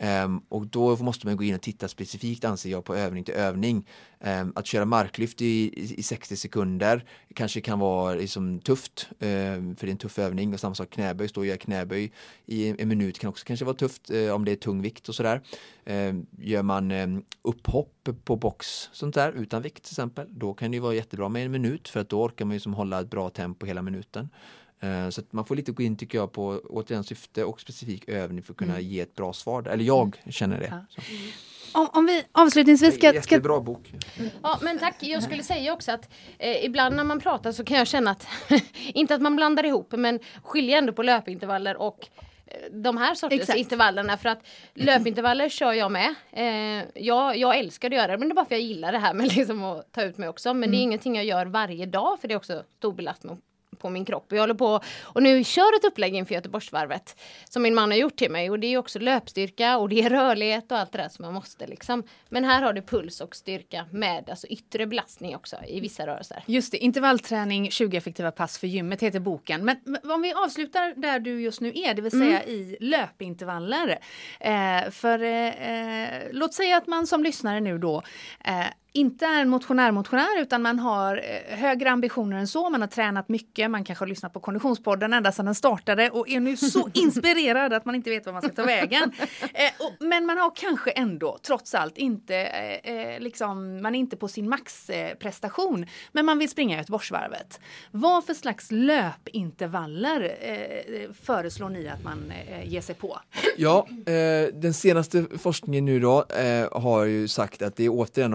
Um, 0.00 0.42
och 0.48 0.66
då 0.66 0.96
måste 0.96 1.26
man 1.26 1.36
gå 1.36 1.44
in 1.44 1.54
och 1.54 1.60
titta 1.62 1.88
specifikt 1.88 2.44
anser 2.44 2.70
jag 2.70 2.84
på 2.84 2.94
övning 2.94 3.24
till 3.24 3.34
övning. 3.34 3.88
Um, 4.20 4.52
att 4.54 4.66
köra 4.66 4.84
marklyft 4.84 5.42
i, 5.42 5.46
i, 5.46 5.94
i, 5.98 6.02
60 6.02 6.36
sekunder 6.36 7.04
kanske 7.34 7.60
kan 7.60 7.78
vara 7.78 8.14
liksom 8.14 8.60
tufft 8.60 9.08
um, 9.10 9.76
för 9.76 9.86
det 9.86 9.90
är 9.90 9.92
en 9.92 9.98
tuff 9.98 10.18
övning 10.18 10.54
och 10.54 10.60
samma 10.60 10.74
sak 10.74 10.90
knäböj, 10.90 11.28
stå 11.28 11.40
och 11.40 11.46
göra 11.46 11.58
knäböj 11.58 12.12
i 12.46 12.68
en, 12.68 12.76
en 12.78 12.88
minut 12.88 13.18
kan 13.18 13.30
också 13.30 13.44
kanske 13.44 13.64
vara 13.64 13.76
tufft 13.76 14.10
uh, 14.10 14.32
om 14.32 14.44
det 14.44 14.52
är 14.52 14.56
tung 14.56 14.82
vikt 14.82 15.08
och 15.08 15.14
sådär. 15.14 15.40
gör 16.38 16.62
man 16.62 16.90
um, 16.90 17.24
upphopp 17.42 18.08
på 18.24 18.36
box 18.36 18.88
sånt 18.92 19.14
där 19.14 19.32
utan 19.32 19.62
vikt 19.62 19.84
till 19.84 19.92
exempel 19.92 20.26
då 20.30 20.54
kan 20.54 20.70
det 20.70 20.80
vara 20.80 20.94
jättebra 20.94 21.28
med 21.28 21.44
en 21.44 21.52
minut 21.52 21.88
för 21.88 22.00
att 22.00 22.08
då 22.08 22.22
orkar 22.22 22.44
man 22.44 22.54
ju 22.54 22.60
som 22.60 22.74
hålla 22.74 23.00
ett 23.00 23.10
bra 23.10 23.30
tempo 23.30 23.66
hela 23.66 23.82
minuten. 23.82 24.28
Eh, 24.80 25.08
så 25.08 25.20
att 25.20 25.32
man 25.32 25.44
får 25.44 25.56
lite 25.56 25.72
gå 25.72 25.82
in 25.82 25.96
tycker 25.96 26.18
jag 26.18 26.32
på 26.32 26.60
återigen 26.68 27.04
syfte 27.04 27.44
och 27.44 27.60
specifik 27.60 28.08
övning 28.08 28.42
för 28.42 28.52
att 28.52 28.56
kunna 28.56 28.72
mm. 28.72 28.86
ge 28.86 29.00
ett 29.00 29.14
bra 29.14 29.32
svar. 29.32 29.68
Eller 29.68 29.84
jag 29.84 30.22
känner 30.30 30.60
det. 30.60 30.84
Ja. 30.96 31.02
Om, 31.80 31.88
om, 31.92 32.06
vi 32.06 32.24
avslutningsvis 32.32 32.94
ska... 32.94 33.14
Jättebra 33.14 33.60
bok. 33.60 33.92
Ja 34.42 34.58
men 34.62 34.78
tack. 34.78 34.96
Jag 35.00 35.22
skulle 35.22 35.42
säga 35.42 35.72
också 35.72 35.92
att 35.92 36.08
eh, 36.38 36.64
ibland 36.64 36.96
när 36.96 37.04
man 37.04 37.20
pratar 37.20 37.52
så 37.52 37.64
kan 37.64 37.78
jag 37.78 37.86
känna 37.86 38.10
att, 38.10 38.26
inte 38.86 39.14
att 39.14 39.22
man 39.22 39.36
blandar 39.36 39.64
ihop, 39.64 39.92
men 39.92 40.20
skiljer 40.42 40.78
ändå 40.78 40.92
på 40.92 41.02
löpintervaller 41.02 41.76
och 41.76 42.08
eh, 42.46 42.72
de 42.72 42.96
här 42.96 43.14
sortens 43.14 43.40
Exakt. 43.40 43.58
intervallerna 43.58 44.16
för 44.16 44.28
att 44.28 44.46
löpintervaller 44.74 45.48
kör 45.48 45.72
jag 45.72 45.92
med. 45.92 46.14
Eh, 46.32 46.84
jag, 46.94 47.36
jag 47.36 47.58
älskar 47.58 47.88
att 47.88 47.96
göra 47.96 48.12
det 48.12 48.18
men 48.18 48.28
det 48.28 48.32
är 48.32 48.34
bara 48.34 48.46
för 48.46 48.54
att 48.54 48.60
jag 48.60 48.68
gillar 48.68 48.92
det 48.92 48.98
här 48.98 49.14
med 49.14 49.32
liksom 49.36 49.64
att 49.64 49.92
ta 49.92 50.02
ut 50.02 50.18
mig 50.18 50.28
också. 50.28 50.48
Men 50.48 50.56
mm. 50.56 50.70
det 50.70 50.76
är 50.76 50.78
mm. 50.78 50.88
ingenting 50.88 51.16
jag 51.16 51.24
gör 51.24 51.46
varje 51.46 51.86
dag 51.86 52.20
för 52.20 52.28
det 52.28 52.34
är 52.34 52.38
också 52.38 52.62
stor 52.78 52.92
belastning 52.92 53.40
på 53.78 53.90
min 53.90 54.04
kropp. 54.04 54.26
Jag 54.28 54.40
håller 54.40 54.54
på 54.54 54.80
och 55.02 55.22
nu 55.22 55.44
kör 55.44 55.76
ett 55.76 55.84
upplägg 55.84 56.14
inför 56.14 56.34
Göteborgsvarvet 56.34 57.16
som 57.48 57.62
min 57.62 57.74
man 57.74 57.90
har 57.90 57.98
gjort 57.98 58.16
till 58.16 58.30
mig 58.30 58.50
och 58.50 58.58
det 58.58 58.66
är 58.66 58.78
också 58.78 58.98
löpstyrka 58.98 59.78
och 59.78 59.88
det 59.88 60.02
är 60.02 60.10
rörlighet 60.10 60.72
och 60.72 60.78
allt 60.78 60.92
det 60.92 60.98
där 60.98 61.08
som 61.08 61.24
man 61.24 61.34
måste 61.34 61.66
liksom. 61.66 62.02
Men 62.28 62.44
här 62.44 62.62
har 62.62 62.72
du 62.72 62.82
puls 62.82 63.20
och 63.20 63.36
styrka 63.36 63.86
med 63.92 64.30
alltså 64.30 64.46
yttre 64.46 64.86
belastning 64.86 65.36
också 65.36 65.56
i 65.68 65.80
vissa 65.80 66.06
rörelser. 66.06 66.44
Just 66.46 66.72
det, 66.72 66.78
intervallträning 66.78 67.70
20 67.70 67.96
effektiva 67.96 68.30
pass 68.30 68.58
för 68.58 68.66
gymmet 68.66 69.02
heter 69.02 69.20
boken. 69.20 69.64
Men 69.64 69.76
om 70.10 70.22
vi 70.22 70.32
avslutar 70.32 70.94
där 70.96 71.20
du 71.20 71.40
just 71.40 71.60
nu 71.60 71.72
är, 71.74 71.94
det 71.94 72.02
vill 72.02 72.10
säga 72.10 72.40
mm. 72.40 72.54
i 72.54 72.76
löpintervaller. 72.80 73.98
Eh, 74.40 74.90
för 74.90 75.22
eh, 75.22 75.46
eh, 75.46 76.28
låt 76.32 76.54
säga 76.54 76.76
att 76.76 76.86
man 76.86 77.06
som 77.06 77.22
lyssnare 77.22 77.60
nu 77.60 77.78
då 77.78 78.02
eh, 78.44 78.66
inte 78.96 79.26
är 79.26 79.40
en 79.40 79.48
motionär-motionär 79.48 80.40
utan 80.40 80.62
man 80.62 80.78
har 80.78 81.16
eh, 81.16 81.58
högre 81.58 81.90
ambitioner 81.90 82.36
än 82.36 82.46
så. 82.46 82.70
Man 82.70 82.80
har 82.80 82.88
tränat 82.88 83.28
mycket, 83.28 83.70
man 83.70 83.84
kanske 83.84 84.02
har 84.02 84.08
lyssnat 84.08 84.32
på 84.32 84.40
Konditionspodden 84.40 85.12
ända 85.12 85.32
sedan 85.32 85.44
den 85.44 85.54
startade 85.54 86.10
och 86.10 86.28
är 86.28 86.40
nu 86.40 86.56
så 86.56 86.90
inspirerad 86.94 87.72
att 87.72 87.84
man 87.84 87.94
inte 87.94 88.10
vet 88.10 88.26
var 88.26 88.32
man 88.32 88.42
ska 88.42 88.52
ta 88.52 88.64
vägen. 88.64 89.12
Eh, 89.40 89.86
och, 89.86 89.92
men 90.06 90.26
man 90.26 90.38
har 90.38 90.52
kanske 90.56 90.90
ändå 90.90 91.38
trots 91.42 91.74
allt 91.74 91.98
inte, 91.98 92.36
eh, 92.36 93.20
liksom, 93.20 93.82
man 93.82 93.94
är 93.94 93.98
inte 93.98 94.16
på 94.16 94.28
sin 94.28 94.48
maxprestation. 94.48 95.86
men 96.12 96.26
man 96.26 96.38
vill 96.38 96.48
springa 96.48 96.76
Göteborgsvarvet. 96.76 97.60
Vad 97.90 98.24
för 98.24 98.34
slags 98.34 98.70
löpintervaller 98.70 100.36
föreslår 101.22 101.68
ni 101.68 101.88
att 101.88 102.04
man 102.04 102.32
ger 102.64 102.80
sig 102.80 102.94
på? 102.94 103.20
Ja, 103.56 103.88
den 104.52 104.74
senaste 104.74 105.24
forskningen 105.38 105.84
nu 105.84 106.00
då 106.00 106.24
har 106.72 107.04
ju 107.04 107.28
sagt 107.28 107.62
att 107.62 107.76
det 107.76 107.84
är 107.84 107.90
återigen 107.92 108.34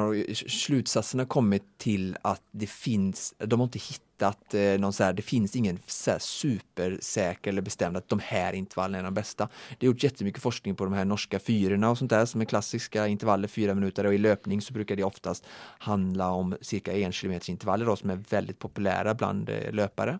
slutsatserna 0.51 1.25
kommit 1.25 1.63
till 1.77 2.17
att 2.21 2.43
det 2.51 2.69
finns, 2.69 3.33
de 3.37 3.59
har 3.59 3.65
inte 3.65 3.79
hittat 3.79 4.10
hittat 4.21 4.53
eh, 4.53 4.61
någon 4.79 4.93
så 4.93 5.03
här, 5.03 5.13
det 5.13 5.21
finns 5.21 5.55
ingen 5.55 5.79
så 5.85 6.11
här 6.11 6.19
supersäker 6.19 7.49
eller 7.51 7.61
bestämd 7.61 7.97
att 7.97 8.09
de 8.09 8.19
här 8.19 8.53
intervallerna 8.53 8.99
är 8.99 9.03
de 9.03 9.13
bästa. 9.13 9.49
Det 9.79 9.85
har 9.87 9.93
gjort 9.93 10.03
jättemycket 10.03 10.41
forskning 10.41 10.75
på 10.75 10.83
de 10.83 10.93
här 10.93 11.05
norska 11.05 11.39
fyrorna 11.39 11.89
och 11.89 11.97
sånt 11.97 12.09
där 12.09 12.25
som 12.25 12.41
är 12.41 12.45
klassiska 12.45 13.07
intervaller, 13.07 13.47
fyra 13.47 13.73
minuter 13.75 14.05
och 14.05 14.13
i 14.13 14.17
löpning 14.17 14.61
så 14.61 14.73
brukar 14.73 14.95
det 14.95 15.03
oftast 15.03 15.45
handla 15.79 16.31
om 16.31 16.55
cirka 16.61 16.93
en 16.93 17.11
kilometers 17.11 17.49
intervaller 17.49 17.85
då, 17.85 17.95
som 17.95 18.09
är 18.09 18.19
väldigt 18.29 18.59
populära 18.59 19.13
bland 19.13 19.49
eh, 19.49 19.71
löpare. 19.71 20.19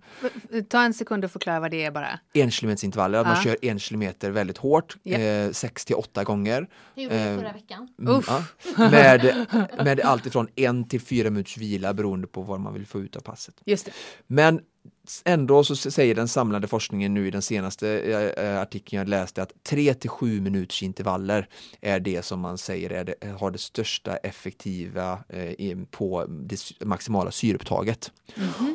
Ta 0.69 0.81
en 0.83 0.93
sekund 0.93 1.25
och 1.25 1.31
förklara 1.31 1.59
vad 1.59 1.71
det 1.71 1.83
är 1.85 1.91
bara. 1.91 2.19
En 2.33 2.51
kilometers 2.51 2.83
intervaller, 2.83 3.19
att 3.19 3.27
Ja. 3.27 3.33
man 3.33 3.43
kör 3.43 3.57
en 3.61 3.79
kilometer 3.79 4.31
väldigt 4.31 4.57
hårt, 4.57 4.97
Ja. 5.03 5.17
eh, 5.17 5.51
sex 5.51 5.85
till 5.85 5.95
åtta 5.95 6.23
gånger. 6.23 6.67
Det 6.95 7.01
gjorde 7.03 7.15
jag 7.15 7.33
Eh, 7.33 7.39
förra 7.39 7.53
veckan. 7.53 7.87
Mm, 7.99 8.13
Uff. 8.15 8.25
ja. 8.27 8.43
med, 8.77 9.45
med 9.85 9.99
allt 10.01 10.25
ifrån 10.25 10.47
en 10.55 10.87
till 10.87 11.01
fyra 11.01 11.29
minuters 11.29 11.57
vila 11.57 11.93
beroende 11.93 12.27
på 12.27 12.41
vad 12.41 12.59
man 12.59 12.73
vill 12.73 12.85
få 12.85 12.99
ut 13.01 13.15
av 13.15 13.19
passet. 13.21 13.55
Just 13.65 13.85
det. 13.85 13.90
Men 14.27 14.61
ändå 15.25 15.63
så 15.63 15.75
säger 15.75 16.15
den 16.15 16.27
samlade 16.27 16.67
forskningen 16.67 17.13
nu 17.13 17.27
i 17.27 17.31
den 17.31 17.41
senaste 17.41 17.89
eh, 18.37 18.61
artikeln 18.61 18.99
jag 18.99 19.09
läste 19.09 19.41
att 19.41 19.63
3 19.63 19.93
till 19.93 20.09
7 20.09 20.41
minuters 20.41 20.83
intervaller 20.83 21.47
är 21.81 21.99
det 21.99 22.25
som 22.25 22.39
man 22.39 22.57
säger 22.57 22.89
är 22.89 23.03
det, 23.03 23.15
har 23.39 23.51
det 23.51 23.57
största 23.57 24.15
effektiva 24.15 25.19
eh, 25.29 25.77
på 25.91 26.25
det 26.29 26.85
maximala 26.85 27.31
syreupptaget. 27.31 28.11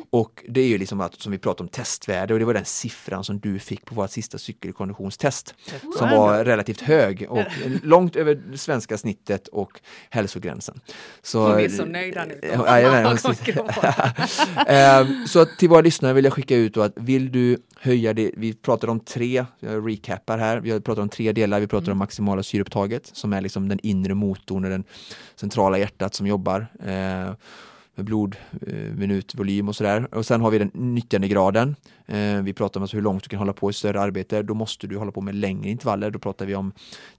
Och 0.09 0.45
det 0.49 0.61
är 0.61 0.67
ju 0.67 0.77
liksom 0.77 1.01
att, 1.01 1.21
som 1.21 1.31
vi 1.31 1.37
pratade 1.37 1.63
om 1.63 1.69
testvärde 1.69 2.33
och 2.33 2.39
det 2.39 2.45
var 2.45 2.53
den 2.53 2.65
siffran 2.65 3.23
som 3.23 3.39
du 3.39 3.59
fick 3.59 3.85
på 3.85 3.95
vårt 3.95 4.11
sista 4.11 4.37
cykelkonditionstest 4.37 5.55
som 5.97 6.09
var 6.09 6.45
relativt 6.45 6.81
hög 6.81 7.25
och 7.29 7.43
långt 7.83 8.15
över 8.15 8.55
svenska 8.55 8.97
snittet 8.97 9.47
och 9.47 9.79
hälsogränsen. 10.09 10.79
Så, 11.21 11.47
Hon 11.47 11.59
är 11.59 11.69
så 11.69 11.85
nöjd 11.85 12.17
nu. 12.27 12.39
Ja, 12.53 12.79
Ehm, 14.67 15.27
så 15.27 15.45
till 15.45 15.69
våra 15.69 15.81
lyssnare 15.97 16.13
vill 16.13 16.25
jag 16.25 16.33
skicka 16.33 16.55
ut 16.55 16.73
då 16.73 16.81
att 16.81 16.93
vill 16.95 17.31
du 17.31 17.57
höja 17.79 18.13
det, 18.13 18.31
vi 18.37 18.53
pratar 18.53 18.87
om 18.87 18.99
tre, 18.99 19.45
jag 19.59 19.87
recappar 19.87 20.37
här, 20.37 20.59
vi 20.59 20.81
pratar 20.81 21.01
om 21.01 21.09
tre 21.09 21.31
delar, 21.31 21.59
vi 21.59 21.67
pratar 21.67 21.91
om 21.91 21.97
maximala 21.97 22.43
syreupptaget 22.43 23.09
som 23.13 23.33
är 23.33 23.41
liksom 23.41 23.69
den 23.69 23.79
inre 23.83 24.13
motorn 24.13 24.63
och 24.63 24.69
den 24.69 24.83
centrala 25.35 25.77
hjärtat 25.77 26.13
som 26.13 26.27
jobbar 26.27 26.67
eh, 26.85 27.33
med 27.97 28.05
blod, 28.05 28.35
eh, 28.67 29.37
volym 29.37 29.67
och 29.67 29.75
sådär. 29.75 30.15
Och 30.15 30.25
sen 30.25 30.41
har 30.41 30.51
vi 30.51 30.57
den 30.57 30.71
nyttjandegraden. 30.73 31.75
Eh, 32.05 32.41
vi 32.41 32.53
pratar 32.53 32.79
om 32.79 32.83
alltså 32.83 32.97
hur 32.97 33.01
långt 33.01 33.23
du 33.23 33.29
kan 33.29 33.39
hålla 33.39 33.53
på 33.53 33.69
i 33.69 33.73
större 33.73 34.01
arbete. 34.01 34.43
Då 34.43 34.53
måste 34.53 34.87
du 34.87 34.97
hålla 34.97 35.11
på 35.11 35.21
med 35.21 35.35
längre 35.35 35.69
intervaller. 35.69 36.11
Då 36.11 36.19
pratar 36.19 36.45
vi 36.45 36.55
om 36.55 36.71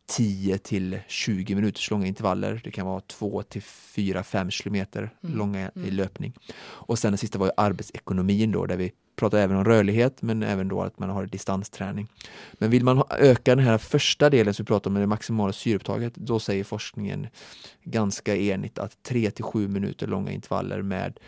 10 0.07 0.59
till 0.59 0.99
20 1.09 1.55
minuters 1.55 1.91
långa 1.91 2.07
intervaller. 2.07 2.61
Det 2.65 2.71
kan 2.71 2.87
vara 2.87 3.01
2 3.01 3.43
till 3.43 3.63
4, 3.63 4.23
5 4.23 4.51
kilometer 4.51 5.11
långa 5.21 5.71
i 5.75 5.91
löpning. 5.91 6.35
Och 6.61 6.99
sen 6.99 7.13
den 7.13 7.19
sista 7.19 7.39
var 7.39 7.47
ju 7.47 7.53
arbetsekonomin 7.57 8.53
då, 8.53 8.67
där 8.67 8.77
vi 8.77 8.93
pratar 9.19 9.39
även 9.39 9.57
om 9.57 9.65
rörlighet 9.65 10.23
men 10.23 10.43
även 10.43 10.69
då 10.69 10.83
att 10.83 10.99
man 10.99 11.11
har 11.11 11.27
distansträning. 11.27 12.09
Men 12.53 12.71
vill 12.71 12.85
man 12.85 13.03
öka 13.11 13.57
den 13.57 13.65
här 13.65 13.79
första 13.79 14.31
delen 14.31 14.55
som 14.55 14.65
vi 14.65 14.67
pratar 14.67 14.91
om, 14.91 14.95
med 14.95 15.03
det 15.03 15.07
maximala 15.07 15.53
syreupptaget, 15.53 16.15
då 16.15 16.41
säger 16.41 16.65
forskningen 16.65 17.27
ganska 17.83 18.37
enigt 18.37 18.79
att 18.79 19.03
3 19.03 19.31
till 19.31 19.45
7 19.45 19.69
minuter 19.69 20.07
långa 20.07 20.33
intervaller 20.33 20.83
med 20.83 21.19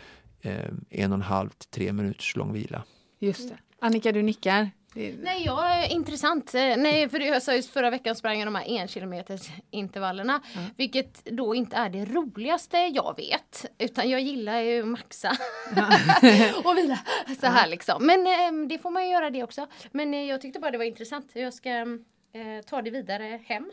eh, 0.41 0.53
en 0.89 1.11
och 1.11 1.15
en 1.15 1.21
halv 1.21 1.49
till 1.49 1.69
tre 1.69 1.93
minuters 1.93 2.35
lång 2.35 2.53
vila. 2.53 2.83
Just 3.19 3.49
det. 3.49 3.57
Annika, 3.79 4.11
du 4.11 4.21
nickar. 4.21 4.69
Det- 4.93 5.15
Nej, 5.19 5.43
ja, 5.45 5.85
intressant. 5.85 6.55
Eh, 6.55 6.61
Nej, 6.77 7.09
för 7.09 7.19
jag 7.19 7.41
sa 7.43 7.55
ju 7.55 7.61
förra 7.61 7.89
veckan 7.89 8.15
sprang 8.15 8.39
jag 8.39 8.47
de 8.47 8.55
här 8.55 8.67
en 8.69 8.87
kilometers 8.87 9.41
intervallerna. 9.71 10.41
Vilket 10.77 11.25
då 11.25 11.55
inte 11.55 11.75
är 11.75 11.89
det 11.89 12.05
roligaste 12.05 12.77
jag 12.77 13.15
vet. 13.17 13.65
Utan 13.77 14.09
jag 14.09 14.21
gillar 14.21 14.59
ju 14.59 14.81
att 14.81 14.87
maxa. 14.87 15.31
och 16.63 16.77
vila. 16.77 16.99
Så 17.41 17.47
här 17.47 17.67
liksom. 17.67 18.05
Men 18.05 18.27
eh, 18.27 18.67
det 18.69 18.77
får 18.77 18.89
man 18.89 19.03
ju 19.05 19.11
göra 19.11 19.29
det 19.29 19.43
också. 19.43 19.67
Men 19.91 20.13
eh, 20.13 20.23
jag 20.23 20.41
tyckte 20.41 20.59
bara 20.59 20.71
det 20.71 20.77
var 20.77 20.85
intressant. 20.85 21.29
Jag 21.33 21.53
ska 21.53 21.69
eh, 21.69 22.61
ta 22.69 22.81
det 22.81 22.89
vidare 22.91 23.39
hem. 23.45 23.71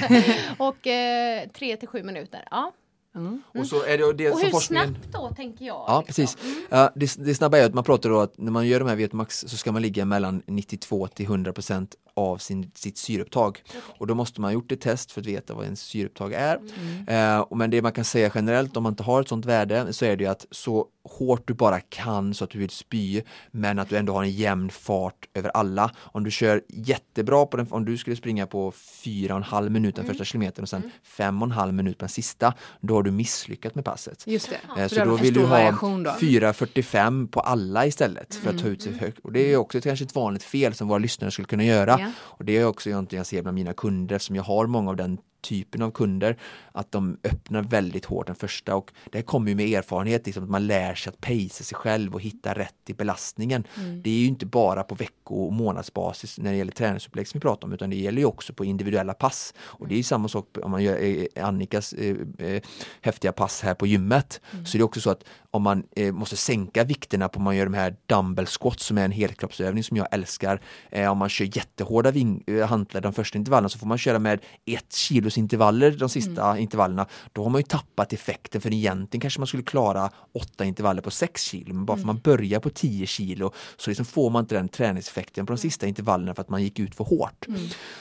och 0.58 0.86
eh, 0.86 1.48
tre 1.48 1.76
till 1.76 1.88
sju 1.88 2.02
minuter. 2.02 2.44
Ja. 2.50 2.72
Mm. 3.16 3.42
Och 3.54 3.66
så 3.66 3.82
är 3.82 3.98
det, 3.98 4.12
det 4.12 4.30
Och 4.30 4.40
hur 4.40 4.50
forskningen 4.50 4.94
snabbt 4.94 5.12
då 5.12 5.34
tänker 5.34 5.64
jag. 5.64 5.84
Ja, 5.88 6.04
liksom. 6.06 6.24
precis. 6.24 6.38
Ja, 6.68 6.92
det, 6.94 7.16
det 7.18 7.34
snabba 7.34 7.58
är 7.58 7.64
att 7.64 7.74
man 7.74 7.84
pratar 7.84 8.10
då 8.10 8.20
att 8.20 8.38
när 8.38 8.52
man 8.52 8.66
gör 8.66 8.78
de 8.78 8.88
här 8.88 8.96
VO2max 8.96 9.48
så 9.48 9.56
ska 9.56 9.72
man 9.72 9.82
ligga 9.82 10.04
mellan 10.04 10.42
92 10.46 11.06
till 11.06 11.26
100 11.26 11.52
procent 11.52 11.94
av 12.16 12.38
sin, 12.38 12.70
sitt 12.74 12.98
syreupptag. 12.98 13.62
Och 13.98 14.06
då 14.06 14.14
måste 14.14 14.40
man 14.40 14.48
ha 14.48 14.52
gjort 14.52 14.72
ett 14.72 14.80
test 14.80 15.12
för 15.12 15.20
att 15.20 15.26
veta 15.26 15.54
vad 15.54 15.64
ens 15.64 15.80
syreupptag 15.80 16.32
är. 16.32 16.58
Eh, 17.06 17.38
och 17.40 17.56
men 17.56 17.70
det 17.70 17.82
man 17.82 17.92
kan 17.92 18.04
säga 18.04 18.30
generellt 18.34 18.76
om 18.76 18.82
man 18.82 18.92
inte 18.92 19.02
har 19.02 19.20
ett 19.20 19.28
sånt 19.28 19.44
värde 19.46 19.92
så 19.92 20.04
är 20.04 20.16
det 20.16 20.24
ju 20.24 20.30
att 20.30 20.46
så 20.50 20.86
hårt 21.08 21.42
du 21.48 21.54
bara 21.54 21.80
kan 21.80 22.34
så 22.34 22.44
att 22.44 22.50
du 22.50 22.58
vill 22.58 22.70
spy 22.70 23.22
men 23.50 23.78
att 23.78 23.88
du 23.88 23.96
ändå 23.96 24.12
har 24.12 24.22
en 24.22 24.30
jämn 24.30 24.70
fart 24.70 25.28
över 25.34 25.50
alla. 25.54 25.90
Om 25.98 26.24
du 26.24 26.30
kör 26.30 26.62
jättebra 26.68 27.46
på 27.46 27.56
den, 27.56 27.66
om 27.70 27.84
du 27.84 27.96
skulle 27.98 28.16
springa 28.16 28.46
på 28.46 28.72
fyra 28.72 29.34
och 29.34 29.36
en 29.38 29.42
halv 29.42 29.70
minut 29.70 29.96
den 29.96 30.06
första 30.06 30.24
kilometern 30.24 30.62
och 30.62 30.68
sen 30.68 30.90
fem 31.02 31.42
och 31.42 31.46
en 31.48 31.52
halv 31.52 31.74
minut 31.74 31.98
på 31.98 32.02
den 32.02 32.08
sista, 32.08 32.54
då 32.80 32.94
har 32.94 33.02
du 33.02 33.10
misslyckats 33.10 33.74
med 33.74 33.84
passet. 33.84 34.24
Just 34.26 34.50
det. 34.76 34.82
Eh, 34.82 34.88
Så 34.88 35.04
då 35.04 35.16
vill 35.16 35.34
du 35.34 35.40
ha 35.40 35.48
variation 35.48 36.02
då. 36.02 36.10
4,45 36.10 37.28
på 37.28 37.40
alla 37.40 37.86
istället 37.86 38.34
för 38.34 38.50
att 38.50 38.58
ta 38.62 38.66
ut 38.68 38.82
sig 38.82 38.92
högt. 38.92 39.18
Och 39.18 39.32
det 39.32 39.52
är 39.52 39.56
också 39.56 39.78
ett, 39.78 39.84
kanske 39.84 40.04
ett 40.04 40.14
vanligt 40.14 40.42
fel 40.42 40.74
som 40.74 40.88
våra 40.88 40.98
lyssnare 40.98 41.30
skulle 41.30 41.46
kunna 41.46 41.64
göra. 41.64 42.05
Och 42.18 42.44
det 42.44 42.56
är 42.56 42.66
också 42.66 42.90
någonting 42.90 43.16
jag 43.16 43.26
ser 43.26 43.42
bland 43.42 43.54
mina 43.54 43.72
kunder 43.72 44.16
eftersom 44.16 44.36
jag 44.36 44.42
har 44.42 44.66
många 44.66 44.90
av 44.90 44.96
den 44.96 45.18
typen 45.48 45.82
av 45.82 45.90
kunder 45.90 46.36
att 46.72 46.92
de 46.92 47.18
öppnar 47.24 47.62
väldigt 47.62 48.04
hårt 48.04 48.26
den 48.26 48.36
första 48.36 48.76
och 48.76 48.92
det 49.12 49.22
kommer 49.22 49.48
ju 49.48 49.54
med 49.54 49.68
erfarenhet, 49.68 50.26
liksom, 50.26 50.44
att 50.44 50.50
man 50.50 50.66
lär 50.66 50.94
sig 50.94 51.10
att 51.10 51.20
pacea 51.20 51.48
sig 51.48 51.76
själv 51.76 52.14
och 52.14 52.20
hitta 52.20 52.54
rätt 52.54 52.90
i 52.90 52.94
belastningen. 52.94 53.64
Mm. 53.76 54.02
Det 54.02 54.10
är 54.10 54.18
ju 54.18 54.26
inte 54.26 54.46
bara 54.46 54.82
på 54.82 54.94
vecko 54.94 55.46
och 55.46 55.52
månadsbasis 55.52 56.38
när 56.38 56.50
det 56.50 56.58
gäller 56.58 56.72
träningsupplägg 56.72 57.28
som 57.28 57.38
vi 57.38 57.42
pratar 57.42 57.68
om 57.68 57.72
utan 57.72 57.90
det 57.90 57.96
gäller 57.96 58.18
ju 58.18 58.24
också 58.24 58.52
på 58.52 58.64
individuella 58.64 59.14
pass. 59.14 59.54
Och 59.60 59.88
det 59.88 59.94
är 59.94 59.96
ju 59.96 60.02
samma 60.02 60.28
sak 60.28 60.58
om 60.62 60.70
man 60.70 60.82
gör 60.82 61.02
eh, 61.02 61.46
Annikas 61.46 61.92
eh, 61.92 62.16
eh, 62.38 62.62
häftiga 63.00 63.32
pass 63.32 63.62
här 63.62 63.74
på 63.74 63.86
gymmet. 63.86 64.40
Så 64.64 64.78
det 64.78 64.82
är 64.82 64.82
också 64.82 65.00
så 65.00 65.10
att 65.10 65.24
om 65.50 65.62
man 65.62 65.84
eh, 65.96 66.12
måste 66.12 66.36
sänka 66.36 66.84
vikterna 66.84 67.28
på 67.28 67.38
om 67.38 67.44
man 67.44 67.56
gör 67.56 67.64
de 67.64 67.74
här 67.74 67.96
dumbbell 68.06 68.46
squats 68.46 68.84
som 68.84 68.98
är 68.98 69.04
en 69.04 69.12
helkroppsövning 69.12 69.84
som 69.84 69.96
jag 69.96 70.06
älskar. 70.10 70.60
Eh, 70.90 71.10
om 71.10 71.18
man 71.18 71.28
kör 71.28 71.56
jättehårda 71.56 72.10
ving- 72.10 72.62
hantlar 72.62 73.00
de 73.00 73.12
första 73.12 73.38
intervallerna 73.38 73.68
så 73.68 73.78
får 73.78 73.86
man 73.86 73.98
köra 73.98 74.18
med 74.18 74.40
ett 74.64 74.92
kilos 74.92 75.35
intervaller 75.38 75.90
de 75.90 76.08
sista 76.08 76.58
intervallerna. 76.58 77.06
Då 77.32 77.42
har 77.42 77.50
man 77.50 77.60
ju 77.60 77.66
tappat 77.66 78.12
effekten 78.12 78.60
för 78.60 78.72
egentligen 78.72 79.20
kanske 79.20 79.40
man 79.40 79.46
skulle 79.46 79.62
klara 79.62 80.10
åtta 80.32 80.64
intervaller 80.64 81.02
på 81.02 81.10
sex 81.10 81.42
kilo 81.42 81.74
men 81.74 81.84
bara 81.84 81.96
för 81.96 82.06
man 82.06 82.18
börjar 82.18 82.60
på 82.60 82.70
10 82.70 83.06
kilo 83.06 83.52
så 83.76 83.90
liksom 83.90 84.06
får 84.06 84.30
man 84.30 84.44
inte 84.44 84.54
den 84.54 84.68
träningseffekten 84.68 85.46
på 85.46 85.52
de 85.52 85.58
sista 85.58 85.86
intervallerna 85.86 86.34
för 86.34 86.42
att 86.42 86.48
man 86.48 86.62
gick 86.62 86.78
ut 86.78 86.94
för 86.94 87.04
hårt. 87.04 87.46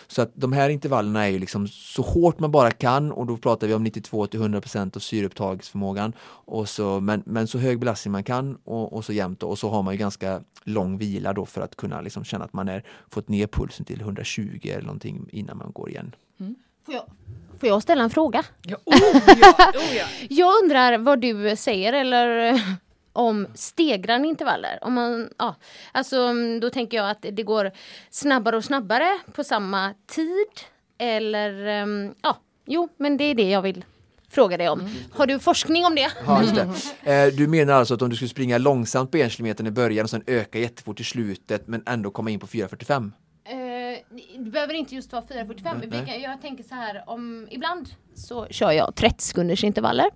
Så 0.08 0.22
att 0.22 0.32
de 0.36 0.54
här 0.54 0.70
intervallerna 0.70 1.26
är 1.26 1.30
ju 1.30 1.40
liksom 1.40 1.68
så 1.68 2.02
hårt 2.02 2.40
man 2.40 2.52
bara 2.52 2.72
kan 2.72 3.12
och 3.12 3.26
då 3.26 3.38
pratar 3.38 3.68
vi 3.68 3.74
om 3.74 3.84
92 3.84 4.28
till 4.28 4.40
100 4.40 4.62
procent 4.62 4.96
av 4.96 5.00
syreupptagsförmågan. 5.00 6.14
Och 6.48 6.70
så, 6.70 7.00
men, 7.00 7.24
men 7.26 7.48
så 7.48 7.58
hög 7.58 7.80
belastning 7.80 8.12
man 8.12 8.24
kan 8.24 8.56
och, 8.64 8.94
och 8.94 9.06
så 9.06 9.14
jämnt 9.14 9.44
och 9.44 9.60
så 9.60 9.70
har 9.70 9.84
man 9.84 9.94
ju 9.94 9.98
ganska 9.98 10.42
lång 10.64 10.98
vila 10.98 11.34
då 11.34 11.46
för 11.46 11.62
att 11.62 11.76
kunna 11.76 12.02
liksom 12.02 12.24
känna 12.24 12.46
att 12.46 12.54
man 12.54 12.68
är 12.68 12.84
fått 13.10 13.30
ner 13.30 13.48
pulsen 13.48 13.86
till 13.86 14.02
120 14.02 14.60
eller 14.64 14.86
någonting 14.86 15.30
innan 15.32 15.58
man 15.58 15.72
går 15.72 15.90
igen. 15.90 16.16
Får, 16.86 16.94
jag, 16.94 17.04
får 17.60 17.70
jag 17.70 17.82
ställa 17.82 18.04
en 18.04 18.10
fråga? 18.10 18.44
Ja, 18.62 18.78
oh, 18.86 18.96
ja, 19.42 19.72
oh, 19.76 19.96
ja. 19.98 20.06
Jag 20.30 20.64
undrar 20.64 20.98
vad 20.98 21.22
du 21.22 21.56
säger 21.56 21.94
eller 21.94 22.62
om 23.14 23.48
stegrande 23.56 24.28
intervaller. 24.28 24.80
Om 24.82 24.94
man, 24.94 25.30
ja, 25.38 25.56
alltså, 25.92 26.18
mm, 26.18 26.60
då 26.60 26.70
tänker 26.70 26.98
jag 26.98 27.10
att 27.10 27.26
det 27.32 27.44
går 27.44 27.72
snabbare 28.10 28.58
och 28.58 28.64
snabbare 28.64 29.20
på 29.34 29.44
samma 29.44 29.94
tid. 30.08 30.48
Eller 30.98 31.66
ehm, 31.66 32.14
ja, 32.22 32.38
jo, 32.66 32.90
men 32.98 33.18
det 33.18 33.24
är 33.24 33.36
det 33.36 33.50
jag 33.50 33.62
vill 33.62 33.86
fråga 34.30 34.58
dig 34.58 34.70
om. 34.70 34.90
Har 35.12 35.28
du 35.28 35.40
forskning 35.40 35.86
om 35.86 35.96
det? 35.96 36.12
Ja, 36.26 36.42
just 36.42 36.56
det. 37.04 37.14
Eh, 37.14 37.34
Du 37.34 37.48
menar 37.48 37.74
alltså 37.74 37.94
att 37.94 38.02
om 38.02 38.10
du 38.10 38.16
skulle 38.16 38.30
springa 38.30 38.58
långsamt 38.58 39.12
på 39.12 39.18
en 39.18 39.30
kilometer 39.30 39.68
i 39.68 39.72
början 39.72 40.04
och 40.04 40.10
sen 40.10 40.24
öka 40.28 40.60
jättefort 40.60 41.00
i 41.00 41.04
slutet 41.04 41.68
men 41.68 41.84
ändå 41.86 42.12
komma 42.12 42.30
in 42.30 42.40
på 42.40 42.48
4.45? 42.48 43.12
Det 44.10 44.39
behöver 44.49 44.74
inte 44.74 44.95
just 44.95 45.12
vara 45.14 45.24
4.45. 45.24 45.78
Nej. 45.78 45.88
Vilka- 45.88 46.16
Jag 46.16 46.41
tänker 46.41 46.64
så 46.64 46.76
här, 46.76 47.03
om 47.10 47.47
ibland 47.51 47.89
så 48.16 48.47
kör 48.49 48.72
jag 48.72 48.95
30 48.95 49.24
sekunders 49.24 49.63
intervaller. 49.63 50.09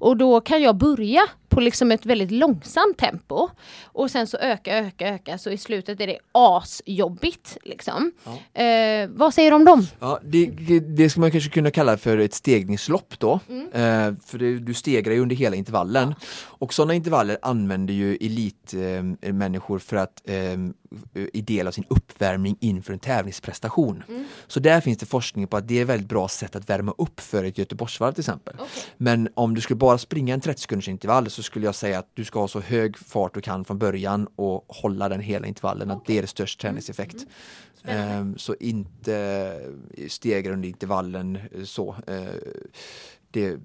Och 0.00 0.16
då 0.16 0.40
kan 0.40 0.62
jag 0.62 0.76
börja 0.76 1.28
på 1.52 1.60
liksom 1.60 1.92
ett 1.92 2.06
väldigt 2.06 2.30
långsamt 2.30 2.98
tempo. 2.98 3.48
Och 3.84 4.10
sen 4.10 4.26
så 4.26 4.36
öka, 4.36 4.78
öka, 4.78 5.08
öka. 5.08 5.38
Så 5.38 5.50
i 5.50 5.58
slutet 5.58 6.00
är 6.00 6.06
det 6.06 6.18
asjobbigt. 6.32 7.58
Liksom. 7.62 8.12
Eh, 8.54 9.08
vad 9.08 9.34
säger 9.34 9.50
du 9.50 9.56
om 9.56 9.64
dem? 9.64 9.86
Ja, 10.00 10.20
det, 10.24 10.46
det 10.80 11.10
ska 11.10 11.20
man 11.20 11.30
kanske 11.30 11.50
kunna 11.50 11.70
kalla 11.70 11.96
för 11.96 12.18
ett 12.18 12.34
stegningslopp 12.34 13.14
då. 13.18 13.40
Eh, 13.72 14.14
för 14.26 14.38
det, 14.38 14.58
du 14.58 14.74
stegrar 14.74 15.14
ju 15.14 15.20
under 15.20 15.36
hela 15.36 15.56
intervallen. 15.56 16.14
Och 16.44 16.74
sådana 16.74 16.94
intervaller 16.94 17.38
använder 17.42 17.94
ju 17.94 18.16
elitmänniskor 18.16 19.76
eh, 19.76 19.80
för 19.80 19.96
att 19.96 20.22
eh, 20.24 21.26
i 21.32 21.40
del 21.40 21.66
av 21.66 21.72
sin 21.72 21.84
uppvärmning 21.88 22.56
inför 22.60 22.92
en 22.92 22.98
tävlingsprestation. 22.98 24.02
Så 24.46 24.60
där 24.60 24.80
finns 24.80 24.98
det 24.98 25.06
forskning 25.06 25.46
på 25.46 25.56
att 25.56 25.68
det 25.68 25.78
är 25.78 25.82
ett 25.82 25.88
väldigt 25.88 26.08
bra 26.08 26.28
sätt 26.28 26.56
att 26.56 26.70
värma 26.70 26.94
upp 26.98 27.20
för 27.32 27.44
ett 27.44 27.58
Göteborgsvarv 27.58 28.12
till 28.12 28.20
exempel. 28.20 28.54
Men 28.96 29.28
om 29.34 29.54
du 29.54 29.60
skulle 29.60 29.76
bara 29.76 29.98
springa 29.98 30.34
en 30.34 30.40
30 30.40 30.60
sekunders 30.60 30.88
intervall 30.88 31.30
så 31.30 31.42
skulle 31.42 31.64
jag 31.66 31.74
säga 31.74 31.98
att 31.98 32.08
du 32.14 32.24
ska 32.24 32.40
ha 32.40 32.48
så 32.48 32.60
hög 32.60 32.98
fart 32.98 33.34
du 33.34 33.40
kan 33.40 33.64
från 33.64 33.78
början 33.78 34.28
och 34.36 34.64
hålla 34.68 35.08
den 35.08 35.20
hela 35.20 35.46
intervallen. 35.46 35.90
Okay. 35.90 36.00
Att 36.00 36.06
det 36.06 36.18
är 36.18 36.22
det 36.22 36.28
störst 36.28 36.60
träningseffekt. 36.60 37.16
Mm. 37.84 38.08
Mm. 38.08 38.38
Så 38.38 38.54
inte 38.60 39.60
stegra 40.08 40.52
under 40.52 40.68
intervallen 40.68 41.38
så 41.64 41.96
det, 43.32 43.60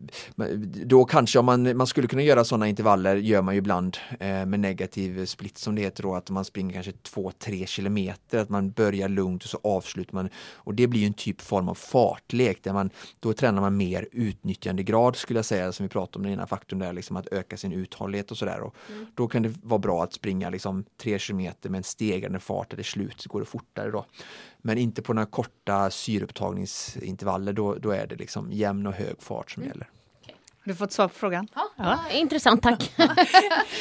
då 0.85 1.05
kanske 1.05 1.39
om 1.39 1.45
man, 1.45 1.77
man 1.77 1.87
skulle 1.87 2.07
kunna 2.07 2.21
göra 2.21 2.43
sådana 2.43 2.67
intervaller 2.67 3.15
gör 3.15 3.41
man 3.41 3.53
ju 3.53 3.57
ibland 3.57 3.97
eh, 4.19 4.45
med 4.45 4.59
negativ 4.59 5.25
split 5.25 5.57
som 5.57 5.75
det 5.75 5.81
heter 5.81 6.03
då 6.03 6.15
att 6.15 6.29
man 6.29 6.45
springer 6.45 6.73
kanske 6.73 6.91
2-3 6.91 7.65
kilometer, 7.65 8.39
att 8.39 8.49
man 8.49 8.71
börjar 8.71 9.09
lugnt 9.09 9.43
och 9.43 9.49
så 9.49 9.59
avslutar 9.63 10.13
man 10.13 10.29
och 10.53 10.73
det 10.73 10.87
blir 10.87 11.07
en 11.07 11.13
typ 11.13 11.41
form 11.41 11.69
av 11.69 11.73
fartlek 11.73 12.63
där 12.63 12.73
man 12.73 12.89
då 13.19 13.33
tränar 13.33 13.61
man 13.61 13.77
mer 13.77 14.07
utnyttjandegrad 14.11 15.15
skulle 15.15 15.37
jag 15.37 15.45
säga 15.45 15.71
som 15.71 15.83
vi 15.83 15.89
pratade 15.89 16.17
om 16.17 16.23
den 16.23 16.33
ena 16.33 16.47
faktorn 16.47 16.79
där 16.79 16.93
liksom 16.93 17.17
att 17.17 17.27
öka 17.27 17.57
sin 17.57 17.73
uthållighet 17.73 18.31
och 18.31 18.37
sådär. 18.37 18.71
Mm. 18.89 19.05
Då 19.15 19.27
kan 19.27 19.43
det 19.43 19.53
vara 19.63 19.79
bra 19.79 20.03
att 20.03 20.13
springa 20.13 20.49
liksom 20.49 20.85
3 21.01 21.19
kilometer 21.19 21.69
med 21.69 21.77
en 21.77 21.83
stegande 21.83 22.39
fart 22.39 22.69
där 22.69 22.77
det 22.77 22.83
slut 22.83 23.25
går 23.25 23.39
det 23.39 23.45
fortare 23.45 23.91
då. 23.91 24.05
Men 24.67 24.77
inte 24.77 25.01
på 25.01 25.13
några 25.13 25.25
korta 25.25 25.89
syreupptagningsintervaller, 25.89 27.53
då, 27.53 27.75
då 27.75 27.91
är 27.91 28.07
det 28.07 28.15
liksom 28.15 28.51
jämn 28.51 28.87
och 28.87 28.93
hög 28.93 29.21
fart 29.21 29.51
som 29.51 29.63
mm. 29.63 29.73
gäller. 29.73 29.89
Har 30.67 30.73
du 30.73 30.77
fått 30.77 30.91
svar 30.91 31.07
på 31.07 31.13
frågan? 31.13 31.47
Ja, 31.55 31.69
ja. 31.75 31.99
intressant, 32.11 32.61
tack. 32.61 32.91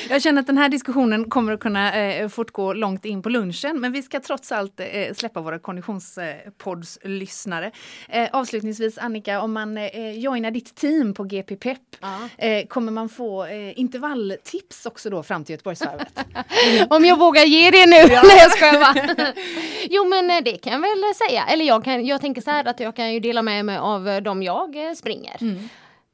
jag 0.08 0.22
känner 0.22 0.40
att 0.40 0.46
den 0.46 0.58
här 0.58 0.68
diskussionen 0.68 1.30
kommer 1.30 1.52
att 1.52 1.60
kunna 1.60 1.94
eh, 1.94 2.28
fortgå 2.28 2.72
långt 2.72 3.04
in 3.04 3.22
på 3.22 3.28
lunchen, 3.28 3.80
men 3.80 3.92
vi 3.92 4.02
ska 4.02 4.20
trots 4.20 4.52
allt 4.52 4.80
eh, 4.80 5.14
släppa 5.14 5.40
våra 5.40 5.58
konditionspoddslyssnare. 5.58 7.70
Eh, 8.08 8.28
avslutningsvis 8.32 8.98
Annika, 8.98 9.40
om 9.40 9.52
man 9.52 9.78
eh, 9.78 10.18
joinar 10.18 10.50
ditt 10.50 10.74
team 10.74 11.14
på 11.14 11.24
GP 11.24 11.56
Pep, 11.56 11.78
ja. 12.00 12.28
eh, 12.38 12.66
kommer 12.66 12.92
man 12.92 13.08
få 13.08 13.44
eh, 13.44 13.78
intervalltips 13.78 14.86
också 14.86 15.10
då 15.10 15.22
fram 15.22 15.44
till 15.44 15.52
Göteborgsvarvet? 15.52 16.18
om 16.90 17.04
jag 17.04 17.18
vågar 17.18 17.44
ge 17.44 17.70
det 17.70 17.86
nu? 17.86 17.96
Ja. 18.16 18.22
Nej, 18.22 18.38
jag 18.38 18.50
skojar 18.50 18.80
bara. 18.80 18.94
jo, 19.90 20.04
men 20.04 20.30
eh, 20.30 20.40
det 20.44 20.58
kan 20.58 20.72
jag 20.72 20.80
väl 20.80 21.14
säga. 21.28 21.46
Eller 21.46 21.64
jag, 21.64 21.84
kan, 21.84 22.06
jag 22.06 22.20
tänker 22.20 22.42
så 22.42 22.50
här 22.50 22.64
att 22.64 22.80
jag 22.80 22.96
kan 22.96 23.12
ju 23.12 23.20
dela 23.20 23.42
med 23.42 23.64
mig 23.64 23.78
av 23.78 24.08
eh, 24.08 24.20
de 24.20 24.42
jag 24.42 24.96
springer. 24.96 25.36
Mm. 25.40 25.68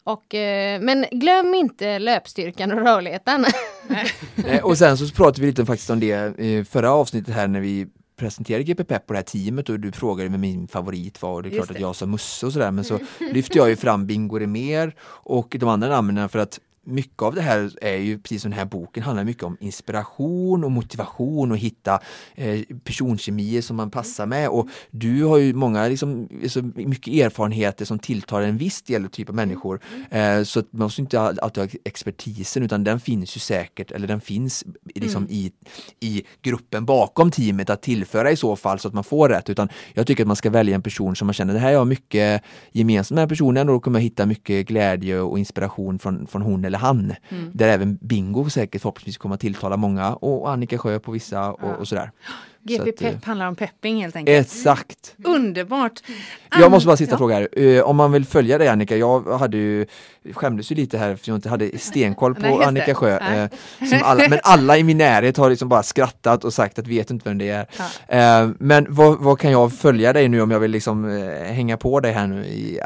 Och, 0.05 0.35
eh, 0.35 0.81
men 0.81 1.07
glöm 1.11 1.55
inte 1.55 1.99
löpstyrkan 1.99 2.73
och 2.73 2.79
rörligheten. 2.79 3.45
och 4.63 4.79
sen 4.79 4.99
så 4.99 5.15
pratade 5.15 5.41
vi 5.41 5.47
lite 5.47 5.67
faktiskt 5.67 5.91
om 5.91 6.01
det 6.01 6.39
i 6.39 6.65
förra 6.65 6.91
avsnittet 6.91 7.35
här 7.35 7.49
när 7.49 7.61
vi 7.61 7.87
presenterade 8.17 8.65
GPP 8.65 8.99
på 8.99 9.13
det 9.13 9.19
här 9.19 9.25
teamet 9.25 9.69
och 9.69 9.81
du 9.81 9.93
frågade 9.93 10.31
med 10.31 10.41
min 10.41 10.69
favorit 10.69 11.23
var 11.23 11.33
och 11.33 11.43
det 11.43 11.49
är 11.49 11.51
klart 11.51 11.69
det. 11.69 11.75
att 11.75 11.81
jag 11.81 11.97
sa 11.97 12.07
Musse 12.07 12.47
och 12.47 12.53
sådär 12.53 12.71
men 12.71 12.85
så 12.85 12.99
lyfte 13.19 13.59
jag 13.59 13.69
ju 13.69 13.77
fram 13.77 14.07
Bingo 14.07 14.39
Remer 14.39 14.95
och 15.05 15.57
de 15.61 15.69
andra 15.69 15.89
namnen 15.89 16.29
för 16.29 16.39
att 16.39 16.61
mycket 16.85 17.23
av 17.23 17.35
det 17.35 17.41
här 17.41 17.71
är 17.81 17.97
ju, 17.97 18.19
precis 18.19 18.43
som 18.43 18.51
den 18.51 18.59
här 18.59 18.67
boken, 18.67 19.03
handlar 19.03 19.25
mycket 19.25 19.43
om 19.43 19.57
inspiration 19.61 20.65
och 20.65 20.71
motivation 20.71 21.51
och 21.51 21.59
hitta 21.59 22.01
eh, 22.35 22.61
personkemier 22.85 23.63
som 23.63 23.77
man 23.77 23.91
passar 23.91 24.27
med. 24.27 24.49
Och 24.49 24.69
du 24.91 25.25
har 25.25 25.39
ju 25.39 25.55
många, 25.55 25.89
liksom, 25.89 26.29
så 26.49 26.63
mycket 26.75 27.15
erfarenheter 27.15 27.85
som 27.85 27.99
tilltar 27.99 28.43
en 28.43 28.57
viss 28.57 28.83
del 28.83 29.09
typ 29.09 29.29
av 29.29 29.35
människor. 29.35 29.81
Eh, 30.11 30.43
så 30.43 30.63
man 30.71 30.83
måste 30.83 31.01
inte 31.01 31.21
alltid 31.21 31.63
ha 31.63 31.71
expertisen 31.85 32.63
utan 32.63 32.85
den 32.85 33.01
finns 33.01 33.37
ju 33.37 33.41
säkert, 33.41 33.91
eller 33.91 34.09
den 34.09 34.21
finns 34.21 34.65
liksom 34.95 35.23
mm. 35.23 35.35
i, 35.35 35.53
i 36.01 36.23
gruppen 36.43 36.85
bakom 36.85 37.31
teamet 37.31 37.71
att 37.71 37.83
tillföra 37.83 38.31
i 38.31 38.37
så 38.37 38.57
fall 38.57 38.79
så 38.79 38.89
att 38.89 38.95
man 38.95 39.05
får 39.05 39.29
rätt. 39.29 39.51
Utan 39.51 39.69
jag 39.95 40.07
tycker 40.07 40.23
att 40.23 40.27
man 40.27 40.37
ska 40.37 40.51
välja 40.51 40.75
en 40.75 40.83
person 40.83 41.17
som 41.17 41.27
man 41.27 41.35
känner, 41.35 41.55
det 41.55 41.61
här 41.61 41.77
har 41.77 41.85
mycket 41.85 42.43
gemensamt 42.73 43.11
med 43.11 43.19
den 43.19 43.23
här 43.23 43.29
personen 43.29 43.69
och 43.69 43.75
då 43.75 43.81
kommer 43.81 43.99
jag 43.99 44.05
hitta 44.05 44.27
mycket 44.27 44.67
glädje 44.67 45.21
och 45.21 45.39
inspiration 45.39 45.99
från, 45.99 46.27
från 46.27 46.43
hon 46.43 46.72
eller 46.73 46.79
han. 46.79 47.15
Mm. 47.29 47.51
Där 47.55 47.69
även 47.69 47.99
Bingo 48.01 48.51
säkert 48.51 48.83
förhoppningsvis 48.83 49.19
kommer 49.19 49.35
att 49.35 49.41
tilltala 49.41 49.77
många 49.77 50.15
och 50.15 50.51
Annika 50.51 50.79
Sjö 50.79 50.99
på 50.99 51.13
vissa 51.13 51.53
och, 51.53 51.79
och 51.81 51.89
sådär. 51.89 52.11
GP 52.65 52.89
att, 52.89 52.97
Pepp 52.97 53.25
handlar 53.25 53.49
om 53.49 53.57
pepping 53.57 54.03
helt 54.03 54.17
enkelt. 54.17 54.47
Exakt! 54.47 55.15
Underbart! 55.25 56.01
Jag 56.59 56.71
måste 56.71 56.87
bara 56.87 56.97
sista 56.97 57.15
ja. 57.15 57.19
fråga 57.19 57.35
här. 57.35 57.59
Uh, 57.59 57.83
om 57.83 57.97
man 57.97 58.13
vill 58.13 58.25
följa 58.25 58.59
dig 58.59 58.69
Annika, 58.69 58.97
jag 58.97 59.39
hade 59.39 59.57
ju 59.57 59.87
skämdes 60.33 60.73
ju 60.73 60.75
lite 60.75 60.99
här 60.99 61.17
för 61.17 61.29
jag 61.29 61.37
inte 61.37 61.49
hade 61.49 61.79
stenkoll 61.79 62.35
på 62.35 62.41
Nej, 62.41 62.65
Annika 62.65 62.95
Sjö. 62.95 63.15
Uh, 63.15 63.49
alla, 64.03 64.29
men 64.29 64.41
alla 64.43 64.79
i 64.79 64.85
min 64.85 64.99
närhet 64.99 65.37
har 65.37 65.51
liksom 65.51 65.69
bara 65.69 65.83
skrattat 65.83 66.45
och 66.45 66.53
sagt 66.53 66.79
att 66.79 66.87
vet 66.87 67.11
inte 67.11 67.29
vem 67.29 67.39
det 67.39 67.49
är. 67.49 67.67
Ja. 68.09 68.43
Uh, 68.43 68.51
men 68.59 68.87
vad, 68.89 69.19
vad, 69.19 69.39
kan 69.39 69.51
jag 69.51 69.73
följa 69.73 70.13
dig 70.13 70.29
nu 70.29 70.41
om 70.41 70.51
jag 70.51 70.61
vill 70.61 70.71
liksom 70.71 71.05
hänga 71.47 71.77
på 71.77 72.01
dig 72.01 72.13
här 72.13 72.27
nu 72.27 72.45
i, 72.45 72.81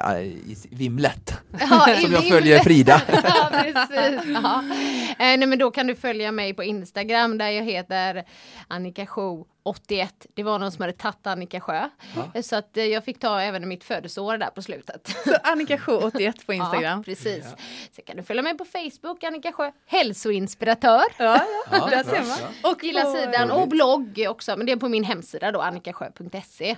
i 0.46 0.56
vimlet? 0.70 1.34
Ja, 1.60 1.86
Som 2.02 2.12
jag 2.12 2.28
följer 2.28 2.58
Frida. 2.58 3.02
ja, 3.24 3.50
precis. 3.50 4.20
Ja. 4.42 4.64
nej 5.18 5.46
men 5.46 5.58
då 5.58 5.70
kan 5.70 5.86
du 5.86 5.94
följa 5.94 6.32
mig 6.32 6.54
på 6.54 6.64
Instagram 6.64 7.38
där 7.38 7.50
jag 7.50 7.64
heter 7.64 8.24
Annika 8.68 9.06
Show 9.06 9.46
81. 9.66 10.26
Det 10.34 10.42
var 10.42 10.58
någon 10.58 10.72
som 10.72 10.80
hade 10.82 10.92
tagit 10.92 11.26
Annika 11.26 11.60
Sjö. 11.60 11.88
Ja. 12.34 12.42
Så 12.42 12.56
att 12.56 12.76
eh, 12.76 12.84
jag 12.84 13.04
fick 13.04 13.18
ta 13.20 13.40
även 13.40 13.68
mitt 13.68 13.84
födelseår 13.84 14.38
där 14.38 14.50
på 14.50 14.62
slutet. 14.62 15.16
Så 15.24 15.36
Annika 15.42 15.78
Sjö 15.78 15.92
81 15.96 16.46
på 16.46 16.52
Instagram. 16.52 16.98
Ja, 16.98 17.02
precis. 17.04 17.44
Ja. 17.50 17.56
Så 17.96 18.02
kan 18.02 18.16
du 18.16 18.22
följa 18.22 18.42
mig 18.42 18.58
på 18.58 18.64
Facebook, 18.64 19.24
Annika 19.24 19.52
Sjö, 19.52 19.70
hälsoinspiratör. 19.86 21.04
Ja, 21.16 21.44
ja. 21.70 21.86
där 21.90 22.04
ser 22.04 22.22
man. 22.22 22.72
Och 22.72 22.84
gilla 22.84 23.04
sidan 23.12 23.50
och 23.50 23.68
blogg 23.68 24.26
också, 24.28 24.56
men 24.56 24.66
det 24.66 24.72
är 24.72 24.76
på 24.76 24.88
min 24.88 25.04
hemsida 25.04 25.52
då, 25.52 25.60
annikasjö.se. 25.60 26.76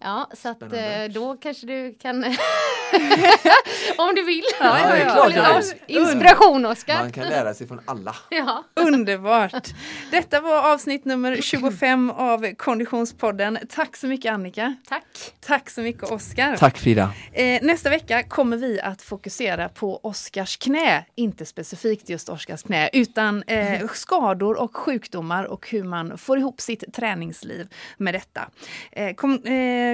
Ja, 0.00 0.30
så 0.34 0.48
att 0.48 0.56
Spännande. 0.56 1.04
Eh, 1.04 1.10
då 1.10 1.36
kanske 1.36 1.66
du 1.66 1.94
kan 1.94 2.24
om 3.98 4.14
du 4.14 4.22
vill. 4.24 4.44
Ja, 4.60 4.78
ja, 4.78 4.96
ja, 4.96 5.30
ja. 5.30 5.62
Inspiration 5.86 6.66
Oskar. 6.66 6.98
Man 7.00 7.12
kan 7.12 7.28
lära 7.28 7.54
sig 7.54 7.66
från 7.68 7.80
alla. 7.84 8.16
Ja. 8.30 8.64
Underbart. 8.74 9.68
Detta 10.10 10.40
var 10.40 10.72
avsnitt 10.72 11.04
nummer 11.04 11.36
25 11.40 12.05
av 12.10 12.54
Konditionspodden. 12.54 13.58
Tack 13.68 13.96
så 13.96 14.06
mycket 14.06 14.32
Annika. 14.32 14.76
Tack. 14.88 15.04
Tack 15.40 15.70
så 15.70 15.80
mycket 15.80 16.02
Oskar. 16.02 16.56
Tack 16.56 16.78
Frida. 16.78 17.12
Eh, 17.32 17.62
nästa 17.62 17.90
vecka 17.90 18.22
kommer 18.22 18.56
vi 18.56 18.80
att 18.80 19.02
fokusera 19.02 19.68
på 19.68 20.00
Oskars 20.02 20.56
knä. 20.56 21.04
Inte 21.14 21.44
specifikt 21.44 22.08
just 22.08 22.28
Oskars 22.28 22.62
knä 22.62 22.90
utan 22.92 23.42
eh, 23.42 23.88
skador 23.94 24.60
och 24.60 24.76
sjukdomar 24.76 25.44
och 25.44 25.70
hur 25.70 25.84
man 25.84 26.18
får 26.18 26.38
ihop 26.38 26.60
sitt 26.60 26.94
träningsliv 26.94 27.68
med 27.96 28.14
detta. 28.14 28.50
Eh, 28.92 29.14
kom, 29.14 29.42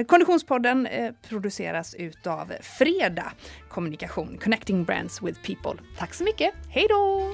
Konditionspodden 0.07 0.87
produceras 1.29 1.95
utav 1.95 2.53
Fredag 2.61 3.31
Kommunikation, 3.69 4.37
Connecting 4.43 4.83
Brands 4.83 5.21
with 5.21 5.39
People. 5.41 5.83
Tack 5.97 6.13
så 6.13 6.23
mycket. 6.23 6.53
Hej 6.69 6.87
då! 6.89 7.33